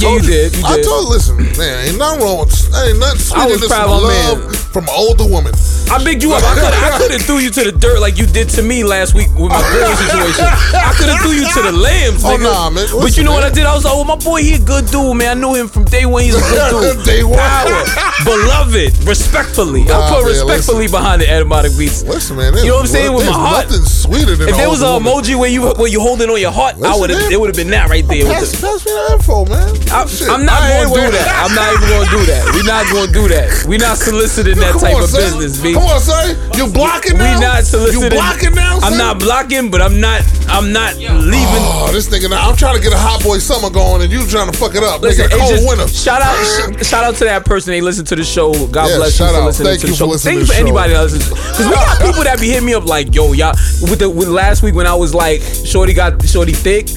[0.02, 0.56] Yeah, you Told did.
[0.56, 0.84] You I did.
[0.84, 3.96] told, listen, man, ain't nothing wrong with, ain't nothing I sweeter was than proud some
[3.96, 4.52] of love man.
[4.74, 5.52] from an older woman.
[5.92, 6.42] I bigged you up.
[6.42, 8.82] I could I could have threw you to the dirt like you did to me
[8.82, 10.42] last week with my girl situation.
[10.48, 12.42] I could have threw you to the lambs, Oh, nigga.
[12.48, 12.88] nah, man.
[12.90, 13.62] But you know what I did?
[13.68, 15.36] I was like, oh, my boy, he a good dude, man.
[15.36, 16.22] I knew him from day one.
[16.24, 17.04] He's a good dude.
[17.06, 17.38] Day one.
[17.38, 17.84] Power.
[18.24, 18.96] Beloved.
[19.06, 19.82] Respectfully.
[19.86, 22.02] I put man, respectfully behind the Etymologic beats.
[22.02, 22.56] Listen, man.
[22.58, 23.12] You know what I'm saying?
[23.12, 23.68] With my heart.
[23.68, 26.52] nothing sweeter than If there was an emoji where you where you holding on your
[26.52, 27.30] heart, I would have.
[27.30, 28.24] It would have been that right there.
[28.24, 29.68] Pass, the- pass me the info, man.
[29.92, 31.12] I, I'm not I gonna do waiting.
[31.20, 31.28] that.
[31.44, 32.42] I'm not even gonna do that.
[32.56, 33.48] We're not gonna do that.
[33.68, 35.20] We're not soliciting that type on, of son.
[35.38, 35.74] business, B.
[35.74, 36.32] Come on, son.
[36.56, 37.36] You blocking now?
[37.36, 38.00] We not soliciting.
[38.02, 40.24] You blocking now, I'm not blocking, but I'm not.
[40.48, 41.64] I'm not leaving.
[41.64, 42.48] Oh, this nigga now.
[42.48, 44.82] I'm trying to get a hot boy summer going, and you trying to fuck it
[44.82, 45.00] up.
[45.02, 45.88] Listen, nigga, cold just- winter.
[45.88, 47.72] shout out, sh- shout out to that person.
[47.72, 48.52] They listen to the show.
[48.68, 49.44] God Yeah, bless you for out.
[49.44, 50.08] listening Thank to the show.
[50.16, 51.28] Thank you for anybody that listens.
[51.28, 53.52] Because we got people that be hitting me up like, yo, y'all.
[53.82, 56.88] With the with last week when I was like, Shorty got Shorty thick.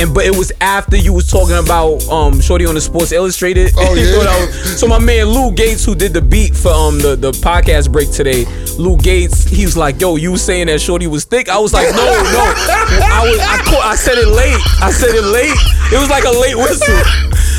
[0.00, 3.72] And but it was after you was talking about um Shorty on the Sports Illustrated.
[3.76, 4.16] Oh, yeah?
[4.16, 7.90] was- so my man Lou Gates, who did the beat for um the, the podcast
[7.90, 8.44] break today,
[8.78, 11.72] Lou Gates, he was like, "Yo, you was saying that Shorty was thick?" I was
[11.72, 14.60] like, "No, no, I was I caught, I said it late.
[14.80, 15.56] I said it late.
[15.92, 16.94] It was like a late whistle."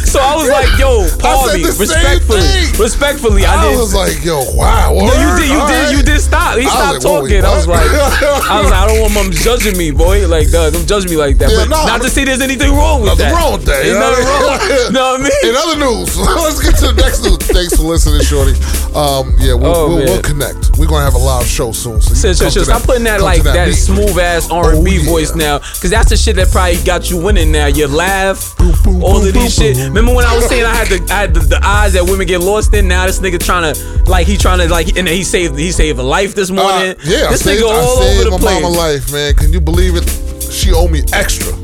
[0.10, 2.42] So I was like, "Yo, pardon me, respectfully,
[2.82, 3.78] respectfully." I, I did.
[3.78, 4.94] was like, yo, wow.
[4.98, 6.58] No, you did, you did, you did stop.
[6.58, 7.46] He I stopped talking.
[7.46, 10.28] I was like, I was like, I don't want mom judging me, boy.
[10.28, 11.50] Like, duh, don't judge me like that.
[11.54, 13.38] But no, not to say there's anything wrong with Nothing that.
[13.38, 13.86] wrong with that.
[13.86, 14.82] Ain't you know nothing what I mean?
[14.82, 14.94] wrong.
[14.98, 15.42] know what I mean?
[15.46, 16.10] In other news,
[16.42, 17.38] let's get to the next news.
[17.46, 18.58] Thanks for listening, Shorty.
[18.98, 19.70] Um, yeah, we'll,
[20.10, 20.78] Oh, connect.
[20.78, 22.02] We're gonna have a live show soon.
[22.02, 22.66] So you Shit, come shit, to shit.
[22.66, 26.10] Stop putting that like that, smooth ass R and B Oh, voice now, because that's
[26.10, 27.68] the shit that probably got you winning now.
[27.68, 28.56] Your laugh,
[28.88, 29.78] all of these shit.
[30.00, 32.26] Remember when I was saying I had the I had the, the eyes that women
[32.26, 32.88] get lost in?
[32.88, 36.00] Now this nigga trying to like he trying to like and he saved he saved
[36.00, 36.96] a life this Uh, morning.
[37.04, 38.62] yeah, this I saved, nigga I all saved over the my place.
[38.62, 39.34] mama life, man.
[39.36, 40.08] Can you believe it?
[40.52, 41.52] She owe me extra.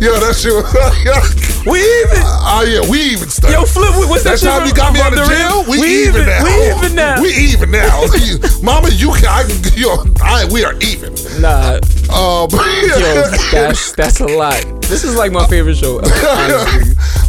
[0.00, 1.44] Yo, that shit was.
[1.66, 2.22] We even.
[2.24, 3.58] Oh yeah, we even started.
[3.58, 5.80] Yo, Flip, what's that That shit time from- you got me out of jail, we,
[5.80, 6.42] We even, even- now.
[6.44, 7.20] we even now.
[7.20, 8.06] We even now.
[8.62, 9.26] Mama, you can.
[9.26, 9.60] I can.
[9.76, 11.12] Yo, I, we are even.
[11.42, 11.76] Nah,
[12.08, 14.64] Um, yo, that's that's a lot.
[14.88, 16.00] This is like my favorite show.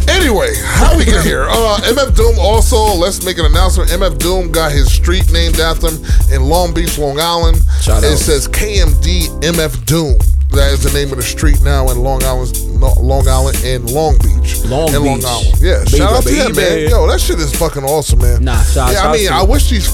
[0.10, 1.44] Anyway, how we get here?
[1.48, 3.90] Uh, MF Doom also, let's make an announcement.
[3.92, 6.04] MF Doom got his street named after him
[6.34, 7.58] in Long Beach, Long Island.
[7.80, 8.18] Shout it out.
[8.18, 10.18] says KMD MF Doom.
[10.50, 14.18] That is the name of the street now in Long Island, Long Island and Long
[14.18, 14.66] Beach.
[14.66, 15.26] Long in Long Beach.
[15.26, 15.58] Island.
[15.62, 16.82] Yeah, Baby, shout out to him, baby.
[16.86, 16.90] man.
[16.90, 18.44] Yo, that shit is fucking awesome, man.
[18.44, 19.88] Nah, shout- Yeah, shout I mean, I wish these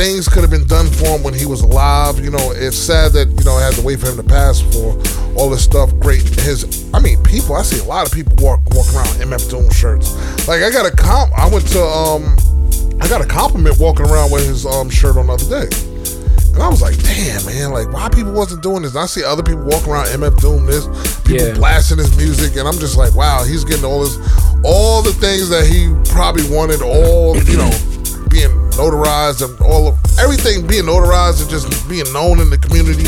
[0.00, 2.24] things could have been done for him when he was alive.
[2.24, 4.60] You know, it's sad that you know I had to wait for him to pass
[4.72, 4.96] for
[5.36, 5.92] all this stuff.
[6.00, 6.88] Great, his.
[6.94, 7.54] I mean, people.
[7.54, 10.16] I see a lot of people walk walk around MF Doom shirts.
[10.48, 11.36] Like I got a comp.
[11.38, 12.36] I went to um,
[13.00, 15.68] I got a compliment walking around with his um shirt on the other day.
[16.54, 18.92] And I was like, damn, man, like, why people wasn't doing this?
[18.92, 20.84] And I see other people walking around MF doing this,
[21.20, 21.54] people Yeah.
[21.54, 24.16] blasting his music, and I'm just like, wow, he's getting all this,
[24.64, 27.70] all the things that he probably wanted, all, you know,
[28.80, 33.04] notarized and all of everything being notarized and just being known in the community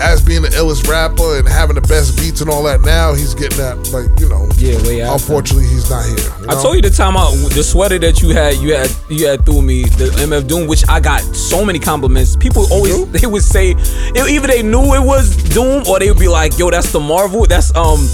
[0.00, 2.80] as being the illest rapper and having the best beats and all that.
[2.82, 5.14] Now he's getting that, like, you know, Yeah, way after.
[5.14, 6.16] unfortunately, he's not here.
[6.40, 9.26] you I told you the time out the sweater that you had you had you
[9.26, 12.36] had through me the MF Doom which I got so many compliments.
[12.36, 16.18] People always they would say it- either they knew it was Doom or they would
[16.20, 17.46] be like, "Yo, that's the Marvel.
[17.46, 18.06] That's um."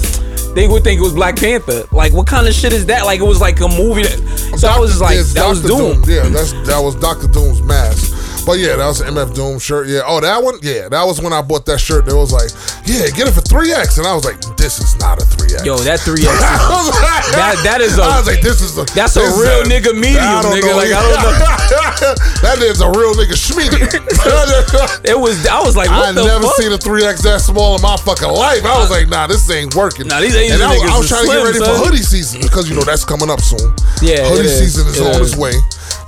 [0.54, 1.84] They would think it was Black Panther.
[1.92, 3.04] Like, what kind of shit is that?
[3.04, 4.02] Like, it was like a movie.
[4.02, 5.68] That, so I was just like, that was Dr.
[5.68, 6.04] Doom.
[6.06, 8.44] Yeah, that's that was Doctor Doom's mask.
[8.44, 9.86] But yeah, that was an MF Doom shirt.
[9.86, 10.02] Yeah.
[10.04, 10.58] Oh, that one.
[10.62, 12.06] Yeah, that was when I bought that shirt.
[12.06, 12.50] That was like,
[12.86, 15.66] yeah, get it for three X, and I was like, this is not a 3X.
[15.66, 16.22] Yo, that 3X.
[16.30, 16.94] I was
[17.34, 18.84] That- that is a- I was like, this is a.
[18.94, 20.22] That's a is real nigga medium,
[20.54, 20.70] nigga.
[20.70, 20.78] know.
[20.78, 22.14] Like, I don't know.
[22.46, 23.90] that is a real nigga schmedium.
[25.04, 25.44] It was.
[25.46, 26.54] I was like, I the never fuck?
[26.56, 28.64] seen a 3X that small in my fucking life.
[28.64, 30.06] I was like, nah, this ain't working.
[30.08, 30.52] Nah, these ain't.
[30.54, 31.68] and I, I was is trying to get ready son.
[31.74, 33.66] for hoodie season because, you know, that's coming up soon.
[34.00, 34.58] Yeah, Hoodie is.
[34.58, 35.32] season is It on is.
[35.32, 35.52] its way.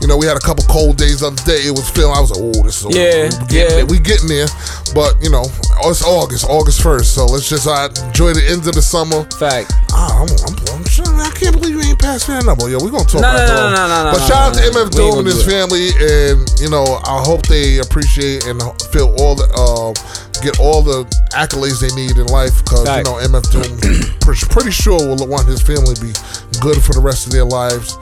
[0.05, 1.65] You know, we had a couple cold days the other day.
[1.65, 3.69] It was feeling, I was like, oh, this is Yeah, we getting yeah.
[3.81, 3.87] there.
[3.89, 4.53] We getting there.
[4.93, 5.49] But, you know,
[5.89, 7.09] it's August, August 1st.
[7.09, 9.25] So let's just uh, enjoy the end of the summer.
[9.41, 9.73] Fact.
[9.97, 10.85] Ah, I'm, I'm, I'm
[11.25, 12.69] I can't believe you ain't passed me that number.
[12.69, 13.73] Yo, we gonna talk No, about no, that.
[13.73, 14.85] no, no, no, But no, shout out no, to no.
[14.85, 18.61] MF Doom and his do family, and you know, I hope they appreciate and
[18.93, 19.97] feel all the um,
[20.45, 22.61] get all the accolades they need in life.
[22.61, 23.73] Because you know, MF Doom,
[24.53, 26.13] pretty sure will want his family to be
[26.61, 27.97] good for the rest of their lives.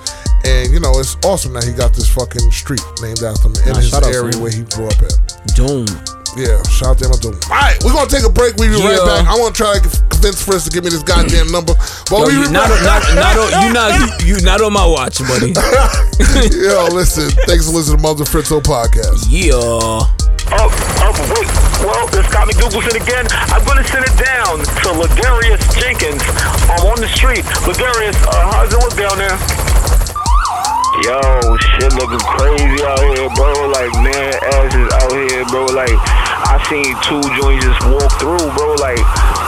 [0.44, 3.72] And you know, it's awesome that he got this fucking street named after him in
[3.72, 5.14] Nah, his shout out area where he grew up at.
[5.54, 5.86] Doom.
[6.34, 7.36] Yeah, shout out to MF Doom.
[7.52, 8.56] All right, we're gonna take a break.
[8.56, 9.28] We'll be right back.
[9.28, 11.76] I want to try to convince Fritz to give me this goddamn number.
[12.08, 13.90] But Yo, we you, not, not, not, on, you not
[14.24, 15.52] you, you not on my watch, buddy.
[16.56, 17.28] Yo, listen.
[17.44, 19.28] Thanks for listening to Mums and Fritzo podcast.
[19.28, 19.52] Yeah.
[20.54, 21.48] Oh, oh, wait.
[21.84, 23.24] Well, this got me Googleson again.
[23.52, 26.20] I'm going to send it down to Ladarius Jenkins.
[26.68, 27.44] I'm on the street.
[27.64, 29.36] Ladarius, uh, how's it look down there?
[31.00, 33.48] Yo, shit looking crazy out here, bro.
[33.72, 35.64] Like, man, asses out here, bro.
[35.72, 35.96] Like,
[36.44, 38.76] I seen two joints just walk through, bro.
[38.76, 39.00] Like,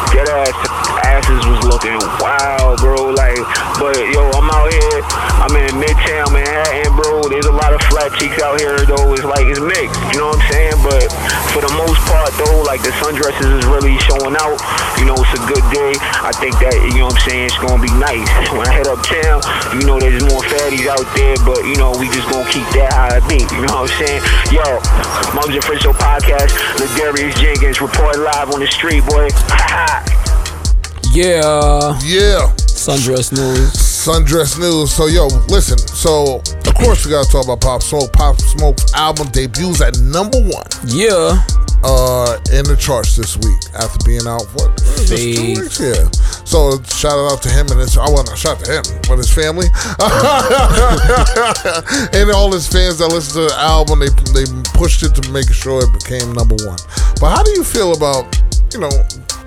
[0.09, 0.57] get ass
[1.05, 3.13] asses was looking wild, bro.
[3.13, 3.41] Like,
[3.77, 5.01] but yo, I'm out here.
[5.45, 7.29] I'm in Midtown Manhattan, bro.
[7.29, 9.13] There's a lot of flat cheeks out here, though.
[9.13, 10.79] It's like it's mixed, you know what I'm saying?
[10.81, 11.07] But
[11.53, 14.57] for the most part, though, like the sundresses is really showing out.
[14.97, 15.93] You know, it's a good day.
[16.25, 17.45] I think that you know what I'm saying.
[17.53, 18.27] It's gonna be nice.
[18.55, 19.43] When I head uptown,
[19.75, 22.95] you know, there's more fatties out there, but you know, we just gonna keep that
[22.95, 23.43] how it be.
[23.51, 24.23] You know what I'm saying?
[24.55, 24.79] Yo,
[25.65, 26.53] Friends Show podcast.
[26.77, 29.29] Ladarius Jenkins report live on the street, boy.
[29.33, 30.24] Ha ha.
[31.15, 31.95] Yeah.
[32.03, 32.51] Yeah.
[32.59, 33.71] Sundress news.
[33.73, 34.91] Sundress News.
[34.93, 35.79] So, yo, listen.
[35.79, 38.13] So, of course, we got to talk about Pop Smoke.
[38.13, 41.39] Pop Smoke's album debuts at number one Yeah.
[41.87, 44.75] uh, in the charts this week after being out, what?
[45.07, 45.79] Two weeks?
[45.81, 46.11] Yeah.
[46.45, 49.33] So, shout out to him and his, I want to shout to him, but his
[49.33, 49.71] family.
[52.13, 54.45] and all his fans that listen to the album, they, they
[54.77, 56.77] pushed it to make sure it became number one.
[57.23, 58.29] But how do you feel about,
[58.75, 58.93] you know,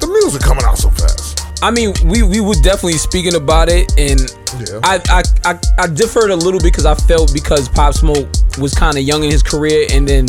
[0.02, 1.27] the music coming out so fast?
[1.62, 4.20] I mean, we we were definitely speaking about it, and
[4.60, 4.80] Yeah.
[4.84, 8.28] I, I I I differed a little because I felt because Pop Smoke
[8.60, 10.28] was kind of young in his career, and then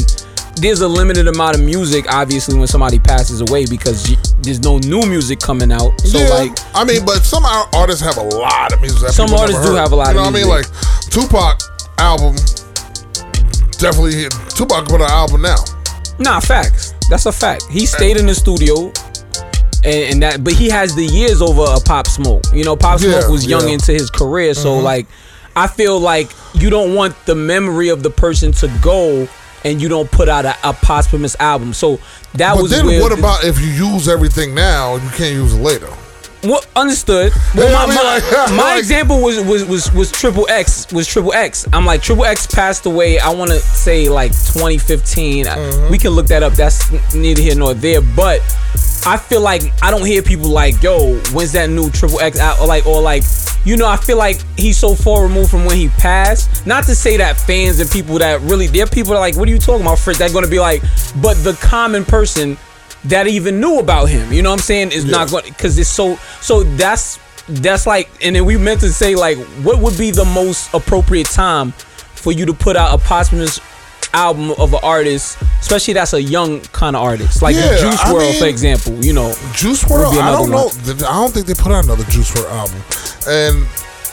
[0.57, 5.03] there's a limited amount of music, obviously, when somebody passes away because there's no new
[5.07, 5.99] music coming out.
[6.01, 9.11] So yeah, like, I mean, but some artists have a lot of music.
[9.11, 10.49] Some artists do have a lot you of know music.
[10.49, 11.31] what I mean?
[11.31, 11.61] Like Tupac
[11.99, 12.35] album,
[13.79, 14.33] definitely hit.
[14.57, 15.57] Tupac put an album now.
[16.19, 16.95] nah, facts.
[17.11, 17.65] That's a fact.
[17.71, 18.93] He stayed in the studio.
[19.89, 22.45] And, and that, but he has the years over a Pop Smoke.
[22.53, 23.67] You know, Pop Smoke Yeah, was young yeah.
[23.67, 23.75] Mm-hmm.
[23.75, 25.07] into his career, so like,
[25.57, 29.27] I feel like you don't want the memory of the person to go,
[29.65, 31.73] and you don't put out a, a posthumous album.
[31.73, 31.99] So
[32.35, 35.55] that But was then, where what about if you use everything now you can't use
[35.55, 35.91] it later?
[36.43, 37.33] What understood?
[37.55, 41.67] Well, my, my, my example was was was was triple X was triple X.
[41.73, 43.19] I'm like triple X passed away.
[43.19, 45.47] I want to say like 2015.
[45.47, 45.91] Mm-hmm.
[45.91, 46.53] We can look that up.
[46.53, 48.01] That's neither here nor there.
[48.01, 48.41] But
[49.05, 52.61] I feel like I don't hear people like, "Yo, when's that new triple X out?"
[52.61, 53.25] Or like, or like,
[53.65, 56.67] you know, I feel like he's so far removed from when he passed.
[56.67, 59.37] Not to say that fans and people that really, there are people that are like,
[59.37, 60.83] "What are you talking about, Fritz?" They're gonna be like,
[61.21, 62.57] but the common person
[63.09, 64.33] that even knew about him.
[64.33, 64.93] You know what I'm saying?
[64.93, 68.91] Is not going because it's so so that's that's like and then we meant to
[68.91, 71.73] say like what would be the most appropriate time
[72.15, 73.61] for you to put out a posthumous
[74.13, 77.43] album of an artist, especially that's a young kind of artist.
[77.43, 79.29] Like Yeah, Juice I World, for example, you know.
[79.55, 80.69] Juice WRLD, I don't know.
[80.69, 81.05] one.
[81.05, 82.83] I don't think they put out another Juice WRLD album.
[83.29, 83.69] And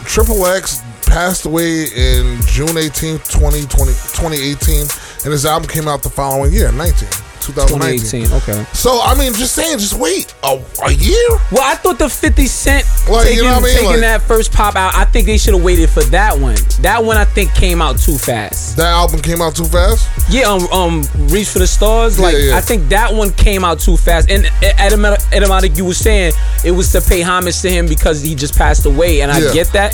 [0.06, 4.82] Triple X passed away in June 18th, 2020, 2018,
[5.24, 7.10] and his album came out the following year, 19,
[7.46, 8.26] 2019.
[8.26, 8.66] 2018, okay.
[8.74, 11.30] So, I mean, just saying, just wait a, a year?
[11.52, 13.74] Well, I thought the 50 Cent Like, you taking, know I mean?
[13.74, 16.56] taking Like- that first pop out, I think they should have waited for that one.
[16.82, 18.78] That one I think came out too fast.
[18.78, 20.08] That album came out too fast?
[20.30, 22.20] Yeah, um, um, Reach for the Stars.
[22.20, 22.58] Like, yeah.
[22.58, 24.30] I think that one came out too fast.
[24.30, 24.46] And
[24.80, 26.34] Edemotic, Edemotic, you were saying
[26.64, 29.54] it was to pay homage to him because he just passed away, and I Yeah.
[29.54, 29.94] get that.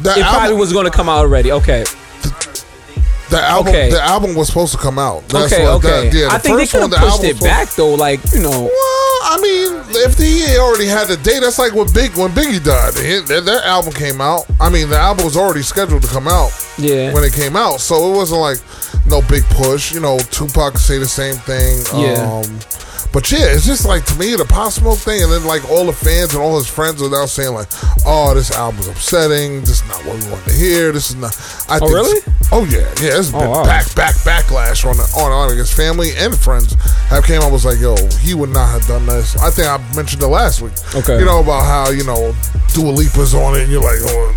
[0.00, 1.52] That It probably album, was going to come out already.
[1.52, 1.84] Okay,
[3.32, 3.90] the album, okay.
[3.90, 5.26] the album was supposed to come out.
[5.28, 6.08] That's okay, what- okay.
[6.10, 7.42] That, yeah, the I think they first could one, have the pushed album it supposed-
[7.50, 7.94] back though.
[7.94, 11.90] Like, you know, Well, I mean, if he already had the date, that's like when
[11.92, 12.94] Big when Biggie died.
[12.94, 14.46] Hit- That, that album came out.
[14.60, 16.50] I mean, the album was already scheduled to come out.
[16.78, 17.12] Yeah.
[17.12, 18.58] When it came out, so it wasn't like
[19.06, 19.92] no big push.
[19.92, 21.82] You know, Tupac could say the same thing.
[21.94, 22.22] Yeah.
[22.22, 22.58] Um,
[23.12, 25.84] But yeah, it's just like to me the Pop Smoke thing, and then like all
[25.84, 27.68] the fans and all his friends are now saying like,
[28.06, 29.60] "Oh, this album's upsetting.
[29.60, 30.92] This is not what we want to hear.
[30.92, 31.36] This is not."
[31.68, 32.20] I Oh, think really?
[32.52, 33.18] Oh yeah, yeah.
[33.18, 33.64] It's oh, been wow.
[33.64, 36.72] back, back, backlash on on on his family and friends
[37.08, 39.76] have came up was like, "Yo, he would not have done this." I think I
[39.94, 40.72] mentioned it last week.
[40.94, 41.18] Okay.
[41.18, 42.34] you know about how you know
[42.72, 44.32] Dua Lipa's on it, and you're like, "Oh,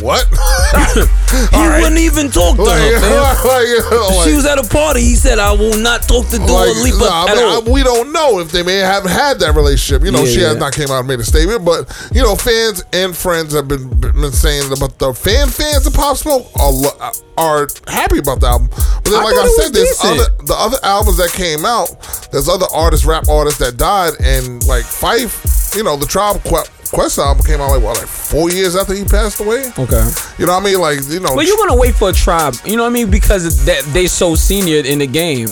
[0.02, 0.26] what?"
[1.50, 5.00] He wouldn't even talk to like, her, like, like- she was at a party.
[5.00, 7.82] He said, "I will not talk to Dua Lipa nah, I mean, all." I- we
[7.82, 10.04] don't know if they may have had that relationship.
[10.04, 12.36] You know, Yeah, she has not came out and made a statement, but you know,
[12.36, 16.72] fans and friends have been been saying about the fan fans of Pop Smoke are
[17.00, 18.68] uh, are happy about the album.
[18.70, 20.20] But then, I like I said, there's decent.
[20.20, 21.88] other the other albums that came out.
[22.32, 26.68] There's other artists, rap artists that died, and like Phife, you know, the Tribe Que-
[26.92, 29.70] Quest album came out like what, like four years after he passed away.
[29.78, 30.10] okay.
[30.38, 30.80] You know what I mean?
[30.80, 33.10] Like you know, But you're gonna wait for a tribe, you know what I mean?
[33.10, 35.48] Because that they so senior in the game,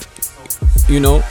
[0.89, 1.23] you know.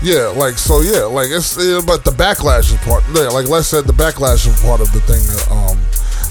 [0.00, 0.80] Yeah, like so.
[0.80, 3.02] Yeah, like it's yeah, but the backlash is part.
[3.14, 5.22] Yeah, like Les said, the backlash is part of the thing.
[5.26, 5.78] That, um,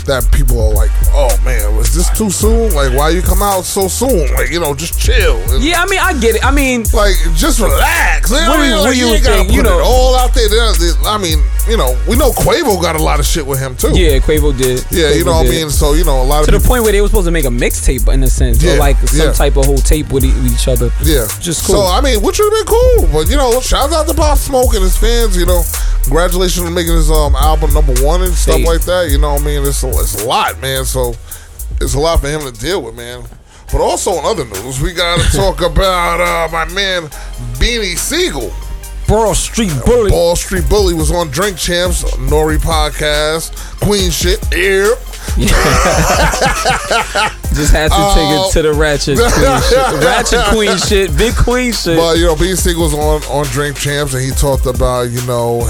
[0.08, 2.74] that people are like, oh man, was this too soon?
[2.74, 4.34] Like, why you come out so soon?
[4.34, 5.38] Like, you know, just chill.
[5.54, 6.46] And, Yeah, I mean, I get it.
[6.46, 8.32] I mean, Like, just relax.
[8.32, 8.80] You know What I you- mean?
[8.80, 9.52] what Like, you gotta think?
[9.52, 10.48] You know- all out there.
[11.06, 13.92] I mean, you know, we know Quavo got a lot of shit with him too.
[13.94, 14.84] yeah, Quavo did.
[14.92, 15.70] yeah, you Quavo know what I mean.
[15.70, 17.46] So you know, a lot To the people, point where they were supposed to make
[17.46, 19.34] a mixtape in a sense, Yeah, or like some yeah.
[19.34, 20.92] type of whole tape with, e- with each other.
[21.04, 21.76] Yeah, Just cool.
[21.76, 24.38] So I mean, which would have been cool, but you know, shout out to Pop
[24.38, 25.36] Smoke and his fans.
[25.36, 25.64] You know,
[26.04, 29.10] congratulations on making his um album number one and stuff like that.
[29.10, 30.86] You know, what I mean, it's a, it's a lot, man.
[30.86, 31.14] So
[31.82, 33.24] it's a lot for him to deal with, man.
[33.72, 37.04] But also in other news, we got to talk about uh, my man
[37.60, 38.52] Beanie Sigel.
[39.08, 40.10] Broad Street Bully.
[40.10, 44.96] Broad Street Bully was on Drink Champs, Nori podcast, Queen shit, ear.
[47.54, 48.48] Just had to take Oh.
[48.50, 50.04] it to the ratchet queen shit.
[50.04, 51.18] Ratchet queen shit.
[51.18, 51.98] Big queen shit.
[51.98, 55.22] But you know, B Sigel was on on Drink Champs, and he talked about you
[55.26, 55.62] know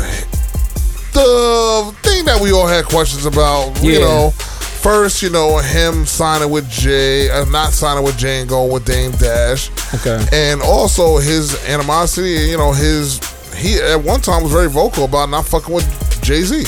[1.17, 3.81] the thing that we all had questions about.
[3.83, 8.49] You know, first you know him signing with Jay, uh, not signing with Jay and
[8.49, 9.69] going with Dame Dash.
[9.95, 10.23] Okay.
[10.31, 12.49] and also his animosity.
[12.51, 13.19] You know, his
[13.55, 16.65] he at one time was very vocal about not fucking with Jay Z.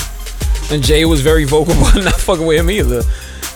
[0.74, 3.02] And Jay was very vocal about not fucking with him either.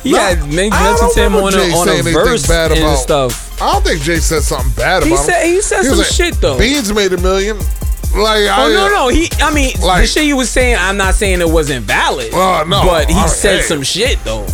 [0.03, 3.61] He No, had mentioned him on Jay a, on a verse bad and stuff.
[3.63, 5.33] I don't think Jay said something bad He about him.
[5.33, 6.59] He said- he said was some like, shit, though.
[6.59, 7.59] Beans made a million.
[8.15, 10.49] Like, oh, I, Oh no uh, no he I mean like, the shit he was
[10.51, 12.31] saying I'm not saying it wasn't valid.
[12.33, 12.83] Oh, no.
[12.85, 13.63] But he Oh, said hey.
[13.63, 14.47] some shit though.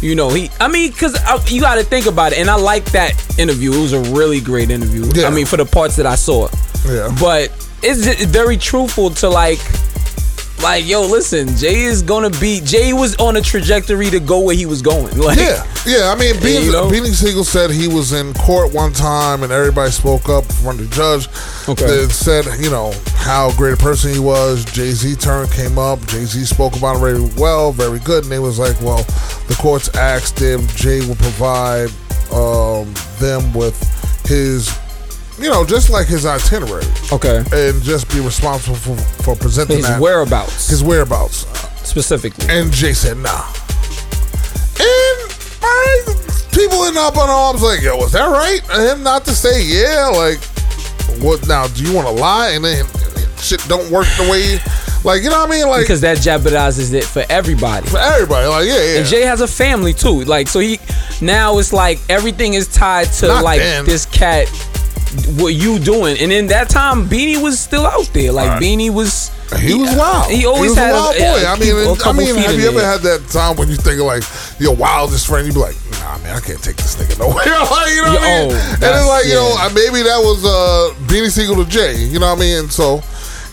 [0.00, 1.14] You know he I mean cuz
[1.50, 3.72] you got to think about it and I like that interview.
[3.72, 5.10] It was a really great interview.
[5.14, 5.26] Yeah.
[5.26, 6.48] I mean for the parts that I saw.
[6.86, 7.14] Yeah.
[7.20, 7.50] But
[7.82, 9.58] it's very truthful to like
[10.62, 14.40] like yo listen, Jay is going to be Jay was on a trajectory to go
[14.40, 15.00] where he was going.
[15.20, 16.10] Like Yeah, yeah.
[16.10, 16.88] I mean, Beanie, you know?
[16.88, 20.80] Beanie Sigel said he was in court one time, and everybody spoke up in front
[20.80, 21.28] of the judge.
[21.68, 21.86] Okay.
[21.86, 24.64] That said, you know how great a person he was.
[24.64, 26.00] Jay Z turn came up.
[26.06, 29.04] Jay Z spoke about him very well, very good, and they was like, well,
[29.48, 31.90] the courts asked if Jay would provide
[32.32, 33.76] um, them with
[34.26, 34.70] his,
[35.40, 37.38] you know, just like his itinerary, Okay.
[37.52, 41.46] and just be responsible for, for presenting His that, whereabouts his whereabouts.
[41.88, 42.46] specifically.
[42.48, 43.44] And Jay said, nah.
[44.78, 45.18] And
[45.62, 46.02] I,
[46.52, 48.60] people in up on arms like, yo, was that right?
[48.72, 50.38] And him not to say, yeah, like,
[51.22, 51.66] what now?
[51.68, 52.50] Do you want to lie?
[52.50, 52.86] And then
[53.38, 54.58] shit don't work the way,
[55.04, 55.66] like, you know what I mean?
[55.68, 57.86] Like, because that jeopardizes it for everybody.
[57.88, 58.98] for everybody, like, yeah, yeah.
[58.98, 60.24] And Jay has a family too.
[60.24, 60.78] Like so he
[61.20, 63.84] now it's like everything is tied to Not like then.
[63.84, 64.46] this cat
[65.38, 66.16] what you doing.
[66.18, 68.32] And in that time Beanie was still out there.
[68.32, 68.62] Like Right.
[68.62, 70.30] Beanie was he was wild.
[70.30, 71.42] He always was had a wild boy.
[71.42, 73.68] a, I mean, a I mean, feet have in you ever had that time when
[73.68, 74.22] you think of like
[74.60, 75.44] your wildest friend?
[75.44, 77.34] You be like, nah, man, I can't take this nigga nowhere.
[77.44, 78.50] like, you know what I mean?
[78.50, 81.98] Yo, and it's that's- like, you know, maybe that was uh, Beanie Sigel to Jay.
[81.98, 82.68] You know what I mean?
[82.70, 83.02] So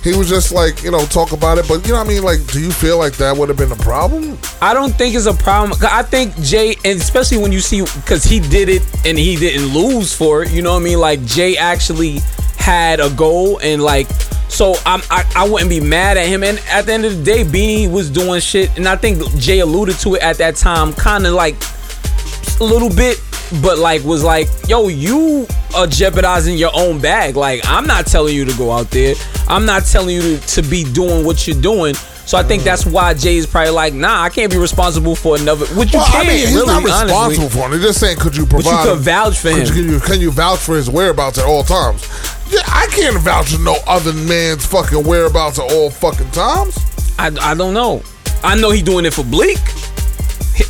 [0.04, 1.68] he was just like, you know, talk about it.
[1.68, 2.24] But you know what I mean?
[2.24, 4.38] Like, do you feel like that would have been a problem?
[4.62, 5.78] I don't think it's a problem.
[5.84, 9.74] I think Jay, and especially when you see, because he did it and he didn't
[9.74, 10.52] lose for it.
[10.52, 11.00] You know what I mean?
[11.00, 12.20] Like Jay actually
[12.58, 14.10] had a goal, and like,
[14.50, 16.44] so I'm, I, I wouldn't be mad at him.
[16.44, 19.60] And at the end of the day, Beanie was doing shit, and I think Jay
[19.60, 21.56] alluded to it at that time, kind of like
[22.60, 23.22] a little bit,
[23.62, 27.36] but like was like, yo, you are jeopardizing your own bag.
[27.36, 29.16] Like, I'm not telling you to go out there.
[29.48, 31.96] I'm not telling you to, to be doing what you're doing.
[31.96, 35.38] So I think that's why Jay is probably like, nah, I can't be responsible for
[35.38, 35.66] another.
[35.68, 37.50] Which you Well, can, I mean, he's really, not responsible honestly.
[37.50, 37.70] for it.
[37.72, 38.84] They're just saying, could you But provide?
[38.84, 39.90] you could vouch for could him.
[39.90, 42.06] You, can you vouch for his whereabouts at all times?
[42.50, 46.78] Yeah, I can't vouch for no other man's fucking whereabouts at all fucking times.
[47.18, 48.04] I, I don't know.
[48.44, 49.58] I know he doing it for Bleek.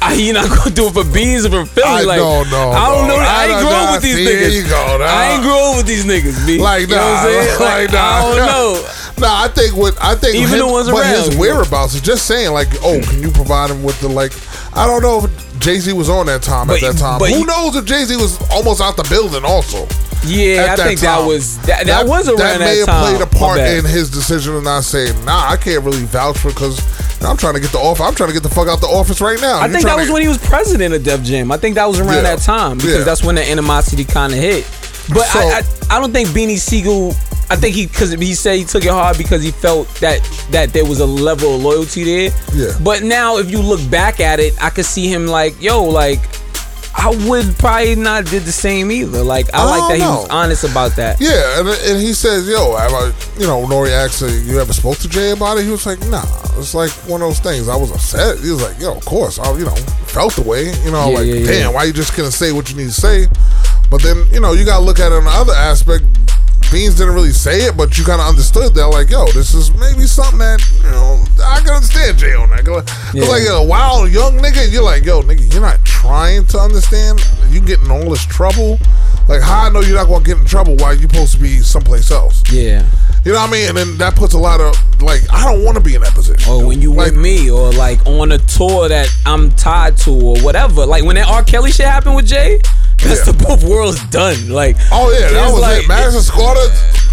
[0.01, 1.87] I, he not gonna do it for beans or for Philly.
[1.87, 3.15] I like, don't know, I don't know.
[3.15, 3.91] I, I ain't know.
[3.93, 4.55] with these niggas.
[4.55, 5.05] you go, nah.
[5.05, 6.45] I ain't growing with these niggas.
[6.45, 6.59] B.
[6.59, 7.59] Like you know nah, what I'm saying?
[7.87, 7.99] like, nah.
[7.99, 8.89] I don't know.
[9.19, 12.27] Nah, I think what I think Even his, the ones but his whereabouts is just
[12.27, 14.31] saying like, oh, can you provide him with the like?
[14.77, 17.17] I don't know if Jay Z was on that time But- at that time.
[17.17, 19.87] but Who you- knows if Jay Z was almost out the building also?
[20.25, 23.17] Yeah, I think that was that, that, was around that, that may have time.
[23.17, 26.49] played a part in his decision to not say, nah, I can't really vouch for
[26.49, 26.77] because
[27.21, 28.01] I'm trying to get the office.
[28.05, 29.59] I'm trying to get the fuck out the office right now.
[29.59, 31.51] I You think that was to- when he was president of Def Jam.
[31.51, 32.35] I think that was around Yeah.
[32.35, 33.03] that time because Yeah.
[33.03, 34.65] that's when the animosity kind of hit.
[35.13, 37.15] But So- I, I, I don't think Beanie Sigel.
[37.49, 40.19] I think he because he said he took it hard because he felt that
[40.51, 42.31] that there was a level of loyalty there.
[42.53, 42.73] Yeah.
[42.81, 46.19] But now if you look back at it, I could see him like, yo, like
[46.99, 49.21] I would probably not did the same either.
[49.23, 51.21] Like I, I like that he was honest about that.
[51.21, 55.07] Yeah, and, and he says, "Yo, I, you know?" Nori asked, "You ever spoke to
[55.09, 56.25] Jay about it?" He was like, "Nah."
[56.57, 57.69] It's like one of those things.
[57.69, 58.39] I was upset.
[58.39, 59.75] He was like, "Yo, of course, I, you know,
[60.09, 60.73] felt the way.
[60.83, 61.45] You know, Yeah, like, yeah, yeah.
[61.45, 63.27] damn, why you just couldn't say what you need to say?"
[63.91, 66.03] But then, you know, you gotta look at it on the other aspect.
[66.71, 69.71] Beans didn't really say it, but you kind of understood that, like, yo, this is
[69.75, 72.65] maybe something that you know I can understand Jay on that.
[72.65, 73.25] Cause, Yeah.
[73.29, 77.23] like a wild young nigga, you're like, yo, nigga, you're not trying to understand.
[77.49, 78.79] You getting in all this trouble.
[79.29, 81.59] Like, how I know you're not gonna get in trouble while you supposed to be
[81.59, 82.43] someplace else.
[82.51, 82.83] Yeah.
[83.23, 83.69] You know what I mean?
[83.69, 86.13] And then that puts a lot of like, I don't want to be in that
[86.13, 86.49] position.
[86.51, 90.11] Or when you like, with me, or like on a tour that I'm tied to,
[90.11, 90.85] or whatever.
[90.85, 91.43] Like when that R.
[91.43, 92.59] Kelly shit happened with Jay,
[93.03, 93.31] that's Yeah.
[93.31, 94.49] the both worlds done.
[94.49, 95.87] Like, Oh yeah, that was like- it.
[95.87, 96.55] Madison Square,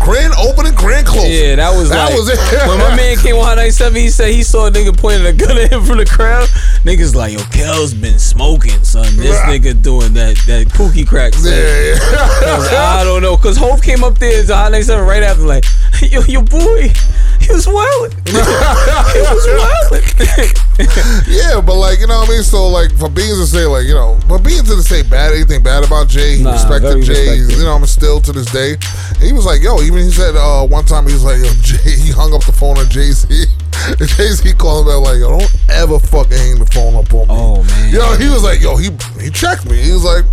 [0.00, 1.30] grand opening, grand closing.
[1.32, 2.38] Yeah, that was that like, was it.
[2.68, 5.56] when my man came on 97, he said he saw a nigga pointing a gun
[5.58, 6.48] at him from the crowd.
[6.84, 9.04] Niggas like, yo, Kel's been smoking, son.
[9.16, 9.60] This Right.
[9.60, 11.34] nigga doing that that pookie crack.
[11.34, 11.52] Son.
[11.52, 15.42] yeah, I, I don't know, cause Hov came up there to Hot 97 right after,
[15.42, 15.64] like,
[16.02, 16.92] yo, your boy,
[17.46, 18.16] he was wilding.
[18.24, 18.32] he
[19.20, 20.04] was wilding.
[21.28, 22.42] yeah, but like you know what I mean.
[22.42, 25.62] So like for Beans to say like you know, but Beans didn't say bad anything
[25.62, 26.36] bad about Jay.
[26.38, 27.38] He Nah, respected Jay.
[27.40, 27.58] respected.
[27.58, 28.76] You know, I'm still to this day.
[29.20, 31.96] He was like, yo, even he said uh, one time he was like, yo, Jay.
[31.96, 33.28] He hung up the phone on Jay Z.
[34.16, 37.28] Jay Z called him back like, yo, don't ever fucking hang the phone up on
[37.28, 37.34] me.
[37.34, 37.92] Oh, man.
[37.92, 38.90] Yo, he was like, yo, he
[39.20, 39.76] he checked me.
[39.80, 40.24] He was like,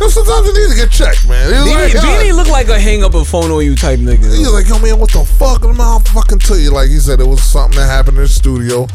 [0.00, 1.48] yo, sometimes you need to get checked, man.
[1.48, 4.32] He Beanie, like, Beanie look like a hang up a phone on you type nigga.
[4.32, 5.64] he was like, yo, man, what the fuck?
[5.64, 6.70] I'm I'll fucking tell you.
[6.70, 8.86] Like, he said it was something that happened in the studio.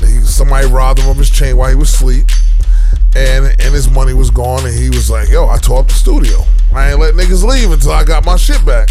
[0.00, 2.26] He, somebody robbed him of his chain while he was asleep.
[3.14, 4.64] And and his money was gone.
[4.66, 6.44] And he was like, yo, I tore up the studio.
[6.72, 8.88] I ain't let niggas leave until I got my shit back.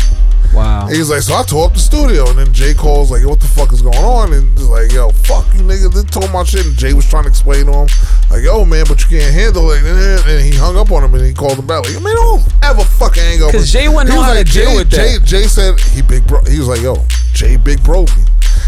[0.54, 0.88] Wow.
[0.88, 2.30] And he's like, so I tore up the studio.
[2.30, 4.34] And then Jay calls, like, what the fuck is going on?
[4.34, 5.94] And he's like, yo, fuck you nigga.
[5.94, 6.66] Then tore my shit.
[6.66, 7.88] And Jay was trying to explain to him,
[8.30, 9.84] like, yo, man, but you can't handle it.
[9.84, 9.98] And,
[10.28, 11.86] and he hung up on him and he called him back.
[11.86, 13.52] Like, man, don't ever fucking hang up.
[13.52, 15.26] 'Cause Jay wouldn't know how to like, deal Jay, with Jay, that.
[15.26, 16.44] Jay said he big bro.
[16.46, 16.96] He was like, yo,
[17.34, 18.24] Jay big bro me.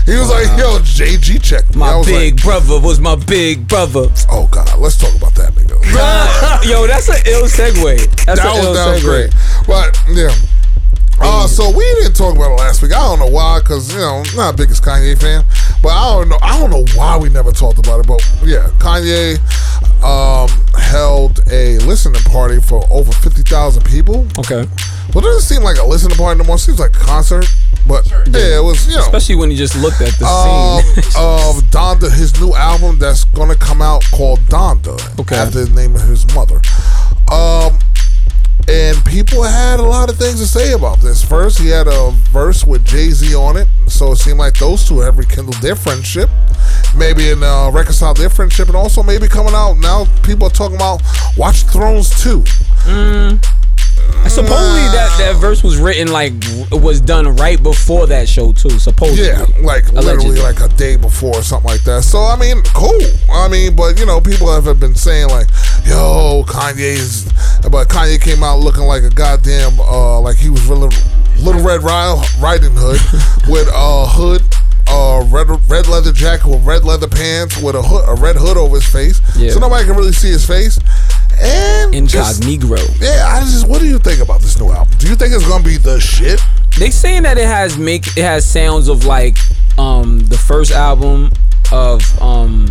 [0.06, 1.84] He was like, yo, JG G checked me.
[1.84, 4.08] I My big like, brother was my big brother.
[4.32, 5.78] oh, God, let's talk about that nigga.
[6.70, 8.26] Yo, that's an ill segue.
[8.26, 9.32] That's that was, ill that was great.
[9.68, 10.34] But yeah.
[11.24, 12.91] Uh, so we didn't talk about it last week.
[12.93, 15.43] I don't know why, because you know, I'm not the biggest Kanye fan.
[15.82, 16.38] But I don't know.
[16.41, 18.07] I don't know why we never talked about it.
[18.07, 19.38] But yeah, Kanye
[20.03, 20.49] um,
[20.82, 24.28] held a listening party for over fifty thousand people.
[24.39, 24.65] Okay.
[25.13, 26.55] Well, it doesn't seem like a listening party no more.
[26.55, 27.45] It seems like a concert.
[27.88, 29.01] But yeah, it was you know.
[29.01, 31.03] Especially when you just looked at the um, scene.
[31.17, 35.36] of Donda, his new album that's gonna come out called Donda, Okay.
[35.36, 36.61] after the name of his mother.
[37.32, 37.80] Um,
[38.68, 41.24] and people had a lot of things to say about this.
[41.24, 44.88] First, he had a verse with Jay Z on it, so it seemed like those
[44.88, 46.30] two have rekindled their friendship,
[46.95, 50.05] maybe in uh, reconciled their friendship, and also maybe coming out now.
[50.24, 51.01] People are talking about
[51.38, 52.43] Watch Thrones two.
[54.30, 56.34] Supposedly that, that verse was written like
[56.72, 58.80] was done right before that show too.
[58.80, 59.26] Supposedly.
[59.26, 60.30] Yeah, like Allegedly.
[60.30, 62.03] literally like a day before or something like that.
[62.03, 63.01] So I mean, cool.
[63.32, 65.47] I mean, but you know, people have been saying like,
[65.86, 67.26] "Yo, Kanye's,"
[67.70, 70.89] but Kanye came out looking like a goddamn, uh, like he was really
[71.39, 73.01] Little Red Ri- Riding Hood
[73.51, 74.43] with a hood.
[74.94, 78.58] Uh, red red leather jacket with red leather pants with a hood, a red hood
[78.58, 79.52] over his face, Yeah.
[79.52, 80.80] so nobody can really see his face.
[81.42, 82.76] And just, Incognito.
[83.00, 84.94] yeah, I just, what do you think about this new album?
[85.00, 86.39] Do you think it's gonna be the shit?
[86.78, 89.38] They saying that it has make it has sounds of like
[89.78, 91.32] um the first album
[91.72, 92.66] of um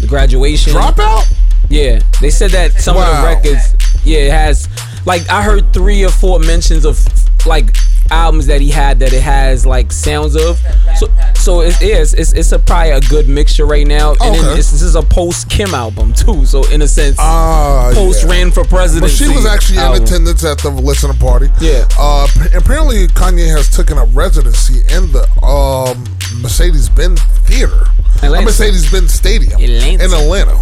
[0.00, 0.72] the graduation.
[0.72, 1.30] Dropout?
[1.68, 3.76] Yeah, they said that some of the records.
[4.04, 4.68] Yeah, it has
[5.06, 6.98] like I heard three or four mentions of
[7.46, 7.74] like
[8.10, 10.58] albums that he had that it has like sounds of.
[10.98, 14.12] So so it is it's, it's a probably a good mixture right now.
[14.12, 14.56] And then Okay.
[14.56, 16.44] this, this is a post Kim album too.
[16.46, 18.30] So in a sense, Ah, post yeah.
[18.30, 19.10] ran for president.
[19.12, 21.48] But she was actually in attendance at the listening party.
[21.60, 21.86] Yeah.
[21.98, 26.04] Uh, apparently, Kanye has taken a residency in the um,
[26.42, 27.84] Mercedes Benz Theater,
[28.22, 28.44] Atlanta.
[28.46, 30.04] Mercedes Benz Stadium Atlanta.
[30.04, 30.56] in Atlanta.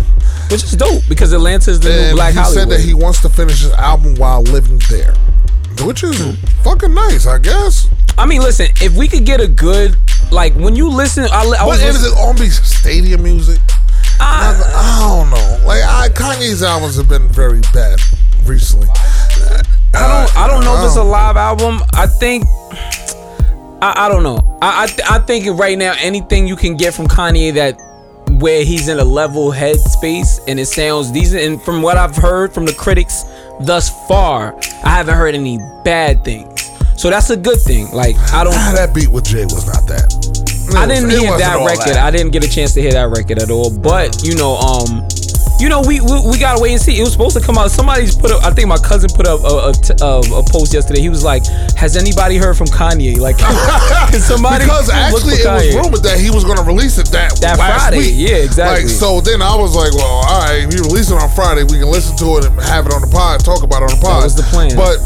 [0.51, 2.59] which is dope because Atlanta is the new and Black he Hollywood.
[2.59, 5.14] said that he wants to finish his album while living there,
[5.81, 7.89] which is fucking nice, I guess.
[8.18, 9.97] I mean, listen, if we could get a good
[10.31, 13.59] like when you listen, I, I was is it on stadium music?
[14.20, 14.53] Ah.
[14.53, 15.66] I- I don't know.
[15.66, 17.99] Like I, Kanye's albums have been very bad
[18.45, 18.89] recently.
[19.95, 20.37] I don't.
[20.37, 21.81] I don't know if it's a live album.
[21.95, 22.45] I think.
[23.83, 24.59] I, I don't know.
[24.62, 27.77] I I, th- I think right now anything you can get from Kanye that
[28.41, 31.43] where he's in a level head space and it sounds decent.
[31.43, 33.25] And from what I've heard from the critics
[33.61, 36.70] thus far, I haven't heard any bad things.
[36.96, 37.90] So that's a good thing.
[37.90, 38.53] Like I don't.
[38.53, 40.07] That beat with Jay was not that.
[40.68, 41.96] It I didn't it hear that record.
[41.96, 43.70] I didn't get a chance to hear that record at all.
[43.70, 45.09] But you know, um,
[45.62, 46.98] you know, we we, we gotta wait and see.
[46.98, 47.70] It was supposed to come out.
[47.70, 48.42] Somebody's put up.
[48.42, 51.00] I think my cousin put up a, a, t- a, a post yesterday.
[51.00, 51.46] He was like,
[51.78, 53.18] "Has anybody heard from Kanye?
[53.22, 53.38] Like,
[54.18, 57.56] somebody because actually it was rumored that he was going to release it that That
[57.56, 57.98] Friday.
[57.98, 58.14] week.
[58.18, 58.82] Yeah, exactly.
[58.84, 61.62] Like so, then I was like, well, all right, if you release it on Friday,
[61.62, 63.98] we can listen to it and have it on the pod, talk about it on
[63.98, 64.26] the pod.
[64.26, 64.74] That was the plan.
[64.74, 64.98] But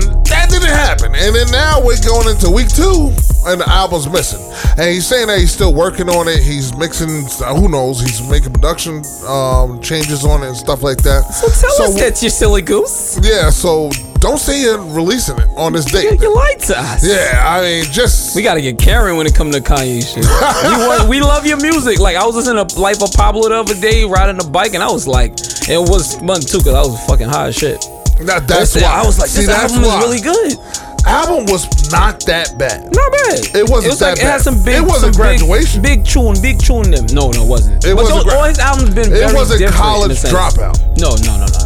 [0.00, 3.12] that didn't happen, and then now we're going into week two,
[3.46, 4.42] and the album's missing.
[4.78, 6.42] And he's saying that he's still working on it.
[6.42, 8.00] He's mixing, uh, who knows?
[8.00, 11.22] He's making production um, changes on it and stuff like that.
[11.32, 13.18] So tell us that you silly goose.
[13.22, 13.90] Yeah, so
[14.24, 16.20] don't say you're releasing it on this date.
[16.20, 17.06] You lied to us.
[17.06, 20.24] Yeah, I mean, just We gotta get Karen when it come to Kanye shit.
[21.10, 21.98] we, we love your music.
[22.00, 24.82] Like I was listening to Life of Pablo the other day, riding a bike, and
[24.82, 25.32] I was like,
[25.68, 27.84] it was fun too, cause I was fucking high as shit.
[28.20, 29.98] That, that's why I was like, See, this album why.
[29.98, 30.58] is really good.
[31.06, 32.84] Album was not that bad.
[32.94, 33.44] Not bad.
[33.54, 34.76] It wasn't It was that like it had some big.
[34.76, 35.82] It wasn't some big- graduation.
[35.82, 36.90] Big, tune, big tune.
[36.90, 37.04] Them.
[37.12, 37.84] No, no, it wasn't.
[37.84, 40.80] It But wasn't those- gra- all his albums been It wasn't college dropout.
[40.96, 41.60] No, no, no, no.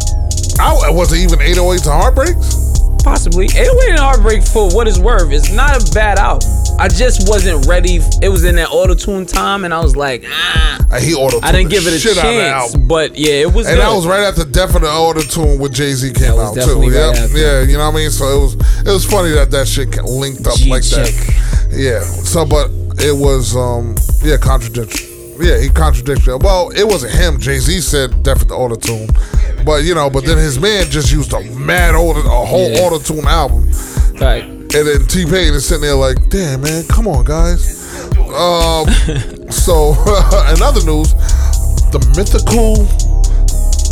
[0.59, 2.68] I was it even 808s and heartbreaks.
[3.03, 3.45] Possibly.
[3.45, 6.47] 808 and Heartbreak for what it's worth is not a bad album.
[6.79, 7.99] I just wasn't ready.
[8.21, 10.77] It was in that auto tune time, and I was like, ah.
[10.99, 12.75] He auto I didn't give it a shit out chance.
[12.75, 13.67] But yeah, it was.
[13.67, 13.81] And good.
[13.83, 16.81] that was right after Death of the Auto Tune with Jay Z came out too.
[16.81, 17.37] right Yeah, after.
[17.37, 18.09] yeah, you know what I mean.
[18.09, 18.53] So it was
[18.87, 21.67] it was funny that that shit linked up like that.
[21.71, 22.01] Yeah.
[22.01, 25.08] So, but it was um yeah contradiction.
[25.39, 26.43] Yeah, he contradicted.
[26.43, 27.39] Well, it wasn't him.
[27.39, 29.07] Jay Z said definitely Auto Tune,
[29.65, 32.81] but you know, but then his man just used a mad auto a whole Yeah.
[32.81, 33.69] auto tune album.
[34.19, 34.43] Right.
[34.43, 37.77] And then T Pain is sitting there like, damn man, come on guys.
[38.17, 38.85] Um,
[39.49, 39.91] so
[40.53, 41.13] in other news,
[41.91, 42.85] the mythical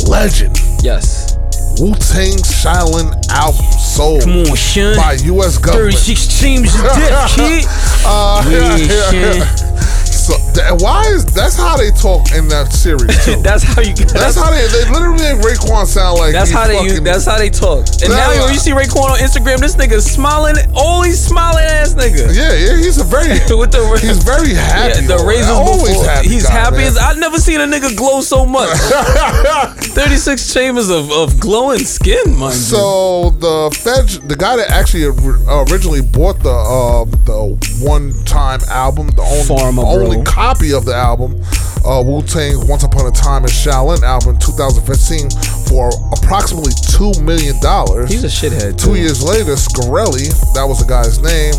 [0.08, 1.34] legend Yes.
[1.80, 4.96] Wu Tang Shaolin album sold Come on, Sean.
[4.96, 5.58] by U.S.
[5.58, 5.94] government.
[5.94, 7.64] 36 teams of death, kid.
[8.04, 9.97] Uh, Yeah, yeah, yeah, yeah.
[10.28, 13.08] So that, why is that's how they talk in that series?
[13.42, 13.94] That's how you.
[13.94, 16.82] that's That's, how they they literally make Raekwon sound like that's how they.
[16.84, 17.88] Use, that's how they talk.
[18.04, 20.56] And now when you see Raekwon on Instagram, this nigga smiling.
[20.74, 22.28] Always smiling ass nigga.
[22.36, 25.00] yeah yeah he's a very With the he's very happy.
[25.00, 26.04] Yeah, the razors always before.
[26.04, 26.28] happy.
[26.28, 28.68] He's happy as I've never seen a nigga glow so much.
[29.96, 32.60] 36 chambers of, of glowing skin, mind you.
[32.60, 39.08] So the Fed, the guy that actually originally bought the uh, the one time album,
[39.08, 41.40] the only, Pharma, only copy of the album,
[41.84, 45.30] uh, Wu Tang Once Upon a Time in Shaolin album, 2015,
[45.68, 48.10] for approximately two million dollars.
[48.10, 48.78] He's a shithead.
[48.78, 49.00] Two too.
[49.00, 51.54] years later, Shkreli, that was the guy's name,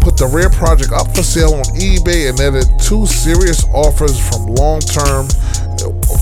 [0.00, 4.46] put the rare project up for sale on eBay and netted two serious offers from
[4.54, 5.28] long term,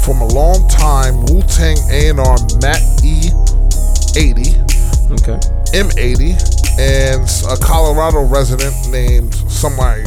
[0.04, 3.30] from a long time Wu Tang A&R Matt E.
[4.16, 4.50] 80.
[5.14, 5.38] Okay.
[5.72, 6.34] M80
[6.78, 10.02] and a Colorado resident named somebody.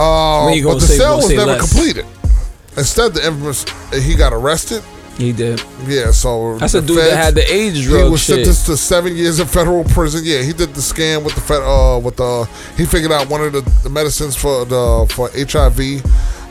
[0.00, 1.60] Uh, When you but the say- sale was never less?
[1.72, 2.06] completed.
[2.76, 4.82] Instead, the infamous he got arrested.
[5.18, 5.62] He did.
[5.86, 8.04] Yeah, so That's a dude that had the age drug.
[8.04, 8.36] He was shit.
[8.36, 10.22] sentenced to seven years in federal prison.
[10.24, 12.48] Yeah, he did the scam with the fed, uh, with the.
[12.78, 16.02] He figured out one of the, the medicines for the for HIV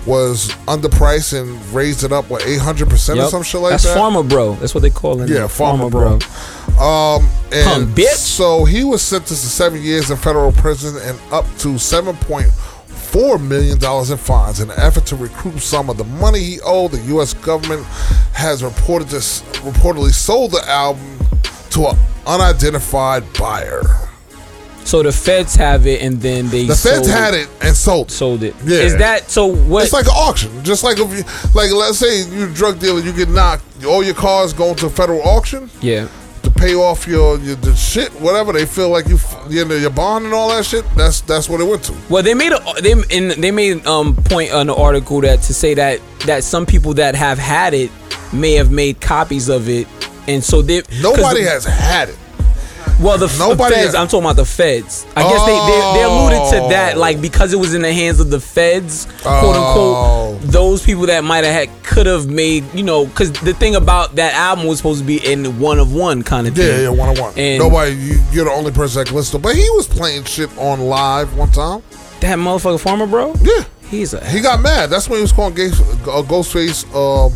[0.05, 3.83] was underpriced and raised it up what eight hundred percent or some shit like That's
[3.85, 3.95] that.
[3.95, 4.55] That's Pharma Bro.
[4.55, 5.29] That's what they call it.
[5.29, 6.13] Yeah, Pharma bro.
[6.79, 8.15] Um, and bitch.
[8.15, 12.47] so he was sentenced to seven years in federal prison and up to seven point
[13.11, 16.59] four million dollars in fines in an effort to recoup some of the money he
[16.63, 16.91] owed.
[16.91, 17.33] The U.S.
[17.33, 17.83] government
[18.33, 21.17] has reported this reportedly sold the album
[21.71, 21.97] to an
[22.27, 23.81] unidentified buyer.
[24.85, 28.09] So the feds have it, and then they The feds had it and sold.
[28.09, 28.55] Sold it.
[28.63, 28.77] Yeah.
[28.79, 29.45] Is that so?
[29.45, 29.83] What?
[29.83, 32.99] It's like an auction, just like if you, like let's say you're a drug dealer,
[32.99, 35.69] you get knocked, all your cars going to a federal auction.
[35.81, 36.07] yeah.
[36.43, 39.17] To pay off your, your the shit, whatever they feel like you
[39.49, 40.85] you know your bond and all that shit.
[40.95, 41.93] That's that's what it went to.
[42.09, 45.53] Well, they made a they and they made um point on the article that to
[45.53, 47.91] say that that some people that have had it
[48.33, 49.87] may have made copies of it,
[50.27, 52.17] and so they Nobody the- has had it.
[52.99, 53.95] Well, the Nobody- feds.
[53.95, 55.05] I'm talking about the feds.
[55.15, 58.19] I guess they, they they alluded to that, like because it was in the hands
[58.19, 60.33] of the feds, quote Oh.
[60.35, 60.51] unquote.
[60.51, 64.15] Those people that might have had could have made, you know, because the thing about
[64.15, 66.67] that album was supposed to be in one of one kind of thing.
[66.67, 67.33] Yeah, yeah, one of one.
[67.37, 69.43] And- Nobody, you, you're the only person that can listen to.
[69.47, 71.81] But he was playing shit on live one time.
[72.19, 73.33] That motherfucker Pharma, bro.
[73.41, 74.89] Yeah, He's a he got mad.
[74.89, 76.83] That's when he was calling Gay, uh, Ghostface.
[76.93, 77.31] Um,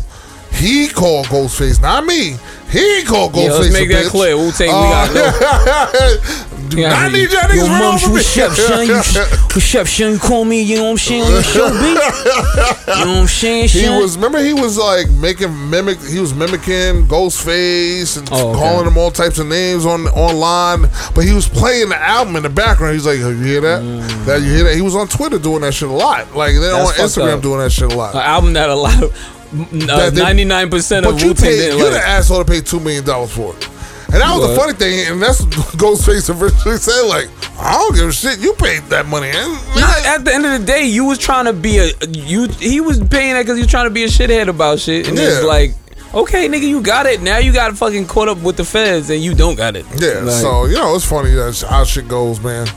[0.52, 2.36] he called Ghostface, not me.
[2.74, 3.44] He called Ghostface.
[3.46, 4.10] Yeah, let's make that bitch.
[4.10, 4.36] clear.
[4.36, 8.12] Wu-Tang, we got Yeah, not need y'all niggas Yo, for me.
[8.14, 8.86] what's up, son?
[8.86, 10.12] You, what's up, son?
[10.14, 11.86] You call me, you know what I'm saying, on the show, B?
[11.86, 16.34] You know what I'm saying, He was remember he was like making mimic he was
[16.34, 18.58] mimicking Ghostface and Oh, okay.
[18.58, 22.42] calling him all types of names on online, but he was playing the album in
[22.42, 22.94] the background.
[22.94, 23.80] He's like, "You hear that?
[24.26, 26.34] That you hear that?" He was on Twitter doing that shit a lot.
[26.34, 26.96] Like they're on Mm.
[26.96, 27.42] That's Instagram up.
[27.42, 28.14] doing that shit a lot.
[28.14, 29.12] An album that a lot of
[29.54, 32.00] Uh, ninety nine percent of Wu Tang didn't you're like.
[32.02, 33.68] the asshole to pay two million dollars for it.
[34.12, 37.02] And that was the funny thing, and that's what Ghostface originally said.
[37.08, 37.28] Like,
[37.58, 38.38] I don't give a shit.
[38.38, 41.46] You paid that money, and Not at the end of the day, you was trying
[41.46, 42.46] to be a you.
[42.48, 45.42] He was paying that because you trying to be a shithead about shit, and it's
[45.44, 45.72] like,
[46.14, 47.22] okay, nigga, you got it.
[47.22, 49.84] Now you got to fucking caught up with the feds, and you don't got it.
[50.00, 52.68] Yeah, Like, so you know it's funny that's how shit goes, man.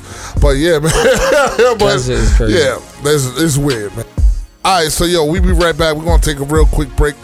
[0.41, 0.89] But yeah, man.
[0.91, 2.57] but That shit is crazy.
[2.57, 4.05] yeah, it's, it's weird, man.
[4.67, 5.95] All right, so yo, we be right back.
[5.95, 7.15] We're gonna take a real quick break.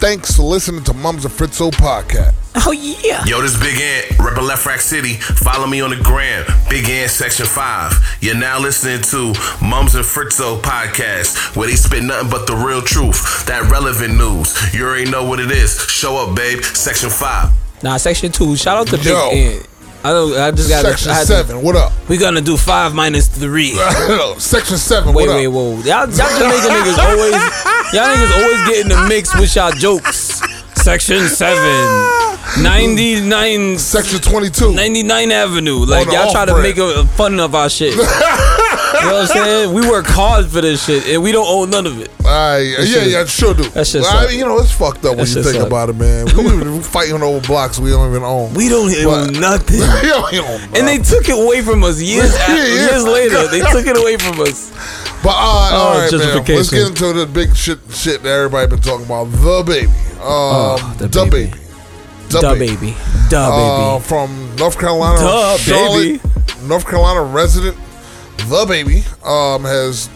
[0.00, 2.34] Thanks for listening to Mums and Fritzo podcast.
[2.66, 3.24] oh yeah.
[3.24, 5.14] Yo, this Big Ant, reppin' Lefrak City.
[5.14, 8.18] Follow me on the gram, Big Ant Section 5.
[8.20, 9.26] You're now listening to
[9.64, 14.74] Mums and Fritzo podcast, where they spit nothing but the real truth, that relevant news.
[14.74, 15.80] You already know what it is.
[15.88, 16.64] Show up, babe.
[16.64, 17.84] Section 5.
[17.84, 18.56] Nah, section two.
[18.56, 19.30] Shout out to Big Yo.
[19.30, 19.68] Ant.
[20.08, 20.32] I don't.
[20.38, 20.86] I just got.
[20.86, 21.92] Section I seven, what up?
[22.08, 23.72] we gonna do five minus three.
[24.38, 25.72] Section seven, Wait, wait, whoa.
[25.80, 27.34] Y'all, y'all Jamaican niggas always,
[27.92, 30.40] y'all niggas always get in the mix with y'all jokes.
[30.80, 34.72] Section 7, 99, Section twenty-two.
[34.72, 35.84] 99 Avenue.
[35.84, 36.62] Like, y'all try to off-brand.
[36.62, 37.92] make a, fun of our shit.
[39.00, 39.74] you know what I'm saying?
[39.74, 42.10] We work hard for this shit, and we don't own none of it.
[42.20, 43.62] All right, yeah, yeah, sure do.
[43.70, 44.32] that shit I suck.
[44.32, 45.66] you know, it's fucked up when That you shit think suck.
[45.66, 46.26] about it, man.
[46.36, 48.52] We, we fighting over blocks we don't even own.
[48.54, 49.80] We don't own But- nothing.
[50.02, 52.90] We don't even own And they took it away from us years Yeah, after, yeah.
[52.90, 53.48] years later.
[53.48, 54.70] They took it away from us.
[55.22, 56.10] But uh, all right, man.
[56.10, 56.56] justification.
[56.56, 59.24] Let's get into the big shit shit that everybody been talking about.
[59.32, 61.46] The baby, um, Oh, the the baby.
[61.50, 61.58] baby,
[62.28, 62.96] Duh, baby.
[63.30, 64.04] Duh, Uh, baby.
[64.04, 66.20] from North Carolina, Duh, Charlotte,
[66.64, 67.76] North Carolina resident,
[68.46, 70.08] the baby, um, has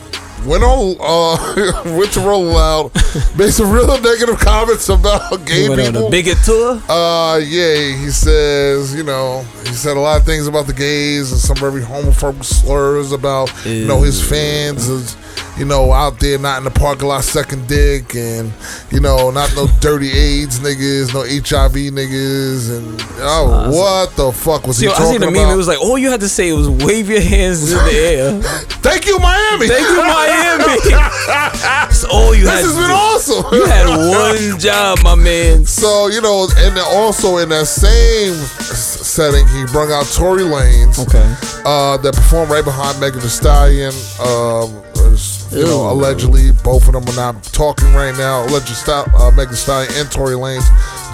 [0.46, 2.92] went on uh went to roll out,
[3.36, 6.08] made some real negative comments about gay went on people.
[6.08, 6.80] a bigot tour.
[6.88, 11.30] Uh, yeah, he says, you know, he said a lot of things about the gays
[11.32, 15.16] and some very homophobic slurs about, you know, his fans is,
[15.58, 18.52] you know, out there not in the parking lot sucking dick and,
[18.90, 24.66] you know, not no dirty AIDS niggas, no HIV niggas, and oh, what the fuck
[24.66, 25.42] was See, he I talking seen the about?
[25.46, 25.50] meme.
[25.50, 28.42] It was like all you had to say was wave your hands in the air.
[28.82, 29.68] Thank you, Miami.
[29.68, 30.31] Thank you, Miami.
[30.32, 32.64] That's all you this had.
[32.64, 32.92] has been do.
[32.92, 33.54] awesome.
[33.54, 35.64] You had one job, my man.
[35.66, 41.62] So you know, and also in that same setting, he brought out Tory Lanez, Okay.
[41.64, 43.92] uh, that performed right behind Megan Thee Stallion.
[44.20, 44.82] Um,
[45.52, 48.42] you know, allegedly both of them are not talking right now.
[48.46, 50.64] Allegedly, Sta- uh, Megan Stallion and Tory Lanez,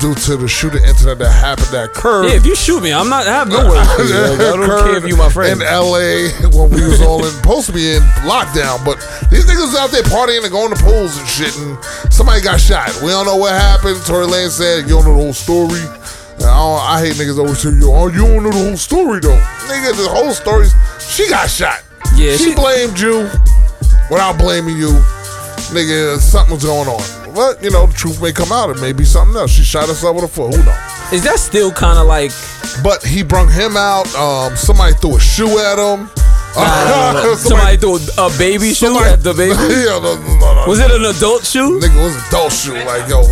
[0.01, 2.27] due to the shooting incident that happened that occurred.
[2.29, 3.27] Yeah, if you shoot me, I'm not.
[3.27, 3.75] I have no you.
[3.75, 5.61] I don't care if you my friend.
[5.61, 8.99] In LA, when we was all in, supposed to be in lockdown, but
[9.31, 11.77] these niggas out there partying and going to pools and shit, and
[12.13, 12.91] somebody got shot.
[13.03, 13.99] We don't know what happened.
[14.07, 15.83] Tory Lane said, "You don't know the whole story."
[16.41, 19.39] I, I hate niggas always say, "Yo, oh, you don't know the whole story though."
[19.67, 20.67] Nigga, the whole story.
[21.01, 21.83] She got shot.
[22.15, 23.29] Yeah, she, she- blamed you
[24.11, 24.91] without blaming you.
[25.73, 27.35] Nigga, something's going on.
[27.35, 28.71] But you know, the truth may come out.
[28.71, 29.53] It may be something else.
[29.53, 30.55] She shot herself with a foot.
[30.55, 31.13] Who knows?
[31.13, 32.31] Is that still kind of like?
[32.83, 34.13] But he brung him out.
[34.15, 36.11] Um, somebody threw a shoe at him.
[36.55, 39.55] Somebody threw a baby shoe somebody- at the baby.
[39.55, 40.65] yeah, no, no, no.
[40.67, 41.79] Was it an adult shoe?
[41.81, 42.75] Nigga it was adult shoe.
[42.85, 43.23] Like, yo,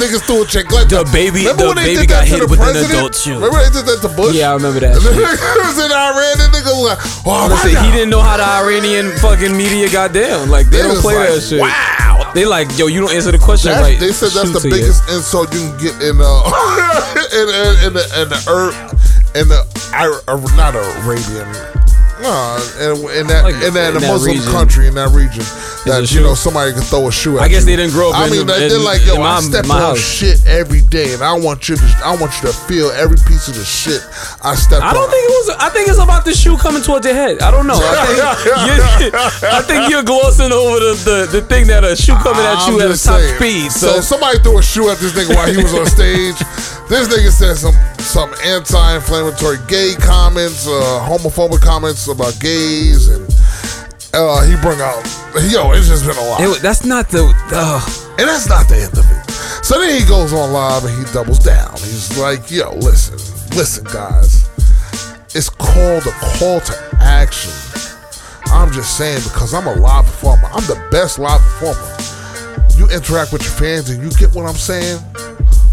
[0.00, 0.70] niggas threw a chick.
[0.72, 3.14] Like, The baby- remember the when they baby did got that hit with an adult
[3.14, 3.34] shoe.
[3.34, 4.34] Remember they did that to Bush?
[4.34, 4.96] Yeah, I remember that.
[4.96, 5.40] And then shit.
[5.40, 6.34] it was in Iran.
[6.38, 10.12] The nigga was like, oh, Listen, he didn't know how the Iranian fucking media got
[10.12, 10.50] down.
[10.50, 11.60] Like they They don't play like, that shit.
[11.60, 12.30] Wow.
[12.34, 13.98] They like, yo, you don't answer the question That's- right.
[14.00, 14.74] they said that's the to you.
[14.74, 16.26] biggest insult you can get in uh
[17.34, 18.74] in, in, in the in the Ur-
[19.38, 19.60] in the
[19.94, 21.46] uh, not Arabian.
[22.22, 24.52] No, in, in that Like, in that, in that Muslim region.
[24.52, 25.42] country in that region.
[25.84, 27.74] that you know somebody could throw a shoe at I guess you.
[27.74, 29.40] they didn't grow up I mean, the- they- in- they're like, yo, in I my-
[29.42, 29.98] step my on house.
[29.98, 33.48] shit every day, and I want you to, I want you to feel every piece
[33.48, 34.00] of the shit
[34.42, 34.88] I step on.
[34.88, 35.46] I don't think it was.
[35.58, 37.42] I think it's about the shoe coming towards your head.
[37.42, 37.76] I don't know.
[37.76, 38.18] I think,
[39.02, 42.64] you're, I think you're glossing over the, the, the thing that a shoe coming at
[42.68, 43.36] you I'm at a top saying.
[43.36, 43.72] speed.
[43.72, 46.38] So So, somebody threw a shoe at this nigga while he was on stage.
[46.88, 50.70] this nigga said some some anti-inflammatory gay comments, uh,
[51.08, 53.24] homophobic comments about gays, and
[54.14, 55.04] uh, he brought out
[55.42, 55.72] yo.
[55.72, 57.34] It's just been a lot, it, that's not the.
[57.52, 57.80] Uh,
[58.18, 59.30] and that's not the end of it.
[59.64, 61.72] So then he goes on live and he doubles down.
[61.72, 63.18] He's like, yo, listen,
[63.56, 64.48] listen, guys.
[65.34, 67.50] It's called a call to action.
[68.46, 70.48] I'm just saying because I'm a live performer.
[70.52, 71.96] I'm the best live performer.
[72.78, 75.00] You interact with your fans and you get what I'm saying.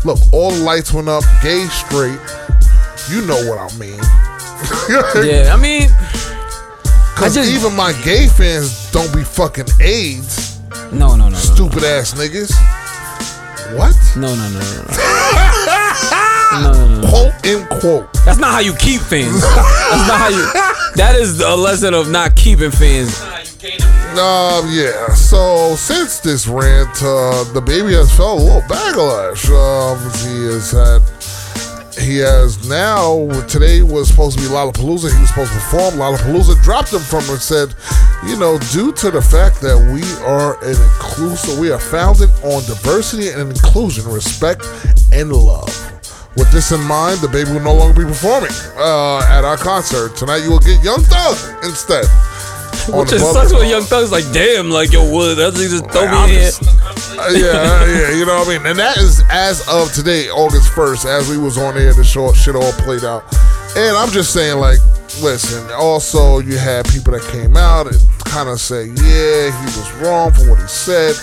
[0.04, 2.20] Look, all the lights went up, gay, straight.
[3.10, 4.02] You know what I mean.
[5.30, 5.90] yeah, I mean,
[7.22, 10.59] Because even my gay fans don't be fucking AIDS,
[10.91, 12.51] no, no, no, no, stupid ass niggas.
[13.78, 13.95] What?
[14.17, 15.11] no, no, no, no, no.
[16.51, 17.07] No, no, no.
[17.07, 18.11] Quote in quote.
[18.26, 19.39] That's not how you keep fans.
[19.39, 20.51] That's not how you.
[20.95, 23.22] That is a lesson of not keeping fans.
[23.22, 25.13] Um, yeah.
[25.13, 29.47] So since this rant, uh, the baby has felt a little backlash.
[29.47, 31.20] Um, he has had.
[32.00, 33.28] He has now.
[33.48, 35.14] Today was supposed to be Lollapalooza.
[35.14, 35.96] He was supposed to perform.
[35.96, 37.76] Lollapalooza dropped him from and said,
[38.26, 42.64] you know, due to the fact that we are an inclusive, we are founded on
[42.64, 44.66] diversity and inclusion, respect
[45.12, 45.70] and love.
[46.38, 50.16] With this in mind, the baby will no longer be performing uh, at our concert
[50.16, 50.44] tonight.
[50.44, 52.06] You will get Young Thug instead.
[52.90, 55.36] Which just sucks when Young Thug's like, damn, like yo, what?
[55.36, 56.52] That's just throw me in
[57.22, 58.66] Uh, yeah, yeah, you know what I mean.
[58.66, 62.36] And that is as of today, August first, as we was on air, the short
[62.36, 63.24] shit all played out.
[63.76, 64.80] And I'm just saying, like,
[65.22, 65.70] listen.
[65.74, 70.32] Also, you had people that came out and kind of say, yeah, he was wrong
[70.32, 71.16] for what he said.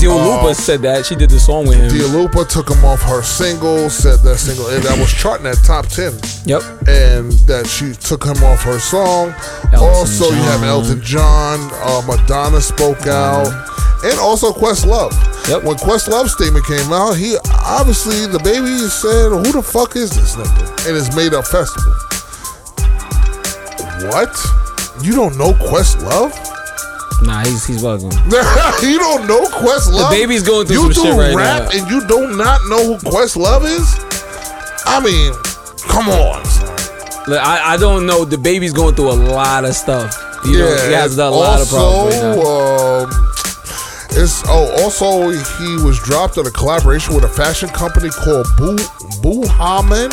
[0.00, 1.90] Dua Lipa said that she did the song with him.
[1.90, 5.58] Dua Lipa took him off her single, said that single and that was charting at
[5.62, 6.12] top ten.
[6.46, 6.62] Yep.
[6.88, 9.34] and that she took him off her song.
[9.72, 13.46] Elton also, you have Elton John, uh, Madonna spoke out,
[14.02, 15.12] and also Questlove.
[15.48, 15.64] Yep.
[15.64, 20.34] When Questlove's statement came out, he obviously the baby said, "Who the fuck is this
[20.34, 21.92] nigga?" And it's made up festival.
[24.08, 24.32] What?
[25.02, 26.32] You don't know Questlove?
[27.22, 28.10] Nah, he's he's welcome.
[28.82, 30.08] you don't know Questlove?
[30.10, 31.78] The baby's going through you some do shit right rap now.
[31.78, 33.86] and you do not know who Questlove is?
[34.86, 35.32] I mean,
[35.88, 36.42] come on.
[37.28, 38.24] Like, I I don't know.
[38.24, 40.14] The baby's going through a lot of stuff.
[40.46, 42.40] You know, he has a lot of problems right now.
[42.40, 43.30] also, um,
[44.12, 48.78] it's oh, also he was dropped in a collaboration with a fashion company called Boo
[49.20, 50.10] Boo Haman.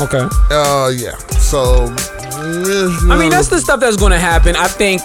[0.00, 0.26] Okay.
[0.50, 1.16] Uh, yeah.
[1.36, 1.92] So,
[3.10, 4.56] I mean, that's the stuff that's going to happen.
[4.56, 5.02] I think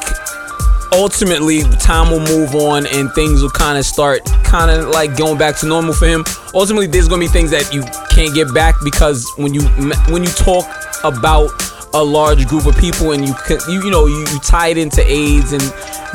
[0.95, 5.37] ultimately time will move on and things will kind of start kind of like going
[5.37, 6.23] back to normal for him.
[6.53, 9.61] Ultimately, there's going to be things that you can't get back because when you
[10.09, 10.65] when you talk
[11.03, 11.51] about
[11.93, 13.33] a large group of people and you
[13.69, 15.63] you you know you, you tie it into AIDS and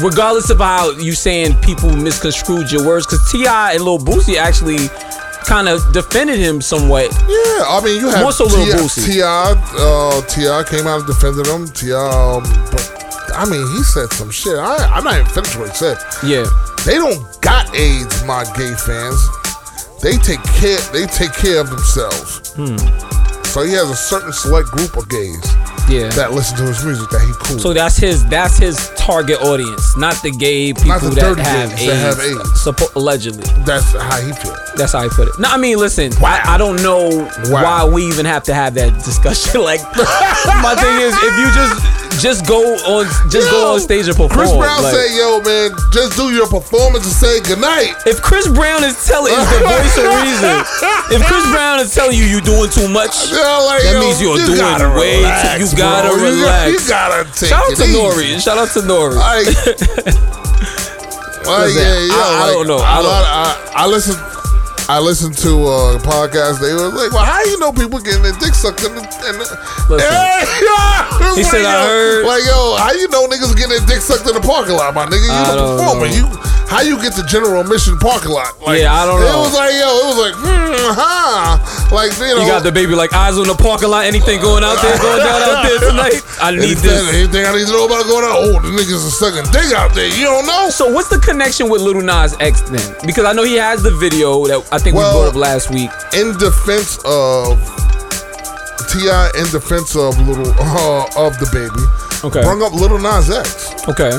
[0.03, 3.75] regardless of how you saying people misconstrued your words because T.I.
[3.75, 4.89] and Lil Boosie actually
[5.47, 7.11] kind of defended him somewhat.
[7.29, 8.77] Yeah, I mean, you have More so Lil T.I.
[8.77, 9.07] Boosie.
[9.07, 9.55] T.I.
[9.77, 10.65] Uh, T.I.
[10.65, 11.67] came out and defended him.
[11.69, 11.97] T.I.
[11.97, 13.00] Um,
[13.41, 14.57] I mean, he said some shit.
[14.59, 15.97] I, I'm not even finished what he said.
[16.23, 16.45] Yeah.
[16.85, 19.19] They don't got AIDS, my gay fans.
[20.03, 20.79] They take care.
[20.93, 22.53] They take care of themselves.
[22.55, 22.77] Hmm.
[23.49, 25.43] So he has a certain select group of gays
[25.91, 26.09] Yeah.
[26.15, 27.59] that listen to his music that he cool.
[27.59, 31.87] So that's his that's his target audience, not the gay people the that have, AIDS,
[31.87, 32.49] that have AIDS.
[32.63, 33.43] suppo- allegedly.
[33.65, 34.55] That's how he feel.
[34.77, 35.35] That's how he put it.
[35.41, 37.89] No, I mean, listen, I, I don't know Wow.
[37.89, 39.61] why we even have to have that discussion.
[39.67, 39.83] like,
[40.63, 41.75] my thing is, if you just
[42.19, 44.31] just go on, just go on stage and perform.
[44.31, 48.47] Chris Brown like- said, "Yo, man, just do your performance and say goodnight." if Chris
[48.49, 50.55] Brown is telling is the voice of reason,
[51.15, 54.21] if Chris Brown is telling you you're doing too much, Yeah, like, That yo, means
[54.21, 56.17] you're you doing gotta way too- relax, you gotta bro.
[56.19, 56.73] You relax.
[56.73, 57.95] You, gotta take shout out to easy.
[57.95, 58.41] Nori.
[58.43, 59.15] Shout out to Nori.
[59.17, 59.47] Like,
[61.47, 62.15] well, Listen, yeah, yeah.
[62.15, 62.79] I- I don't know.
[62.79, 64.17] I I, I listen.
[64.91, 66.59] I listened to uh, a podcast.
[66.59, 69.39] They were like, "Well, how you know people getting their dick sucked in the?" In
[69.39, 69.47] the
[70.03, 70.43] yeah,
[71.39, 74.03] He said, like, "I yo, heard." Like, yo, how you know niggas getting their dick
[74.03, 75.31] sucked in the parking lot, my nigga?
[75.31, 76.03] You I know.
[76.11, 76.27] You
[76.71, 78.55] how you get to General Mission parking lot?
[78.63, 79.27] Like, Yeah, I don't know.
[79.27, 81.59] It was like, yo, it was like, hmm, huh?
[81.91, 84.05] Like, you know, You got the baby like eyes on the parking lot.
[84.07, 86.23] Anything going out there, going down out there tonight?
[86.41, 87.15] I need anything, this.
[87.15, 88.39] anything I need to know about going out?
[88.39, 90.07] Oh, the niggas are sucking dick out there.
[90.15, 90.71] You don't know?
[90.71, 92.87] So what's the connection with Little Nas X then?
[93.05, 95.71] Because I know he has the video that I think Well- we brought up last
[95.75, 95.91] week.
[96.15, 97.59] in defense of
[98.95, 101.83] T.I., in defense of little uh, of the baby,
[102.25, 102.43] Okay.
[102.43, 103.71] brung up Little Nas X.
[103.89, 104.11] Okay.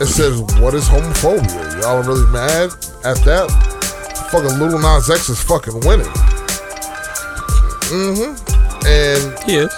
[0.00, 1.80] It says, "What is homophobia?
[1.82, 2.70] Y'all are really mad
[3.04, 3.48] at that?
[4.32, 6.10] Fucking Little Nas X is fucking winning."
[7.94, 8.34] Mm-hmm.
[8.86, 9.72] And Yes.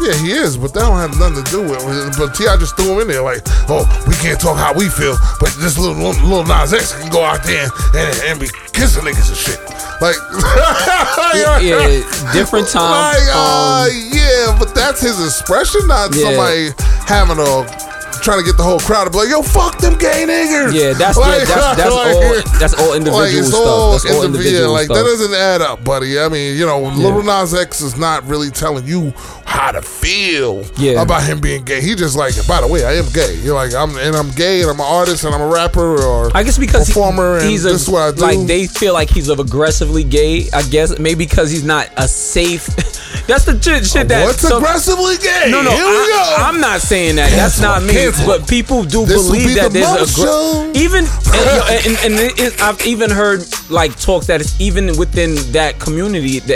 [0.00, 2.14] yeah, he is, but that don't have nothing to do with it.
[2.16, 2.56] But T.I.
[2.56, 5.76] just threw him in there like, "Oh, we can't talk how we feel, but this
[5.78, 9.36] little little, little Nas X can go out there and, and be kissing niggas and
[9.36, 9.60] shit."
[10.00, 10.14] Like,
[11.34, 13.14] Yeah, different time.
[13.18, 16.22] like, uh, um, yeah, but that's his expression, not Yeah.
[16.24, 16.70] somebody
[17.06, 17.87] having a
[18.22, 20.92] trying to get the whole crowd to be like, "Yo, fuck them gay niggers." yeah,
[20.92, 23.60] that's Like, yeah, that's that's like, all that's all individual like it's stuff.
[23.66, 24.26] all That's all individual.
[24.26, 24.96] individual Like stuff.
[24.98, 26.18] that doesn't add up, buddy.
[26.20, 29.12] I mean, you know, Little Nas X is not really telling you
[29.48, 31.00] how to feel Yeah.
[31.02, 31.80] about him being gay.
[31.80, 33.34] He just like, by the way, I am gay.
[33.42, 36.30] You're like, I'm and I'm gay and I'm an artist and I'm a rapper or
[36.36, 38.20] I guess because he- performer and he's a, this is what I do.
[38.20, 40.48] like they feel like he's of aggressively gay.
[40.52, 42.66] I guess maybe because he's not a safe.
[43.26, 44.24] that's the shit, shit that.
[44.26, 45.48] What's some- aggressively gay?
[45.50, 46.44] No, no, Here we I, go.
[46.44, 47.30] I'm not saying that.
[47.30, 47.92] That's not me.
[47.94, 48.26] cancel.
[48.26, 50.72] But people do This believe be that the there's Mom a Show.
[50.74, 55.78] even and, and, and is- I've even heard like talks that it's even within that
[55.80, 56.54] community, the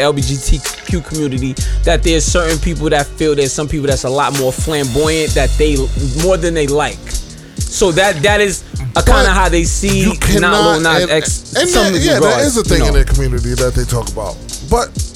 [0.93, 1.52] LGBTQ community,
[1.85, 5.51] that there's certain people that feel there's some people that's a lot more flamboyant that
[5.59, 5.77] they
[6.23, 6.98] more than they like.
[7.56, 8.64] So that that is
[8.97, 10.73] a kind of how they see you not cannot.
[10.73, 11.55] Lil Nas and, X.
[11.56, 12.86] and some that, yeah, that regards, is a you thing know.
[12.89, 14.36] in their community that they talk about,
[14.70, 15.11] but.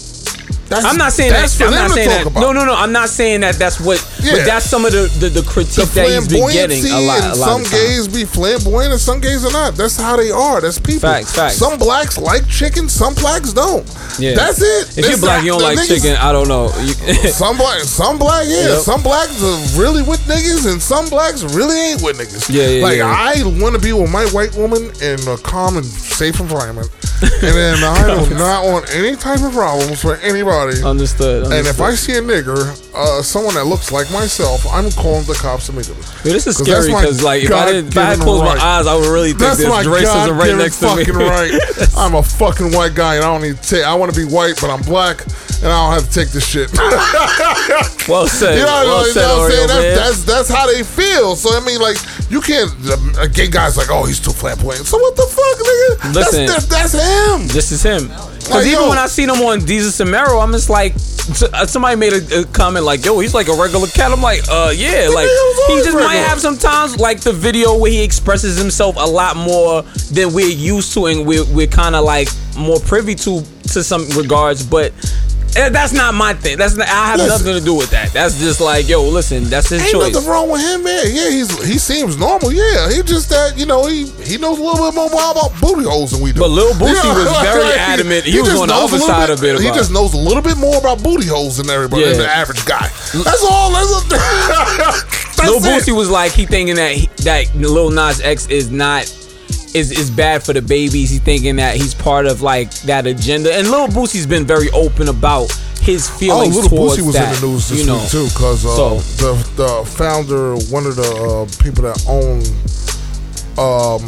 [0.68, 1.68] That's, I'm not saying that's that.
[1.68, 2.26] I'm not saying that.
[2.26, 2.40] about.
[2.40, 2.74] No, no, no.
[2.74, 3.54] I'm not saying that.
[3.54, 4.02] That's what.
[4.20, 4.32] Yeah.
[4.32, 7.22] But that's some of the the, the critique the that he's been getting a lot.
[7.22, 7.86] A lot some of the time.
[7.86, 9.76] gays be flamboyant and some gays are not.
[9.76, 10.60] That's how they are.
[10.60, 11.06] That's people.
[11.06, 11.56] Facts, facts.
[11.56, 13.86] Some blacks like chicken, some blacks don't.
[14.18, 14.34] Yeah.
[14.34, 14.98] That's it.
[14.98, 16.16] If you're black, you don't like niggas- chicken.
[16.16, 16.68] I don't know.
[17.30, 18.74] Some black, some black, yeah.
[18.74, 18.78] Yep.
[18.80, 22.48] Some blacks are really with niggas, and some blacks really ain't with niggas.
[22.50, 23.06] Yeah, yeah, Like yeah.
[23.06, 26.88] I want to be with my white woman in a calm and safe environment,
[27.22, 30.55] and then I do not want any type of problems for anybody.
[30.84, 31.44] Understood.
[31.52, 31.80] And if.
[31.80, 36.02] I see a nigger, uh, someone that looks like myself, I'm calling the cops immediately.
[36.24, 38.58] Dude, this is scary because like if I didn't, if I had closed right.
[38.58, 41.04] my eyes, I would really think That's there's racism right next to me.
[41.04, 41.52] fucking right.
[41.96, 43.84] I'm a fucking white guy, and I don't need to take.
[43.84, 45.22] I want to be white, but I'm black,
[45.62, 46.72] and I don't have to take this shit.
[48.08, 48.58] well said.
[48.58, 49.22] you know, well said.
[49.22, 49.68] what well I'm said, saying?
[49.68, 51.36] That's, that's that's how they feel.
[51.36, 51.98] So I mean, like,
[52.30, 52.72] you can't.
[53.20, 54.86] A gay guy's like, oh, he's too flamboyant.
[54.86, 56.14] So what the fuck, nigga?
[56.14, 56.46] Listen.
[56.46, 57.48] that's, that's, that's him.
[57.48, 58.08] This is him.
[58.46, 58.88] Because Like, even yo.
[58.88, 62.44] when I seen him on Desus and Mero, I'm like, uh, somebody made a, a
[62.44, 65.28] comment like, "Yo, he's like a regular cat." I'm like, "Uh, yeah." Like
[65.66, 69.82] he just might have sometimes like the video where he expresses himself a lot more
[70.12, 73.42] than we're used to, and we're we're kind of like more privy to
[73.72, 74.92] to some regards, but.
[75.56, 76.58] That's not my thing.
[76.58, 77.30] That's not, I have Listen.
[77.46, 78.12] nothing to do with that.
[78.12, 80.12] That's just like, yo, listen, that's his Ain't choice.
[80.12, 81.04] nothing wrong with him, man.
[81.08, 82.52] Yeah, he's he seems normal.
[82.52, 85.84] Yeah, he just that you know he he knows a little bit more about booty
[85.88, 86.40] holes than we do.
[86.40, 88.24] But Lil Boosie You know, was very adamant.
[88.24, 90.76] He was on the other side of it He just knows a little bit more
[90.76, 92.08] about booty holes than everybody, Yeah.
[92.10, 92.88] than the average guy.
[93.12, 93.72] That's all.
[93.72, 94.08] That's, a,
[95.36, 95.62] that's Lil it.
[95.62, 99.04] Boosie was like he thinking that he, that Lil Nas X is not
[99.76, 101.10] is is bad for the babies.
[101.10, 103.52] He thinking that he's part of like that agenda.
[103.54, 107.34] And Lil Boosie's been very open about his Oh, feelings little towards Boosie was that.
[107.34, 107.98] in the news this you know.
[107.98, 112.40] week too, because uh, So- the the founder, one of the uh, people that own
[113.58, 114.02] um,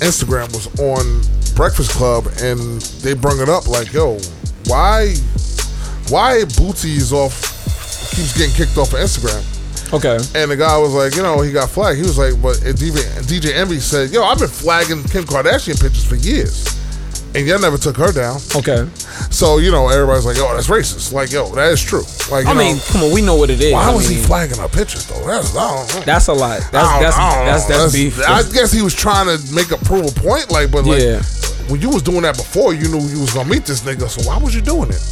[0.00, 1.22] Instagram, was on
[1.56, 4.18] Breakfast Club, and they brung it up like, "Yo,
[4.66, 5.14] why,
[6.08, 7.34] why Boosie is off,
[8.14, 9.42] keeps getting kicked off of Instagram."
[9.92, 10.18] Okay.
[10.34, 11.96] And the guy was like, you know, he got flagged.
[11.96, 16.04] He was like, but DJ, DJ Envy said, yo, I've been flagging Kim Kardashian pictures
[16.04, 16.76] for years.
[17.34, 18.40] And y'all never took her down.
[18.56, 18.88] Okay.
[19.30, 21.12] So, you know, everybody's like, yo, that's racist.
[21.12, 22.04] Like, yo, that is true.
[22.30, 23.72] Like, you I mean, come on, we know what it is.
[23.72, 25.26] why I was he flagging her pictures, though?
[25.26, 25.84] That's, know.
[26.04, 26.60] That's a lot.
[26.72, 27.78] That's that's that's, know.
[27.78, 28.18] that's beef.
[28.26, 31.22] I guess he was trying to make a prove a point, like, but like, Yeah.
[31.68, 34.08] When you was doing that before, you knew you was gonna meet this nigga.
[34.08, 35.02] So why was you doing it?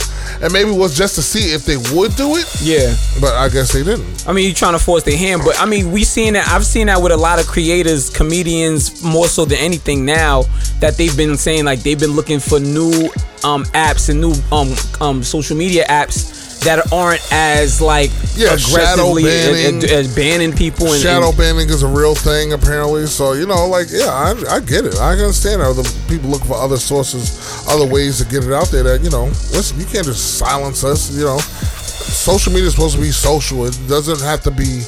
[0.42, 2.94] And maybe it was just to see if they would do it, yeah.
[3.20, 4.26] but I guess they didn't.
[4.26, 6.48] I mean, you trying to force their hand, but I mean, we seen that.
[6.48, 10.44] I've seen that with a lot of creators, comedians, more so than anything now.
[10.80, 13.08] That they've been saying like they've been looking for new
[13.44, 19.22] um, apps and new um, um, social media apps that aren't as like Yeah, aggressively
[19.22, 19.80] banning.
[20.14, 23.06] banning people and, Shadow and banning is a real thing, apparently.
[23.06, 24.98] So you know, like, yeah, I, I get it.
[24.98, 27.38] I understand how the people look for other sources,
[27.68, 28.82] other ways to get it out there.
[28.82, 31.14] That you know, listen, you can't just silence us.
[31.16, 33.64] You know, social media is supposed to be social.
[33.66, 34.82] It doesn't have to be,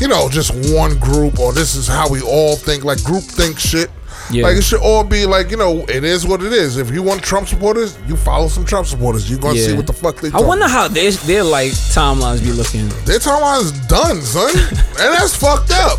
[0.00, 2.84] you know, just one group or this is how we all think.
[2.84, 3.90] Like group think shit.
[4.30, 4.44] Yeah.
[4.44, 6.76] Like it should all be like you know, it is what it is.
[6.76, 9.28] If you want Trump supporters, you follow some Trump supporters.
[9.30, 10.30] You're gonna see what the fuck they.
[10.30, 10.36] Do.
[10.36, 12.88] I wonder how their their like timelines be looking.
[13.04, 14.50] their timeline's done, son.
[14.56, 15.98] and that's fucked up.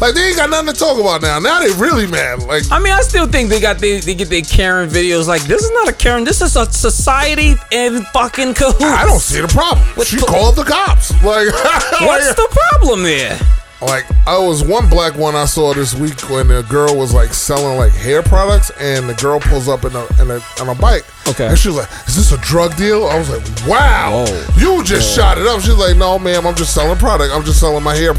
[0.00, 1.38] Like they ain't got nothing to talk about now.
[1.38, 2.42] Now they really mad.
[2.42, 5.26] Like I mean, I still think they got they, they get their Karen videos.
[5.26, 6.24] Like this is not a Karen.
[6.24, 8.82] This is a society and fucking cahoots.
[8.82, 9.86] I don't see the problem.
[9.96, 11.10] What's she the- called the cops.
[11.22, 11.48] Like
[12.00, 13.38] What's the problem there?
[13.82, 17.32] Like I was one black one I saw this week when the girl was like
[17.32, 20.74] selling like hair products, and the girl pulls up in a, in a on a
[20.74, 21.04] bike.
[21.28, 21.46] Okay.
[21.46, 24.46] and she was like, "Is this a drug deal?" I was like, "Wow, Whoa.
[24.58, 27.32] you just shot it up." She's like, "No, ma'am, I'm just selling product.
[27.32, 28.14] I'm just selling my hair."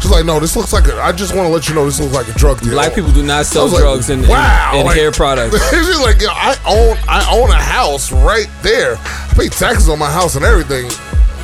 [0.00, 0.94] She's like, "No, this looks like a.
[1.02, 3.12] I just want to let you know this looks like a drug deal." Black people
[3.12, 5.54] do not sell was like, drugs and, and- wow, and like- hair products.
[5.70, 8.96] She's like, "Yo, I own I own a house right there.
[8.96, 10.88] I pay taxes on my house and everything."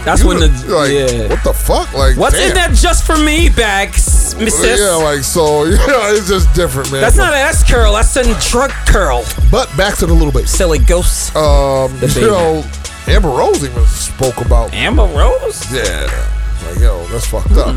[0.04, 1.28] That's You when the like, yeah.
[1.28, 1.92] what the fuck?
[1.94, 2.50] Like, What's damn.
[2.50, 4.78] in that just for me bag, missus?
[4.78, 5.64] Yeah, like so.
[5.64, 7.00] Yeah, it's just different, man.
[7.00, 7.94] That's not an S curl.
[7.94, 9.24] That's a drug curl.
[9.50, 10.46] But back to the little baby.
[10.46, 11.34] Silly ghost.
[11.34, 12.64] Um, The you know,
[13.06, 14.72] Amber Rose even spoke about.
[14.74, 15.72] Amber Rose.
[15.72, 16.06] Yeah,
[16.66, 17.74] like yo, that's fucked up.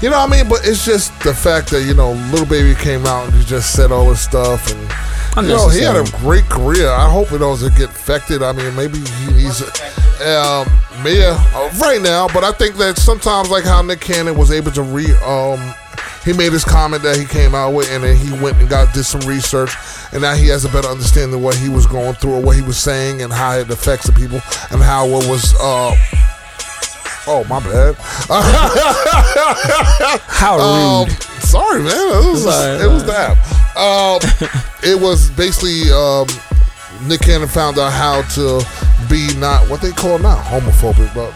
[0.00, 0.48] You know what I mean?
[0.48, 3.72] But it's just the fact that you know, little baby came out and he just
[3.72, 4.80] said all this stuff, and
[5.36, 6.90] know, he had a great career.
[6.90, 8.42] I hope it doesn't get affected.
[8.42, 9.62] I mean, maybe he needs.
[10.20, 10.66] Um,
[11.06, 14.72] yeah, uh, right now, but I think that sometimes, like how Nick Cannon was able
[14.72, 15.74] to re, um,
[16.24, 18.92] he made his comment that he came out with, and then he went and got
[18.92, 19.70] did some research,
[20.12, 22.56] and now he has a better understanding of what he was going through, or what
[22.56, 24.40] he was saying, and how it affects the people,
[24.70, 25.54] and how it was.
[25.60, 25.94] Uh,
[27.28, 27.94] oh my bad.
[30.28, 31.10] How rude.
[31.10, 31.92] Um, sorry, man.
[31.92, 33.36] It was, Sorry, it was that.
[33.78, 34.18] Um,
[34.82, 36.26] it was basically um,
[37.06, 38.58] Nick Cannon found out how to
[39.08, 41.30] be not what they call not homophobic, but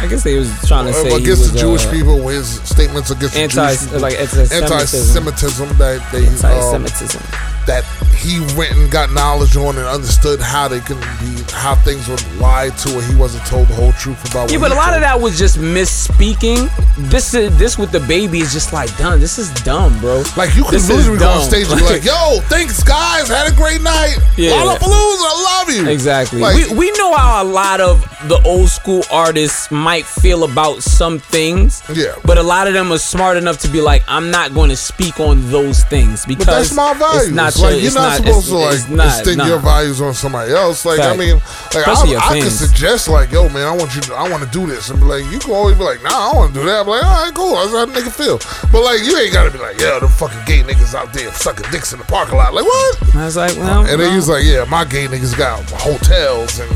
[0.00, 2.60] I guess they was trying to say he against was, the Jewish uh, people, his
[2.62, 7.20] statements against anti, the Jewish like anti-Semitism, that they um, Anti-Semitism.
[7.66, 7.84] that
[8.16, 12.16] he went and got knowledge on and understood how they can be how things were
[12.38, 14.50] lied to, and he wasn't told the whole truth about.
[14.50, 16.68] Yeah, but a he lot of that was just misspeaking.
[17.10, 19.20] This is this with the baby is just like dumb.
[19.20, 20.22] This is dumb, bro.
[20.36, 23.56] Like you could literally go on stage and be like, "Yo, thanks guys, had a
[23.56, 24.16] great night.
[24.36, 24.52] Yeah.
[24.52, 26.40] Lollapalooza, I love you." Exactly.
[26.40, 30.82] Like, we, we know how a lot of the old school artists might feel about
[30.82, 31.82] some things.
[31.92, 32.14] Yeah.
[32.24, 34.76] But a lot of them are smart enough to be like, I'm not going to
[34.76, 37.26] speak on those things because But that's my values.
[37.26, 39.46] it's not like your- you're not, it's- supposed to like not, extend nah.
[39.46, 40.84] your values on somebody else.
[40.84, 41.42] Like I mean, like
[41.88, 44.42] I, Especially your I can suggest like, yo, man, I want you, to, I want
[44.44, 46.54] to do this, and be like, you can always be like, nah, I don't want
[46.54, 46.80] to do that.
[46.82, 48.38] I'm like, all right, cool, that's how nigga feel.
[48.70, 51.70] But like, you ain't gotta be like, yeah, the fucking gay niggas out there sucking
[51.70, 52.54] dicks in the parking lot.
[52.54, 53.16] Like what?
[53.16, 56.58] I was like, well, And then well, he's like, yeah, my gay niggas got hotels
[56.60, 56.70] and.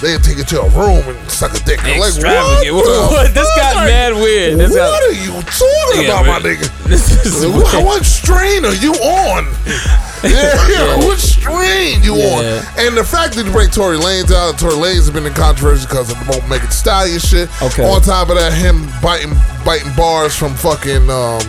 [0.00, 1.82] They take you to a room and suck a dick.
[1.82, 2.08] Like, what?
[2.08, 2.74] Extravagant.
[2.76, 3.26] What- the what?
[3.34, 4.58] This got Like, mad weird.
[4.58, 6.68] This what got- are you talking Yeah, about, my nigga?
[6.88, 7.84] This is What, weird.
[7.84, 9.44] what strain are you on?
[10.22, 12.44] yeah, yeah, what strain you on?
[12.78, 15.86] And the fact that you bring Tory Lanez out, Tory Lanez has been in controversy
[15.88, 17.48] because of the won't make it stallion shit.
[17.62, 17.84] Okay.
[17.84, 21.40] On top of that, him biting biting bars from fucking um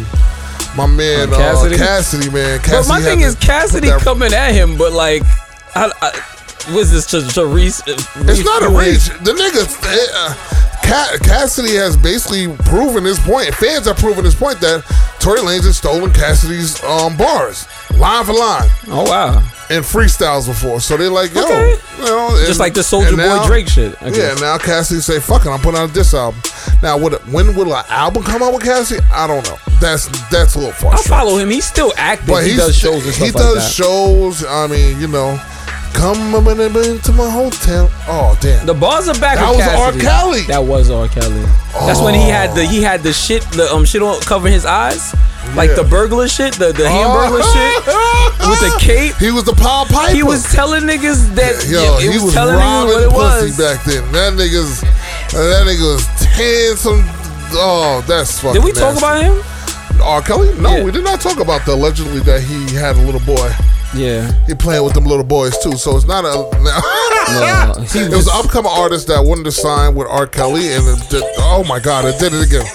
[0.75, 1.75] my man Cassidy?
[1.75, 2.59] Uh, Cassidy, man.
[2.69, 5.23] But my thing is, Cassidy coming at him, but like,
[5.75, 6.36] I, I,
[6.73, 7.81] was this to, to Reese?
[7.87, 9.07] It's not a reach.
[9.23, 9.65] The nigga,
[10.13, 13.53] uh, Cassidy has basically proven his point.
[13.53, 14.83] Fans have proven his point that
[15.19, 17.67] Tory Lanez has stolen Cassidy's um, bars,
[17.97, 19.35] line for line, Oh wow!
[19.69, 20.79] and freestyles before.
[20.79, 21.75] So they're like, yo, Okay.
[21.99, 24.01] you know, Just like the Soulja Boy now- Drake shit.
[24.01, 26.41] I Yeah, now Cassidy say, "Fuck it, I'm putting out this album."
[26.81, 29.01] Now, would it, when will an album come out with Cassidy?
[29.11, 29.57] I don't know.
[29.81, 30.93] That's that's a little far.
[30.93, 31.49] I follow him.
[31.49, 32.27] He's still active.
[32.29, 33.73] But he does shows and stuff He like does that.
[33.73, 34.45] shows.
[34.45, 35.37] I mean, you know,
[35.93, 37.89] come to my hotel.
[38.07, 38.65] Oh damn.
[38.65, 39.37] The bars are back.
[39.37, 40.01] That with was R.
[40.01, 40.41] Kelly.
[40.47, 41.07] That was R.
[41.07, 41.43] Kelly.
[41.85, 44.65] That's when he had the he had the shit the um shit on covering his
[44.65, 45.13] eyes,
[45.55, 45.75] like Yeah.
[45.77, 47.85] the burglar shit, the the hamburger shit
[48.49, 49.15] with the cape.
[49.17, 50.13] He was the Pied Piper.
[50.15, 53.11] He was telling niggas that Yo, yeah, he was, was telling niggas robbing what it
[53.11, 53.57] pussy was.
[53.57, 54.11] back then.
[54.11, 54.81] That nigga's
[55.33, 56.05] that nigga was
[56.35, 57.03] ten some.
[57.53, 58.53] Oh, that's fucking.
[58.53, 59.41] Did we talk about him?
[60.01, 60.21] R.
[60.21, 60.53] Kelly?
[60.59, 60.83] No, Yeah.
[60.83, 63.49] we did not talk about the allegedly that he had a little boy.
[63.95, 64.31] Yeah.
[64.45, 66.33] He playing with them little boys too, so it's not a.
[66.33, 70.27] No, it was was- an upcoming artist that wanted to sign with R.
[70.27, 72.65] Kelly, and it did, oh my god, it did it again.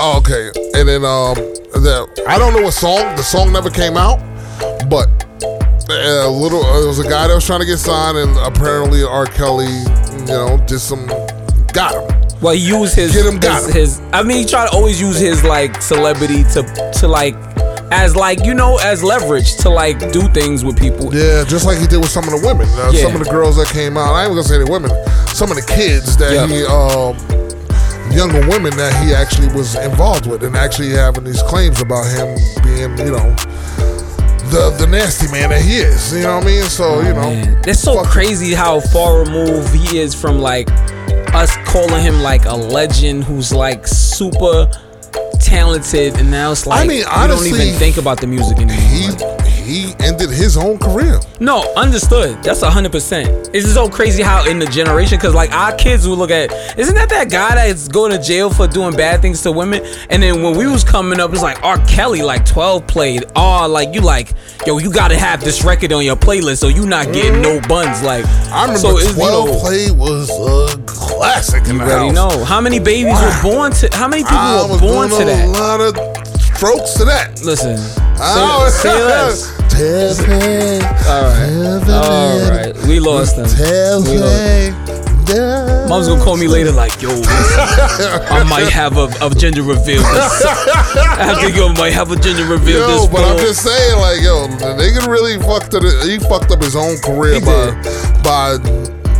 [0.00, 1.34] Oh, okay, and then um,
[1.74, 3.00] the I don't know what song.
[3.16, 4.18] The song never came out,
[4.88, 5.08] but
[5.90, 6.62] a little.
[6.64, 9.26] Uh, it was a guy that was trying to get signed, and apparently R.
[9.26, 11.06] Kelly, you know, did some,
[11.72, 12.38] got him.
[12.40, 13.72] Well, he used his Get him, got his, him.
[13.74, 14.00] his.
[14.12, 17.34] I mean, he tried to always use his like celebrity to to like
[17.90, 21.14] as like you know as leverage to like do things with people.
[21.14, 22.68] Yeah, just like he did with some of the women.
[22.78, 23.02] Uh, Yeah.
[23.04, 24.12] Some of the girls that came out.
[24.12, 24.90] I ain't gonna say the women.
[25.28, 26.46] Some of the kids that Yeah.
[26.46, 27.16] he, um,
[28.12, 32.34] younger women that he actually was involved with, and actually having these claims about him
[32.64, 33.34] being, you know,
[34.50, 36.12] the the nasty man that he is.
[36.12, 36.64] You know what I mean?
[36.64, 40.40] So you know, Oh, Man, it's so fuck- crazy how far removed he is from
[40.40, 40.68] like
[41.34, 44.66] us calling him like a legend who's like super
[45.48, 48.58] talented, and now it's like I mean, you honestly, don't even think about the music
[48.58, 48.76] anymore.
[48.76, 49.08] He
[49.68, 51.20] he ended his own career.
[51.40, 52.42] No, understood.
[52.42, 53.28] That's hundred percent.
[53.52, 56.50] It's just so crazy how in the generation, because like our kids will look at,
[56.78, 59.84] isn't that that guy that's going to jail for doing bad things to women?
[60.08, 61.78] And then when we was coming up, it's like R.
[61.86, 63.24] Kelly, like twelve played.
[63.36, 64.32] Oh, like you like,
[64.66, 67.68] yo, you gotta have this record on your playlist, so you not getting no mm-hmm.
[67.68, 68.02] buns.
[68.02, 71.84] Like I remember so it's, you 12 know, play was a classic in You the
[71.84, 72.36] already house.
[72.36, 73.90] know how many babies were born to.
[73.92, 75.94] How many people I were born to a lot of
[76.58, 77.40] strokes to that.
[77.44, 77.76] Listen,
[78.20, 79.54] Oh, say, say less.
[79.78, 82.76] All right, all right.
[82.88, 83.46] We lost them.
[84.04, 84.98] We lost.
[85.88, 90.02] Mom's gonna call me later, like, yo, I might have a, a gender reveal.
[90.02, 90.44] This.
[90.46, 92.80] I think yo might have a gender reveal.
[92.80, 93.28] Yo, this, but bro.
[93.28, 95.82] I'm just saying, like, yo, the nigga really fucked it.
[96.08, 98.22] He fucked up his own career He by, did.
[98.24, 98.58] by,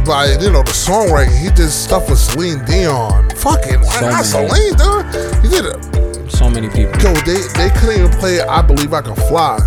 [0.04, 1.38] by, you know, the songwriting.
[1.38, 3.30] He did stuff with Celine Dion.
[3.36, 4.24] Fucking, So not.
[4.24, 5.06] Celine, dude.
[5.44, 6.30] He did it.
[6.32, 6.98] so many people.
[7.00, 9.58] Yo, they they couldn't even play "I Believe I Can Fly"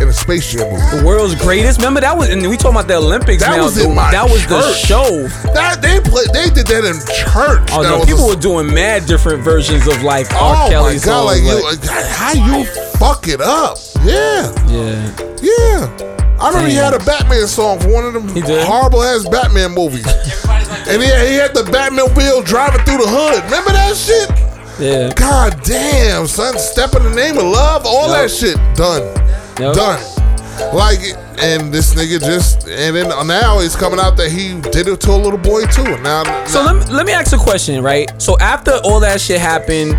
[0.00, 0.98] in a spaceship movie.
[0.98, 1.78] The world's greatest.
[1.78, 3.64] Remember that was, and we talking about the Olympics That now.
[3.64, 4.80] was in my that was the church.
[4.84, 5.28] show.
[5.54, 7.68] That they played, they did that in church.
[7.72, 10.66] Oh That no, people a- were doing mad different versions of like R.
[10.66, 11.02] Oh Kelly my god!
[11.02, 11.26] songs.
[11.26, 12.64] Like, you, like- how you
[12.98, 13.78] fuck it up?
[14.04, 15.12] Yeah, yeah.
[15.42, 16.12] yeah.
[16.38, 18.28] I remember he had a Batman song for one of them
[18.66, 20.06] horrible ass Batman movies,
[20.86, 23.42] and he had, he had the Batmobile driving through the hood.
[23.44, 24.28] Remember that shit?
[24.78, 25.10] Yeah.
[25.16, 26.58] God damn, son!
[26.58, 28.16] Step in the name of love, all Yup.
[28.20, 29.00] that shit done,
[29.58, 29.74] Yup.
[29.74, 30.02] done.
[30.74, 31.00] Like,
[31.38, 35.10] and this nigga just, and then now he's coming out that he did it to
[35.10, 35.84] a little boy too.
[35.84, 38.10] And now, So let me, let me ask a question, right?
[38.20, 39.94] So after all that shit happened,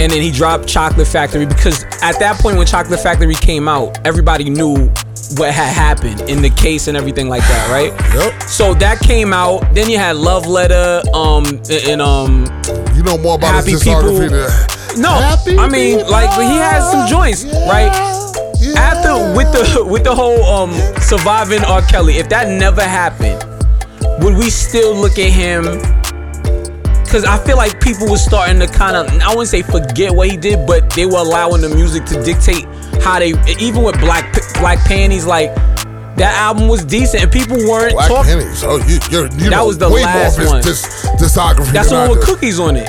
[0.00, 4.04] and then he dropped Chocolate Factory because at that point when Chocolate Factory came out,
[4.04, 4.90] everybody knew
[5.36, 7.92] what had happened in the case and everything like that, right?
[8.14, 8.42] Yep.
[8.42, 9.60] So that came out.
[9.74, 12.44] Then you had Love Letter, um, and, and, um,
[12.96, 14.32] you know more about Happy People- than
[15.00, 16.10] no, Happy I mean people.
[16.12, 17.90] like he has some joints, right?
[18.76, 21.82] After with the with the whole um surviving R.
[21.82, 23.42] Kelly, if that never happened,
[24.22, 25.64] would we still look at him?
[27.04, 30.28] Because I feel like people were starting to kind of I wouldn't say forget what
[30.30, 32.64] he did, but they were allowing the music to dictate
[33.02, 35.54] how they even with Black Black Panties like.
[36.16, 38.38] That album was decent, and people weren't Black talking.
[38.38, 38.62] Pennies.
[38.62, 40.62] Oh, you, you're, you That know the way last more of one.
[40.62, 40.86] dis-
[41.18, 41.72] discography.
[41.72, 42.88] That's the one with cookies on it.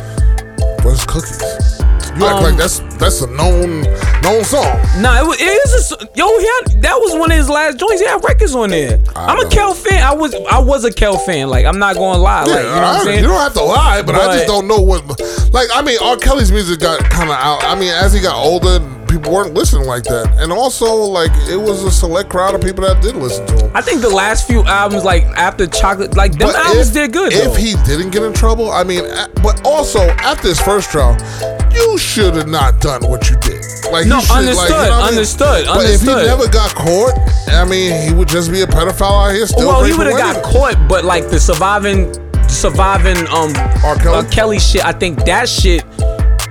[0.85, 1.74] What's cookies?
[2.17, 3.81] You act Um, like that's that's a known
[4.23, 4.63] known song.
[5.01, 6.25] Nah, it was, it is a, yo.
[6.39, 7.99] He had that was one of his last joints.
[8.01, 8.99] He had records on there.
[9.15, 9.49] I I'm a.
[9.49, 10.01] Kel fan.
[10.03, 11.49] I was I was a Kel fan.
[11.49, 12.43] Like I'm not gonna lie.
[12.45, 13.19] like you know what I- I'm saying.
[13.21, 15.03] you don't have to lie, but, I just don't know what.
[15.53, 16.17] Like, I mean, R.
[16.17, 17.63] Kelly's music got kind of out.
[17.63, 18.79] I mean, as he got older,
[19.15, 22.83] people weren't listening like that, and also like it was a select crowd of people
[22.83, 23.71] that did listen to him.
[23.73, 27.13] I think the last few albums, like after Chocolate, like them But albums if- did
[27.13, 27.33] good.
[27.33, 27.53] If though.
[27.55, 29.03] he didn't get in trouble, I mean,
[29.43, 31.15] but also after his first trial,
[31.73, 33.61] you should have not done what you did.
[33.91, 35.07] Like, No, you should, understood, like, you know what I mean?
[35.17, 37.13] understood, But if he never got caught,
[37.49, 39.67] I mean, he would just be a pedophile out here still.
[39.67, 42.11] well, he would have got caught, but like the surviving,
[42.49, 43.95] surviving um R.
[43.97, 44.17] Kelly?
[44.17, 44.83] uh, Kelly shit.
[44.85, 45.83] I think that shit.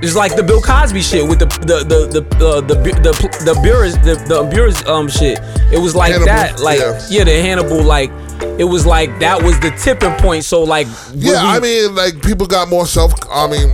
[0.05, 3.12] Is like the Bill Cosby shit with the the the the uh, the the
[3.44, 5.39] the Buress the the Buress um shit.
[5.72, 7.01] It was like Hannibal, that, like yeah.
[7.09, 7.24] yeah.
[7.24, 8.10] the Hannibal, like
[8.59, 10.44] it was like that was the tipping point.
[10.44, 13.12] So like Yeah, we- I mean, like people got more self.
[13.31, 13.70] I mean,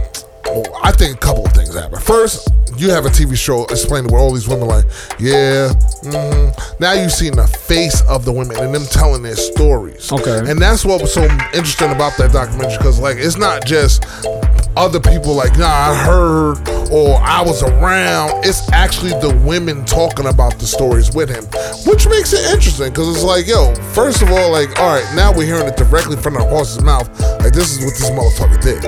[0.82, 2.02] I think a couple of things happened.
[2.02, 2.48] First,
[2.81, 4.85] you have a TV show explaining where all these women like,
[5.19, 5.69] yeah.
[6.02, 6.81] mhm.
[6.81, 10.11] Now you've seen the face of the women and them telling their stories.
[10.11, 10.51] Okay.
[10.51, 14.05] and that's what was so interesting about that documentary because like it's not just
[14.77, 18.44] other people like, nah, I heard or I was around.
[18.44, 21.44] It's actually the women talking about the stories with him,
[21.86, 25.32] which makes it interesting because it's like, yo, first of all, like, all right, now
[25.32, 27.09] we're hearing it directly from the horse's mouth.
[27.40, 28.85] Like, this is what this motherfucker did.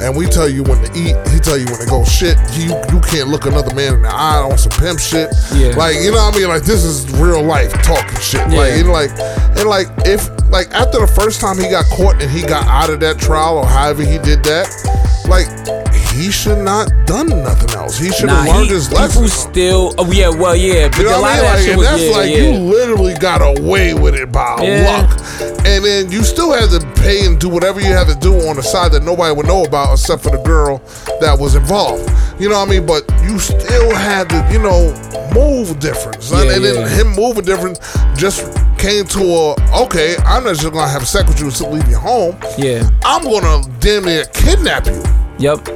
[0.00, 2.36] And we tell you when to eat, he tell you when to go shit.
[2.52, 5.32] You you can't look another man in the eye on some pimp shit.
[5.54, 5.74] Yeah.
[5.74, 6.48] Like, you know what I mean?
[6.48, 8.40] Like, this is real life talking shit.
[8.48, 8.76] Like, Yeah.
[8.76, 9.10] you know, like,
[9.58, 12.90] and like, if, like, after the first time he got caught and he got out
[12.90, 14.68] of that trial or however he did that,
[15.28, 15.48] like,
[16.12, 17.98] he should not done nothing else.
[17.98, 19.28] He should have nah, learned he, his people lesson.
[19.28, 19.94] still.
[19.98, 21.44] Oh yeah, well yeah, but You know what I mean?
[21.44, 22.36] Like, that shit and was that's yeah, like yeah.
[22.36, 25.06] you literally got away with it by Yeah.
[25.08, 28.34] luck, and then you still had to pay and do whatever you had to do
[28.48, 30.78] on the side that nobody would know about except for the girl
[31.20, 32.10] that was involved.
[32.40, 32.86] You know what I mean?
[32.86, 34.92] But you still had to, you know,
[35.34, 36.22] move different.
[36.22, 36.48] son.
[36.48, 37.78] And then him moving different
[38.16, 38.42] just
[38.78, 40.16] came to a okay.
[40.24, 42.36] I'm not just gonna have sex with you and still leave you home.
[42.58, 42.88] Yeah.
[43.04, 45.02] I'm gonna damn near kidnap you
[45.38, 45.68] Yep.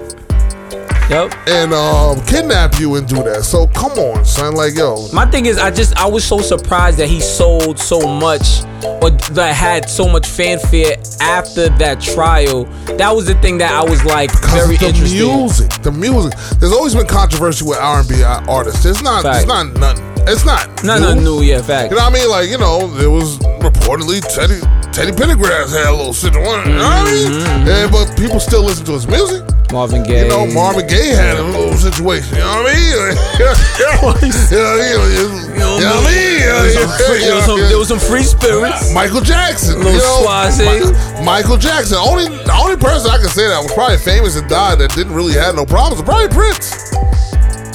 [1.09, 1.35] Yep.
[1.47, 3.45] and um, kidnap you and do that.
[3.45, 4.55] So come on, son.
[4.55, 8.01] Like yo, My thing is, I just I was so surprised that he sold so
[8.19, 8.62] much,
[9.03, 12.65] or that had so much fanfare after that trial.
[12.99, 15.20] That was the thing that I was like very the interested.
[15.20, 15.37] in.
[15.37, 16.33] music, the music.
[16.59, 18.85] There's always been controversy with R&B artists.
[18.85, 19.47] It's not, Fact.
[19.47, 20.05] not nothing.
[20.28, 20.83] It's not.
[20.83, 21.20] No, new.
[21.23, 21.93] new, yeah, fact.
[21.93, 22.28] You know what I mean?
[22.28, 24.59] Like, you know, it was reportedly Teddy
[24.93, 26.73] Teddy Pendergrass had a little situation.
[26.73, 27.33] You know what I mean?
[27.33, 27.67] Mm-hmm.
[27.69, 29.45] Yeah, but people still listen to his music.
[29.73, 30.23] Marvin Gaye.
[30.25, 32.39] You know, Marvin Gaye had a little situation.
[32.39, 32.87] You know what I mean?
[33.37, 36.41] you know, you know, you you know what I mean?
[36.47, 38.95] There was some free- there was some- there was some free spirits.
[38.95, 39.79] Michael Jackson.
[39.83, 41.25] Little you know.
[41.25, 41.99] Michael Jackson.
[41.99, 45.13] Only the only person I can say that was probably famous and died that didn't
[45.15, 46.95] really have no problems was probably Prince.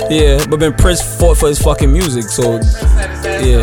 [0.10, 2.60] Yeah, but then Prince fought for his fucking music, so
[3.44, 3.62] yeah.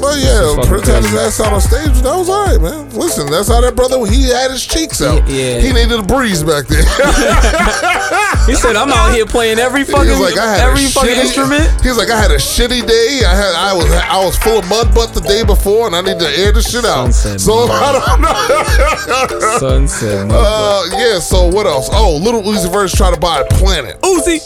[0.00, 2.00] But yeah, Prince had his ass out on stage.
[2.02, 2.90] That was all right, man.
[2.90, 5.28] Listen, that's how that brother he had his cheeks out.
[5.28, 5.60] Yeah.
[5.60, 6.82] He needed a breeze back there.
[8.46, 11.98] He said, "I'm out here playing every fucking like, every fucking shitty, instrument." He was
[11.98, 13.20] like, I had a shitty day.
[13.24, 16.00] I had, I was, I was full of mud butt the day before, and I
[16.00, 17.12] need to air the shit out.
[17.12, 17.70] Sunset so mud.
[17.82, 19.58] I don't know.
[19.58, 20.28] Sunset.
[20.32, 21.18] uh, yeah.
[21.20, 21.90] So what else?
[21.92, 24.00] Oh, Little Uzi Vert's trying to buy a planet.
[24.00, 24.40] Uzi.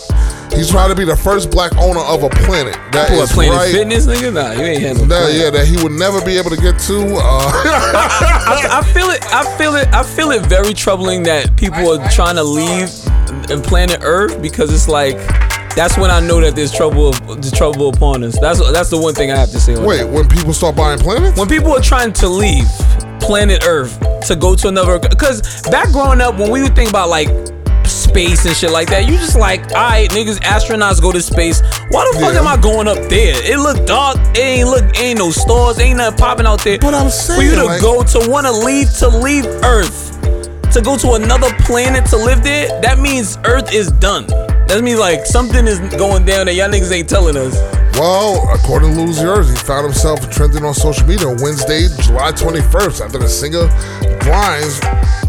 [0.54, 2.74] He's trying to be the first black owner of a planet.
[2.92, 3.72] That is Planet right.
[3.72, 4.32] Fitness, nigga?
[4.32, 6.78] Nah, you ain't had no That, yeah, that he would never be able to get
[6.80, 7.16] to.
[7.16, 9.24] Uh, I, I feel it.
[9.32, 9.88] I feel it.
[9.92, 12.90] I feel it very troubling that people are trying to leave
[13.50, 15.16] and planet Earth because it's like
[15.74, 17.12] that's when I know that there's trouble.
[17.12, 18.38] The trouble upon us.
[18.38, 19.76] That's that's the one thing I have to say.
[19.76, 20.08] wait, that.
[20.08, 21.38] when people start buying planets?
[21.38, 22.68] when people are trying to leave
[23.20, 23.98] planet Earth
[24.28, 27.28] to go to another, because back growing up when we would think about like
[28.14, 31.60] space and shit like that, you just like, all right, niggas, astronauts go to space.
[31.90, 32.38] Why the fuck Yeah.
[32.40, 33.34] am I going up there?
[33.42, 34.16] It look dark.
[34.34, 36.78] It ain't look, ain't no stars, ain't nothing popping out there.
[36.78, 40.12] But I'm saying, for you to like- go to want to leave to leave Earth
[40.72, 44.26] to go to another planet to live there, that means Earth is done.
[44.68, 47.54] That means like something is going down that y'all niggas ain't telling us.
[47.98, 52.30] Well, according to Lose Yours, he found himself trending on social media on Wednesday, July
[52.32, 53.68] 21st, after the singer
[54.20, 54.80] Grimes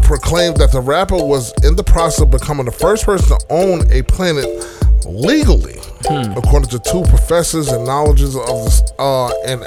[0.06, 3.90] proclaimed that the rapper was in the process of becoming the first person to own
[3.90, 4.46] a planet
[5.04, 5.78] legally,
[6.36, 9.64] according to two professors and knowledges of this, uh, and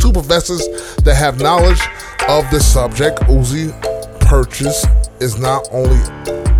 [0.00, 0.66] two professors
[1.02, 1.80] that have knowledge
[2.28, 3.18] of this subject.
[3.22, 3.72] Uzi
[4.20, 4.86] purchase
[5.20, 6.00] is not only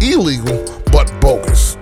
[0.01, 1.74] illegal but bogus.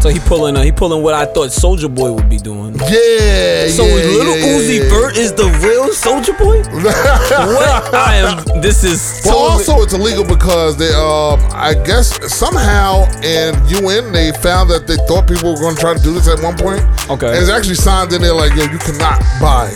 [0.00, 2.74] So he pulling, uh, he pulling what I thought Soulja Boy would be doing.
[2.74, 4.88] yeah, So yeah, little yeah, Uzi yeah.
[4.88, 6.62] Vert is the real Soulja Boy.
[6.82, 7.94] what?
[7.94, 8.60] I am.
[8.62, 9.52] This is Well, totally.
[9.52, 14.96] also it's illegal because they, um, I guess somehow in UN they found that they
[15.06, 16.80] thought people were going to try to do this at one point.
[17.10, 17.28] Okay.
[17.28, 19.68] and it's actually signed in there like, yo, you cannot buy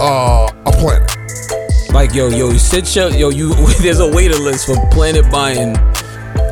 [0.00, 1.10] uh, a planet.
[1.94, 3.30] like yo, yo, sit your yo.
[3.30, 5.76] You there's a waiting list for planet buying.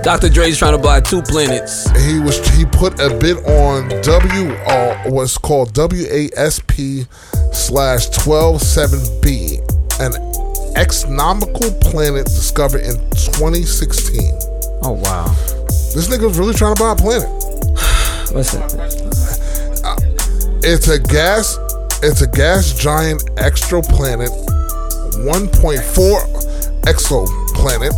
[0.02, 0.28] Dr.
[0.28, 1.88] Dre's trying to buy two planets.
[2.04, 7.06] He was he put a bid on W uh, what's called WASP
[7.52, 9.58] slash twelve seven B,
[10.00, 10.12] an
[10.74, 14.32] exonomical planet discovered in 2016.
[14.82, 15.26] Oh wow.
[15.94, 17.28] This nigga was really trying to buy a planet.
[18.34, 18.62] Listen,
[20.64, 21.58] It's a gas.
[22.02, 24.30] It's a gas giant exoplanet,
[25.22, 27.92] 1.4 exoplanet,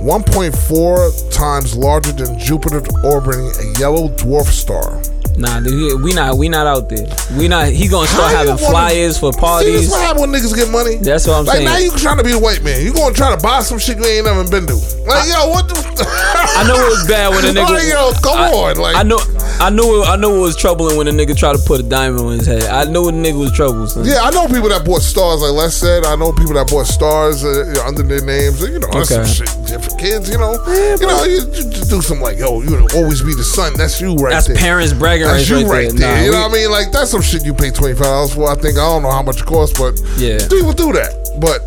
[0.00, 5.17] 1.4 times larger than Jupiter, orbiting a yellow dwarf star.
[5.38, 7.06] Nah, dude, we not we not out there.
[7.38, 7.68] We not.
[7.68, 9.90] He gonna start How you having wanna- flyers for See, this parties.
[9.90, 10.96] what happens when niggas get money.
[10.96, 11.64] That's what I'm saying.
[11.64, 11.88] like, saying.
[11.88, 12.84] now you trying to be the white man.
[12.84, 14.74] You gonna try to buy some shit you ain't never been to.
[15.06, 15.76] Like, yo, what the?
[15.78, 17.70] I know it was bad when a nigga.
[17.70, 18.76] Like, yo, come I, on.
[18.76, 19.18] Like, I know,
[19.60, 21.82] I knew, it, I knew it was troubling when a nigga tried to put a
[21.82, 22.64] diamond on his head.
[22.64, 23.86] I knew the nigga was trouble.
[23.86, 24.04] Son.
[24.04, 26.04] Yeah, I know people that bought stars, like Les said.
[26.04, 28.60] I know people that bought stars uh, under their names.
[28.60, 29.24] You know, that's Okay.
[29.24, 30.28] some shit different kids.
[30.30, 30.52] You know,
[31.00, 33.72] you know, you, you just do something like, yo, you always be the son.
[33.76, 34.56] That's you right That's there.
[34.56, 35.98] parents bragging That's you right right there.
[35.98, 36.14] there.
[36.16, 36.70] Nah, you we- know what I mean?
[36.70, 38.50] Like that's some shit you pay twenty five dollars for.
[38.50, 40.38] I think I don't know how much it costs, but Yeah.
[40.48, 41.12] people do that.
[41.40, 41.60] But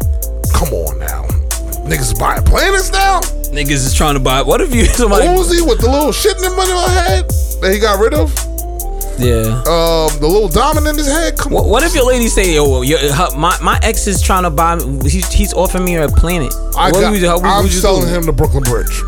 [0.54, 1.24] come on now,
[1.88, 3.22] niggas buying planets now.
[3.52, 4.42] Niggas is trying to buy.
[4.42, 5.28] What if you somebody?
[5.28, 7.30] Uzi with the little shit in the money on my head
[7.62, 8.32] that he got rid of.
[9.20, 9.62] Yeah.
[9.70, 11.38] Um, the little diamond in his head.
[11.38, 11.70] Come What, on.
[11.70, 14.80] what if your lady say, "Yo, your, her, my my ex is trying to buy.
[15.04, 16.52] He's he's offering me a planet.
[16.76, 19.02] I what got, would you, how, I'm would you selling him the Brooklyn Bridge.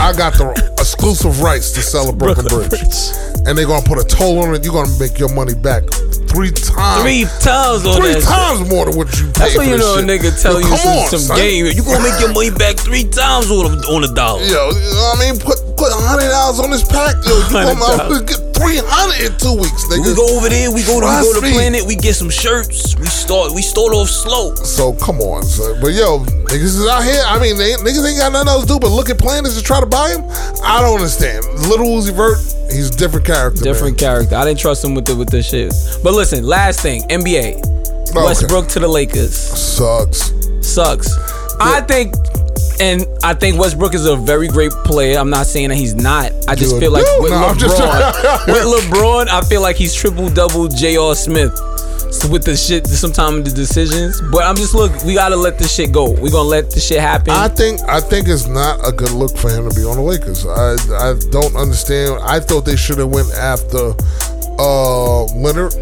[0.00, 3.12] I got the exclusive rights to sell a Brooklyn, Bridge.
[3.46, 4.64] And they're gonna put a toll on it.
[4.64, 5.82] You're gonna make your money back
[6.30, 7.02] three times.
[7.02, 8.22] Three times on Three that.
[8.22, 8.28] shit.
[8.28, 10.76] times more than what you paid That's when you know a nigga tell Yo, you
[10.76, 11.66] some, on, some game.
[11.66, 14.42] You gonna make your money back three times on a, on a dollar.
[14.42, 15.40] Yo, you know what I mean?
[15.40, 17.18] Put put hundred dollars on this pack.
[17.26, 17.74] Yo, you $100.
[17.82, 20.06] gonna get three hundred in two weeks, nigga.
[20.06, 20.70] We go over there.
[20.70, 21.82] We go to we go to planet.
[21.82, 22.94] We get some shirts.
[23.02, 24.54] We start we start off slow.
[24.62, 25.82] So come on, son.
[25.82, 27.18] But yo, niggas is out here.
[27.26, 29.62] I mean, they, niggas ain't got nothing else to do but look at planets to
[29.62, 30.22] try to buy him.
[30.62, 31.42] I don't understand.
[31.66, 32.38] Little Uzi Vert,
[32.70, 33.62] he's a different character.
[33.62, 34.22] Different man.
[34.22, 34.36] character.
[34.36, 35.74] I didn't trust him with the with the shit.
[36.04, 37.58] But listen, last thing, NBA.
[37.58, 38.22] Okay.
[38.22, 40.30] Westbrook to the Lakers Sucks.
[40.60, 41.10] sucks.
[41.58, 42.14] I think.
[42.82, 45.16] And I think Westbrook is a very great player.
[45.16, 46.32] I'm not saying that he's not.
[46.48, 47.22] I just Good feel like dude.
[47.22, 51.14] with No, LeBron, with LeBron, I feel like he's triple double J.R.
[51.14, 51.52] Smith.
[52.28, 52.86] with the shit.
[52.88, 54.90] Sometimes the decisions, but I'm just look.
[55.04, 56.10] We gotta let this shit go.
[56.10, 57.30] We gonna let this shit happen.
[57.30, 60.02] I think I think it's not a good look for him to be on the
[60.02, 60.44] Lakers.
[60.44, 60.74] I
[61.08, 62.18] I don't understand.
[62.22, 63.94] I thought they should have went after
[64.58, 65.72] uh Leonard,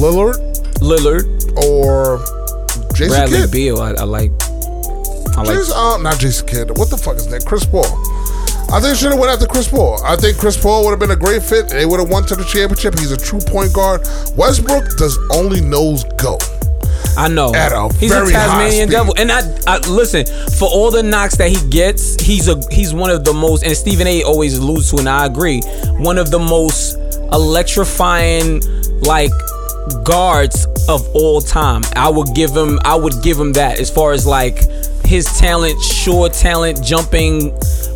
[0.00, 0.36] Lillard,
[0.80, 1.26] Lillard,
[1.62, 2.18] or
[2.94, 3.50] Jason Bradley Kidd.
[3.52, 3.78] Beal.
[3.80, 4.32] I, I like.
[5.36, 5.56] I like.
[5.58, 6.78] Jason, uh, not Jason Kidd.
[6.78, 7.44] What the fuck is that?
[7.44, 7.84] Chris Paul.
[8.72, 10.02] I think should have went after Chris Paul.
[10.04, 11.68] I think Chris Paul would have been a great fit.
[11.68, 12.98] They would have won to the championship.
[12.98, 14.00] He's a true point guard.
[14.36, 16.36] Westbrook does only knows go.
[17.16, 17.54] I know.
[17.54, 20.26] At a he's very a Tasmanian devil, and I, I listen
[20.58, 22.20] for all the knocks that he gets.
[22.20, 24.24] He's a he's one of the most, and Stephen A.
[24.24, 25.60] always alludes to, and I agree.
[25.98, 26.96] One of the most
[27.32, 28.62] electrifying
[29.00, 29.30] like
[30.04, 31.82] guards of all time.
[31.94, 32.78] I would give him.
[32.84, 34.64] I would give him that as far as like
[35.06, 37.50] his talent, sure talent, jumping.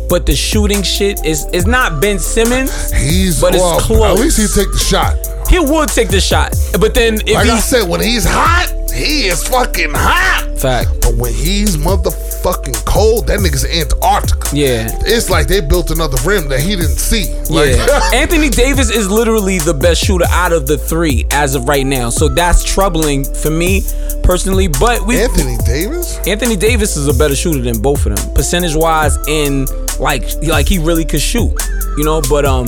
[0.09, 2.91] But the shooting shit is is not Ben Simmons.
[2.91, 4.17] He's But it's close.
[4.17, 5.15] At least he take the shot.
[5.49, 9.27] He would take the shot, but then if Like I said, when he's hot, he
[9.27, 10.47] is fucking hot.
[10.57, 14.49] fact, But when he's motherfucking cold, that nigga's Antarctica.
[14.55, 14.87] yeah.
[15.05, 17.33] It's like they built another rim that he didn't see.
[17.49, 18.09] Like, Yeah.
[18.13, 22.09] Anthony Davis is literally the best shooter out of the three as of right now.
[22.09, 23.83] So that's troubling for me
[24.23, 24.67] personally.
[24.67, 26.17] But we Anthony Davis?
[26.27, 29.67] Anthony Davis is a better shooter than both of them, percentage wise, and
[29.99, 31.53] like like he really could shoot,
[31.97, 32.21] you know.
[32.29, 32.67] But um,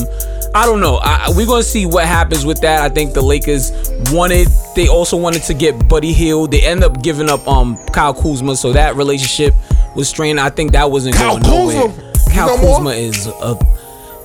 [0.55, 0.99] I don't know.
[1.01, 2.81] I, we're gonna see what happens with that.
[2.81, 3.71] I think the Lakers
[4.11, 4.47] wanted.
[4.75, 6.51] They also wanted to get Buddy Hield.
[6.51, 9.53] They end up giving up um Kyle Kuzma, so that relationship
[9.95, 10.39] was strained.
[10.39, 11.88] I think that wasn't Kyle going nowhere.
[11.89, 12.34] Kuzma?
[12.34, 12.75] Kyle No more?
[12.77, 13.57] Kuzma is a.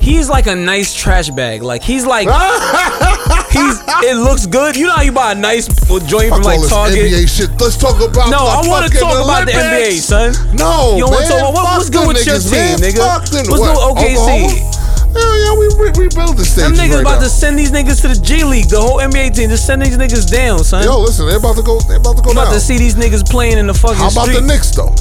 [0.01, 1.63] He's like a nice trash bag.
[1.63, 2.29] Like he's like
[3.51, 3.81] he's.
[4.05, 4.77] It looks good.
[4.77, 5.67] You know how you buy a nice
[6.07, 6.99] joint from like Target.
[7.11, 7.51] NBA shit.
[7.61, 10.33] Let's talk about No, I want to talk about the NBA, son.
[10.57, 11.11] No, You don't man.
[11.11, 12.93] want to talk about what, what's good with your niggas, team, man.
[12.93, 13.01] nigga?
[13.01, 14.45] What's What, good with OKC?
[14.55, 14.78] Oklahoma?
[15.15, 16.65] Hell yeah, we re- rebuild the stage.
[16.65, 17.25] Them niggas right about now.
[17.25, 19.49] to send these niggas to the G League, the whole NBA team.
[19.51, 20.85] Just send these niggas down, son.
[20.85, 21.81] Yo, listen, they're about to go.
[21.81, 22.55] They're about to go I'm about down.
[22.55, 24.41] to see these niggas playing in the fucking How about street.
[24.41, 24.93] the Knicks though?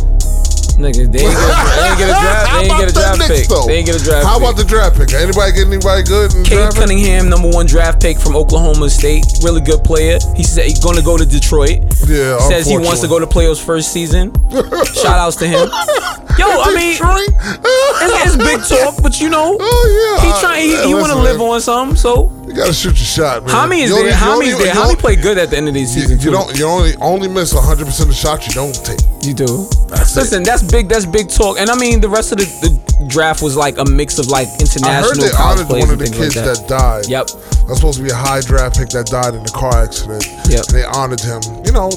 [0.76, 2.52] Niggas, they ain't get a, they ain't get a draft.
[2.52, 3.48] They ain't get a draft pick.
[3.48, 3.66] though?
[3.66, 4.26] They ain't get a draft.
[4.28, 4.44] How pick.
[4.44, 5.14] about the draft pick?
[5.14, 6.76] Anybody get anybody good in pick?
[6.76, 10.20] Cunningham, number one draft pick from Oklahoma State, really good player.
[10.36, 11.80] He said he's gonna go to Detroit.
[12.08, 14.34] Yeah, says he wants to go to playoffs first season.
[14.94, 15.70] Shout outs to him.
[16.38, 20.62] Yo, I mean, it's, it's big talk, but you know, Oh yeah, he trying.
[20.70, 21.96] He, he want to live on something.
[21.98, 23.54] So You gotta shoot your shot, man.
[23.54, 24.08] Hami is You there.
[24.08, 24.68] you Hami's there.
[24.74, 26.18] you Hami played good at the end of the You, season.
[26.18, 26.32] you too.
[26.32, 26.58] don't.
[26.58, 29.00] You only only miss hundred percent of the shots you don't take.
[29.22, 29.68] You do.
[29.92, 30.20] That's it.
[30.22, 30.88] Listen, that's big.
[30.88, 31.60] That's big talk.
[31.60, 34.48] And I mean, the rest of the, the draft was like a mix of like
[34.60, 34.88] international.
[34.90, 36.64] I heard they honored one of the kids like that.
[36.64, 36.70] that.
[36.70, 37.08] died.
[37.10, 37.28] Yep.
[37.68, 40.24] That's supposed to be a high draft pick that died in a car accident.
[40.48, 40.72] Yep.
[40.72, 41.44] And they honored him.
[41.68, 41.92] You know,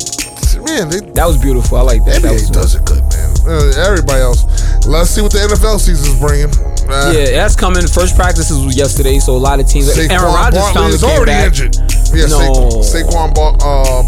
[0.67, 1.79] man, they, That was beautiful.
[1.79, 2.23] I like that.
[2.27, 3.31] that was, does it good, man.
[3.47, 4.43] Uh, everybody else.
[4.87, 6.51] Let's see what the NFL season's bringing.
[6.91, 7.87] Uh, Yeah, that's coming.
[7.87, 9.87] First practices was yesterday, so a lot of teams.
[9.95, 11.47] Saquon Aaron Rodgers finally is came already back.
[11.47, 11.77] injured.
[12.13, 12.83] Yeah, No.
[12.83, 14.07] Sa- Saquon Bar- um,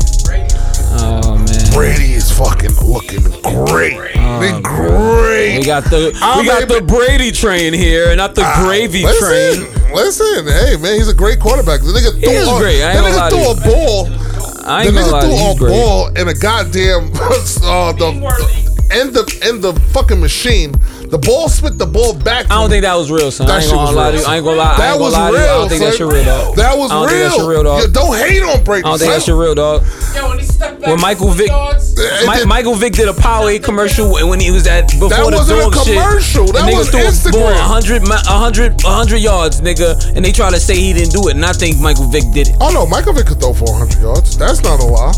[0.95, 3.97] Oh man, Brady is fucking looking great.
[4.41, 5.59] they great.
[5.59, 9.95] we got the I'm we got the Brady train here, not the gravy listen, train.
[9.95, 11.81] Listen, hey man, he's a great quarterback.
[11.81, 12.83] The nigga threw, is a, great.
[12.83, 14.07] I nigga threw a ball.
[14.67, 15.71] I ain't gonna nigga lie, to you, threw a great.
[15.71, 17.05] ball in a goddamn
[17.65, 18.13] uh, the
[18.95, 20.73] in the in the fucking machine.
[21.13, 22.47] The ball spit the ball back.
[22.51, 23.47] I don't think that was real, son.
[23.47, 24.23] That I ain't shit gonna was lie to real.
[24.23, 24.29] you.
[24.33, 24.77] I ain't gonna lie.
[24.79, 25.43] That was lie to you.
[25.43, 25.59] I real.
[25.61, 25.99] don't think that son.
[25.99, 26.57] shit real, dog.
[26.57, 27.11] That was I don't real.
[27.13, 27.81] think that shit real, dog.
[27.83, 28.85] Yeah, don't hate on Brady.
[28.85, 29.19] I don't think son.
[29.21, 29.83] that shit real, dog.
[30.17, 33.09] Yo, when he stepped back When Michael Vick, yards, It Mi- did- Michael Vick did
[33.09, 35.97] a Powerade commercial when he was at before That the wasn't a dog shit.
[36.01, 36.47] commercial.
[36.49, 37.61] That and niggas was threw a ball Instagram.
[37.61, 41.45] 100, 100, 100 yards, nigga, and they try to say he didn't do it, and
[41.45, 42.57] I think Michael Vick did it.
[42.61, 44.39] Oh no, Michael Vick could throw 400 yards.
[44.39, 45.13] That's not a lie.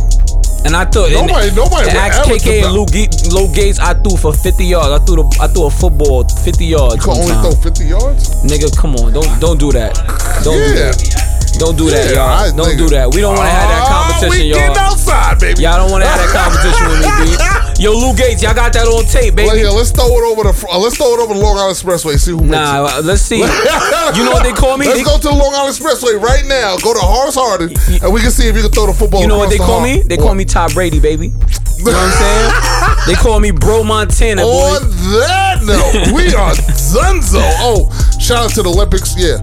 [0.64, 3.48] And I thought and- Nobody- nobody and would ask ever KK and Lou, Ge- Lou
[3.52, 3.78] Gates.
[3.78, 4.88] I threw for 50 yards.
[4.90, 6.94] I threw the I threw a football 50 yards.
[6.96, 7.42] You can only time.
[7.42, 8.30] throw 50 yards.
[8.44, 9.94] Nigga, come on, don't don't do that.
[10.42, 10.90] Don't do Yeah.
[10.92, 11.33] that.
[11.58, 12.44] Don't do that, Yeah, y'all.
[12.44, 13.14] I- don't do that.
[13.14, 14.58] We don't want to have that Oh, competition, we y'all.
[14.58, 15.62] getting outside, baby.
[15.62, 17.38] Y'all don't want to have that competition with me, B.
[17.82, 19.48] Yo, Lou Gates, y'all got that on tape, baby.
[19.48, 21.74] Well, yeah, let's throw it over the uh, let's throw it over the Long Island
[21.76, 22.18] Expressway.
[22.18, 22.92] See who makes Nah, it.
[22.94, 23.38] uh, let's see.
[24.14, 24.86] You know what they call me?
[24.86, 26.76] Let's They- go to the Long Island Expressway right now.
[26.78, 29.20] Go to Horace Harding, and we can see if you can throw the football.
[29.22, 30.02] You know what they the call me?
[30.02, 30.36] They call What?
[30.36, 31.32] me Todd Brady, baby.
[31.78, 32.96] You know what I'm saying?
[33.06, 34.78] they call me Bro Montana, boy.
[34.78, 34.82] On
[35.18, 37.42] that note, we are Zunzo.
[37.58, 37.90] Oh,
[38.20, 39.14] shout out to the Olympics.
[39.18, 39.42] Yeah.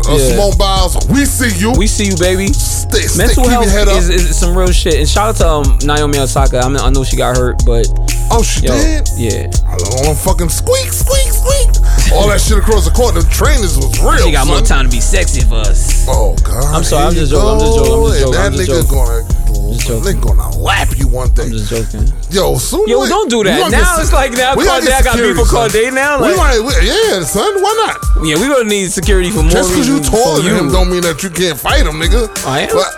[0.00, 0.28] S- Uh, Yeah.
[0.30, 1.72] Simone Biles, we see you.
[1.72, 2.46] We see you, baby.
[2.52, 3.98] stay, stay, Mental keep health your head up.
[3.98, 4.94] is, is some real shit.
[4.94, 6.60] And shout out to um, Naomi Osaka.
[6.60, 7.86] I mean, I know she got hurt, but
[8.30, 9.08] oh, she yo, did.
[9.16, 11.68] yeah, I don't want fucking squeak, squeak, squeak.
[12.12, 13.14] All that shit across the court.
[13.14, 14.16] The trainers was real.
[14.24, 16.06] she got more time to be sexy for us.
[16.08, 16.64] Oh God!
[16.74, 18.64] I'm sorry, I'm just joking, I'm just joking, I'm just And joking, That I'm just
[18.64, 18.96] nigga joking.
[18.96, 20.00] gonna, joking.
[20.14, 21.44] nigga gonna lap you one day.
[21.44, 22.08] I'm just joking.
[22.30, 22.88] Yo, soon.
[22.88, 23.58] Yo, we- don't do that.
[23.70, 25.70] Now get it's like now we gotta Corday, get I got beef security, with son.
[25.70, 26.22] Corday now.
[26.22, 27.52] we Like, might, we, yeah, son.
[27.60, 27.96] Why not?
[28.24, 30.58] yeah, we gonna need security for more Just because you reasons taller than you.
[30.64, 32.30] him don't mean that you can't fight him, nigga.
[32.46, 32.72] I am.
[32.72, 32.88] But,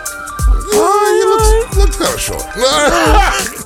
[0.73, 2.41] oh kind of short.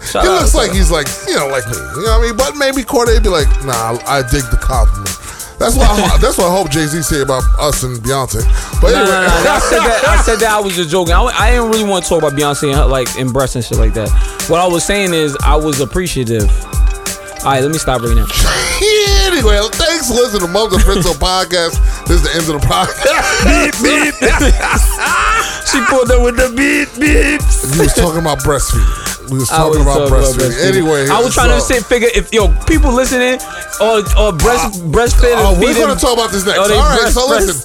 [0.05, 1.73] Shout he looks shout like he's like you know like me.
[1.77, 2.37] You know what I mean?
[2.37, 5.09] But maybe Corday be like, nah, I dig the compliment.
[5.57, 8.43] That's what I, that's what I hope Jay Z say about us and Beyonce.
[8.81, 9.51] But No, anyway, no, no, no.
[9.55, 10.03] I said that.
[10.07, 10.51] I said that.
[10.51, 11.13] I was just joking.
[11.13, 13.63] I, I didn't really want to talk about Beyonce and her, like and breasts and
[13.63, 14.09] shit like that.
[14.49, 16.49] What I was saying is I was appreciative.
[17.45, 18.25] All right, let me stop right now.
[19.29, 21.77] anyway, thanks for listening to Mums and Fritzo podcast.
[22.07, 23.21] This is the end of the podcast.
[23.45, 24.15] Beep beep.
[25.69, 27.77] she pulled up with the beat, beats.
[27.77, 29.04] we was talking about breastfeeding.
[29.29, 30.53] We was I talking was about talking about breastfeeding.
[30.53, 30.75] breastfeeding.
[30.85, 33.41] Anyway, I was trying to say, figure if yo people listening
[33.81, 35.39] or or breast uh, breastfeeding.
[35.41, 36.59] Oh, we're going to talk about this next.
[36.59, 37.57] Oh, All right, breast- so listen.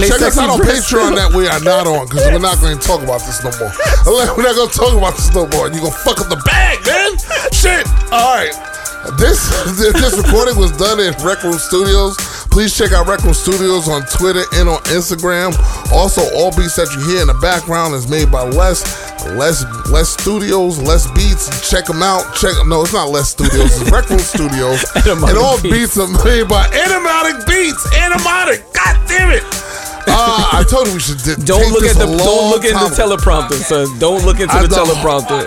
[0.00, 0.60] they Check us out on.
[0.64, 3.50] Patreon that we are not on because we're not going to talk about this no
[3.60, 3.70] more.
[4.36, 5.68] We're not going to talk about this no more.
[5.68, 7.16] You're going to fuck up the bag, man.
[7.52, 7.86] Shit.
[8.12, 8.52] All right.
[9.20, 9.36] This
[9.76, 12.16] this recording was done in Rec Room Studios.
[12.48, 15.52] Please check out Rec Room Studios on Twitter and on Instagram.
[15.92, 18.80] Also, all beats that you hear in the background is made by Les.
[19.36, 21.48] Les Les Studios, Less Beats.
[21.68, 22.24] Check them out.
[22.34, 23.76] Check no, it's not Less Studios.
[23.80, 24.80] It's Rec Room Studios.
[25.04, 25.94] and all Beats.
[25.94, 27.84] beats are made by Animatic Beats.
[28.00, 28.64] Animatic.
[28.72, 29.44] God damn it.
[30.08, 32.88] Uh, I told you we should di- Don't look at the don't look at the
[32.96, 33.88] teleprompter, son.
[33.98, 34.84] Don't look into I the know.
[34.84, 35.44] teleprompter.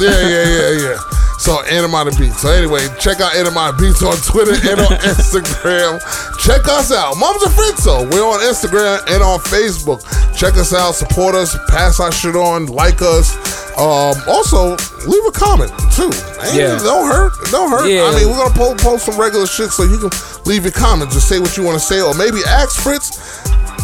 [0.00, 1.23] Yeah, yeah, yeah, yeah.
[1.44, 2.40] So Animated Beats.
[2.40, 6.00] So anyway, check out Animated Beats on Twitter and on Instagram.
[6.40, 7.16] Check us out.
[7.20, 8.10] Mums and Fritzo.
[8.10, 10.00] We're on Instagram and on Facebook.
[10.34, 13.36] Check us out, support us, pass our shit on, like us.
[13.76, 14.70] Um, also,
[15.06, 16.08] leave a comment too.
[16.40, 16.78] Ain't- Yeah.
[16.80, 17.32] Don't hurt.
[17.50, 17.90] Don't hurt.
[17.90, 18.04] Yeah.
[18.08, 20.10] I mean, we're gonna post, post some regular shit so you can
[20.46, 23.18] leave your comments and say what you want to say, or maybe ask Fritz.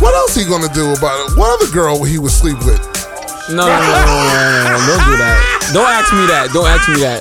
[0.01, 1.37] What else he gonna do about it?
[1.37, 2.81] What other girl he would sleep with?
[3.51, 5.71] No, no, no, no, no, no, no, don't do that.
[5.75, 6.51] Don't ask me that.
[6.55, 7.21] Don't ask me that.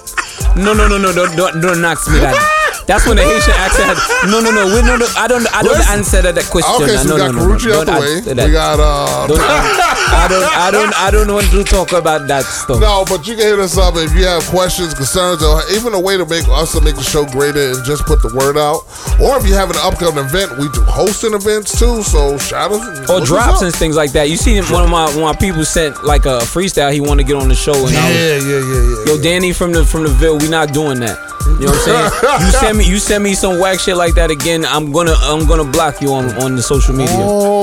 [0.55, 2.58] No, no, no, no, don't, don't, don't ask me that.
[2.89, 4.01] That's when the Haitian accent had.
[4.33, 5.05] No, no, no, we, no, no.
[5.13, 6.73] I don't, I don't answer that, question.
[6.81, 8.13] Okay, so no, we no, got no, no, out the way.
[8.25, 12.49] We got uh Don't, I don't, I don't, I don't want to talk about that
[12.49, 12.81] stuff.
[12.81, 16.01] No, but you can hit us up if you have questions, concerns, or even a
[16.01, 18.81] way to make us to make the show greater and just put the word out.
[19.21, 22.01] Or if you have an upcoming event, we do hosting events too.
[22.01, 24.33] So shout us Or drops and things like that.
[24.33, 26.89] You see, one of my one of my people sent like a freestyle.
[26.91, 29.13] He wanted to get on the show, and I was, Yeah, yeah, yeah, yeah.
[29.13, 31.21] Yo, Danny from the from the Ville, we not doing that.
[31.57, 32.41] You know what I'm saying?
[32.45, 35.45] you send me you send me some whack shit like that again, I'm gonna I'm
[35.45, 37.13] gonna block you on on the social media.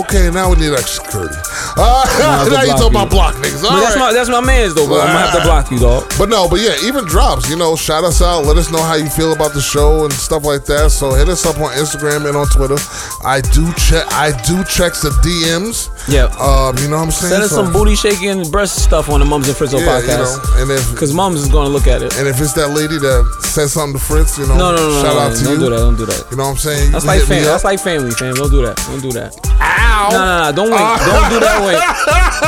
[0.06, 1.34] Okay, now we need extra security.
[1.76, 2.05] Uh,
[2.51, 3.64] now you talking about block niggas.
[3.64, 3.98] All that's right.
[3.98, 5.01] my that's my man's though, bro.
[5.01, 6.05] I'm gonna have to block you, dog.
[6.18, 8.44] But no, but yeah, even drops, you know, shout us out.
[8.44, 10.90] Let us know how you feel about the show and stuff like that.
[10.90, 12.76] So hit us up on Instagram and on Twitter.
[13.24, 15.88] I do check I do check the DMs.
[16.09, 16.30] Yeah.
[16.38, 17.32] Um, you know what I'm saying?
[17.32, 20.06] Send us So- some booty shaking breast stuff on the Mums and Fritzo yeah, you
[20.06, 20.36] podcast.
[20.56, 22.16] know, and if Cause Mums is gonna look at it.
[22.18, 25.02] and if it's that lady that said something to Fritz, you know, No, no, no,
[25.07, 25.59] shout out to don't you.
[25.61, 25.77] do that.
[25.78, 26.23] Don't do that.
[26.31, 26.87] You know what I'm saying?
[26.87, 27.45] You That's like hit me fam.
[27.45, 28.35] That's like family, fam.
[28.35, 28.77] Don't do that.
[28.87, 29.31] Don't do that.
[29.61, 30.09] Ow!
[30.11, 30.53] No, no, no.
[30.57, 30.81] Don't wait.
[30.83, 30.99] Ah.
[31.01, 31.59] Don't do that.
[31.65, 31.78] Wait.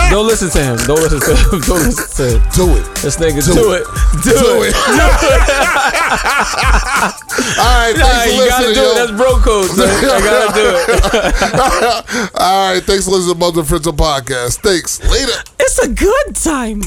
[0.13, 0.77] Don't listen to him.
[0.87, 1.61] Don't listen to him.
[1.69, 2.43] Don't listen to him.
[2.57, 2.85] Do it.
[3.01, 3.83] This nigga Do do, it.
[3.83, 3.89] it.
[4.25, 4.73] Do, Do it.
[4.73, 4.77] it.
[7.59, 8.91] All right, Nah, thanks for you gotta listening, do yo.
[8.91, 8.95] it.
[8.99, 9.71] That's bro code.
[9.71, 9.89] Son.
[9.89, 12.31] I gotta do it.
[12.35, 14.61] All right, thanks for listening to Mother Fritz podcast.
[14.61, 15.01] Thanks.
[15.11, 15.33] Later.
[15.61, 16.83] It's a good time.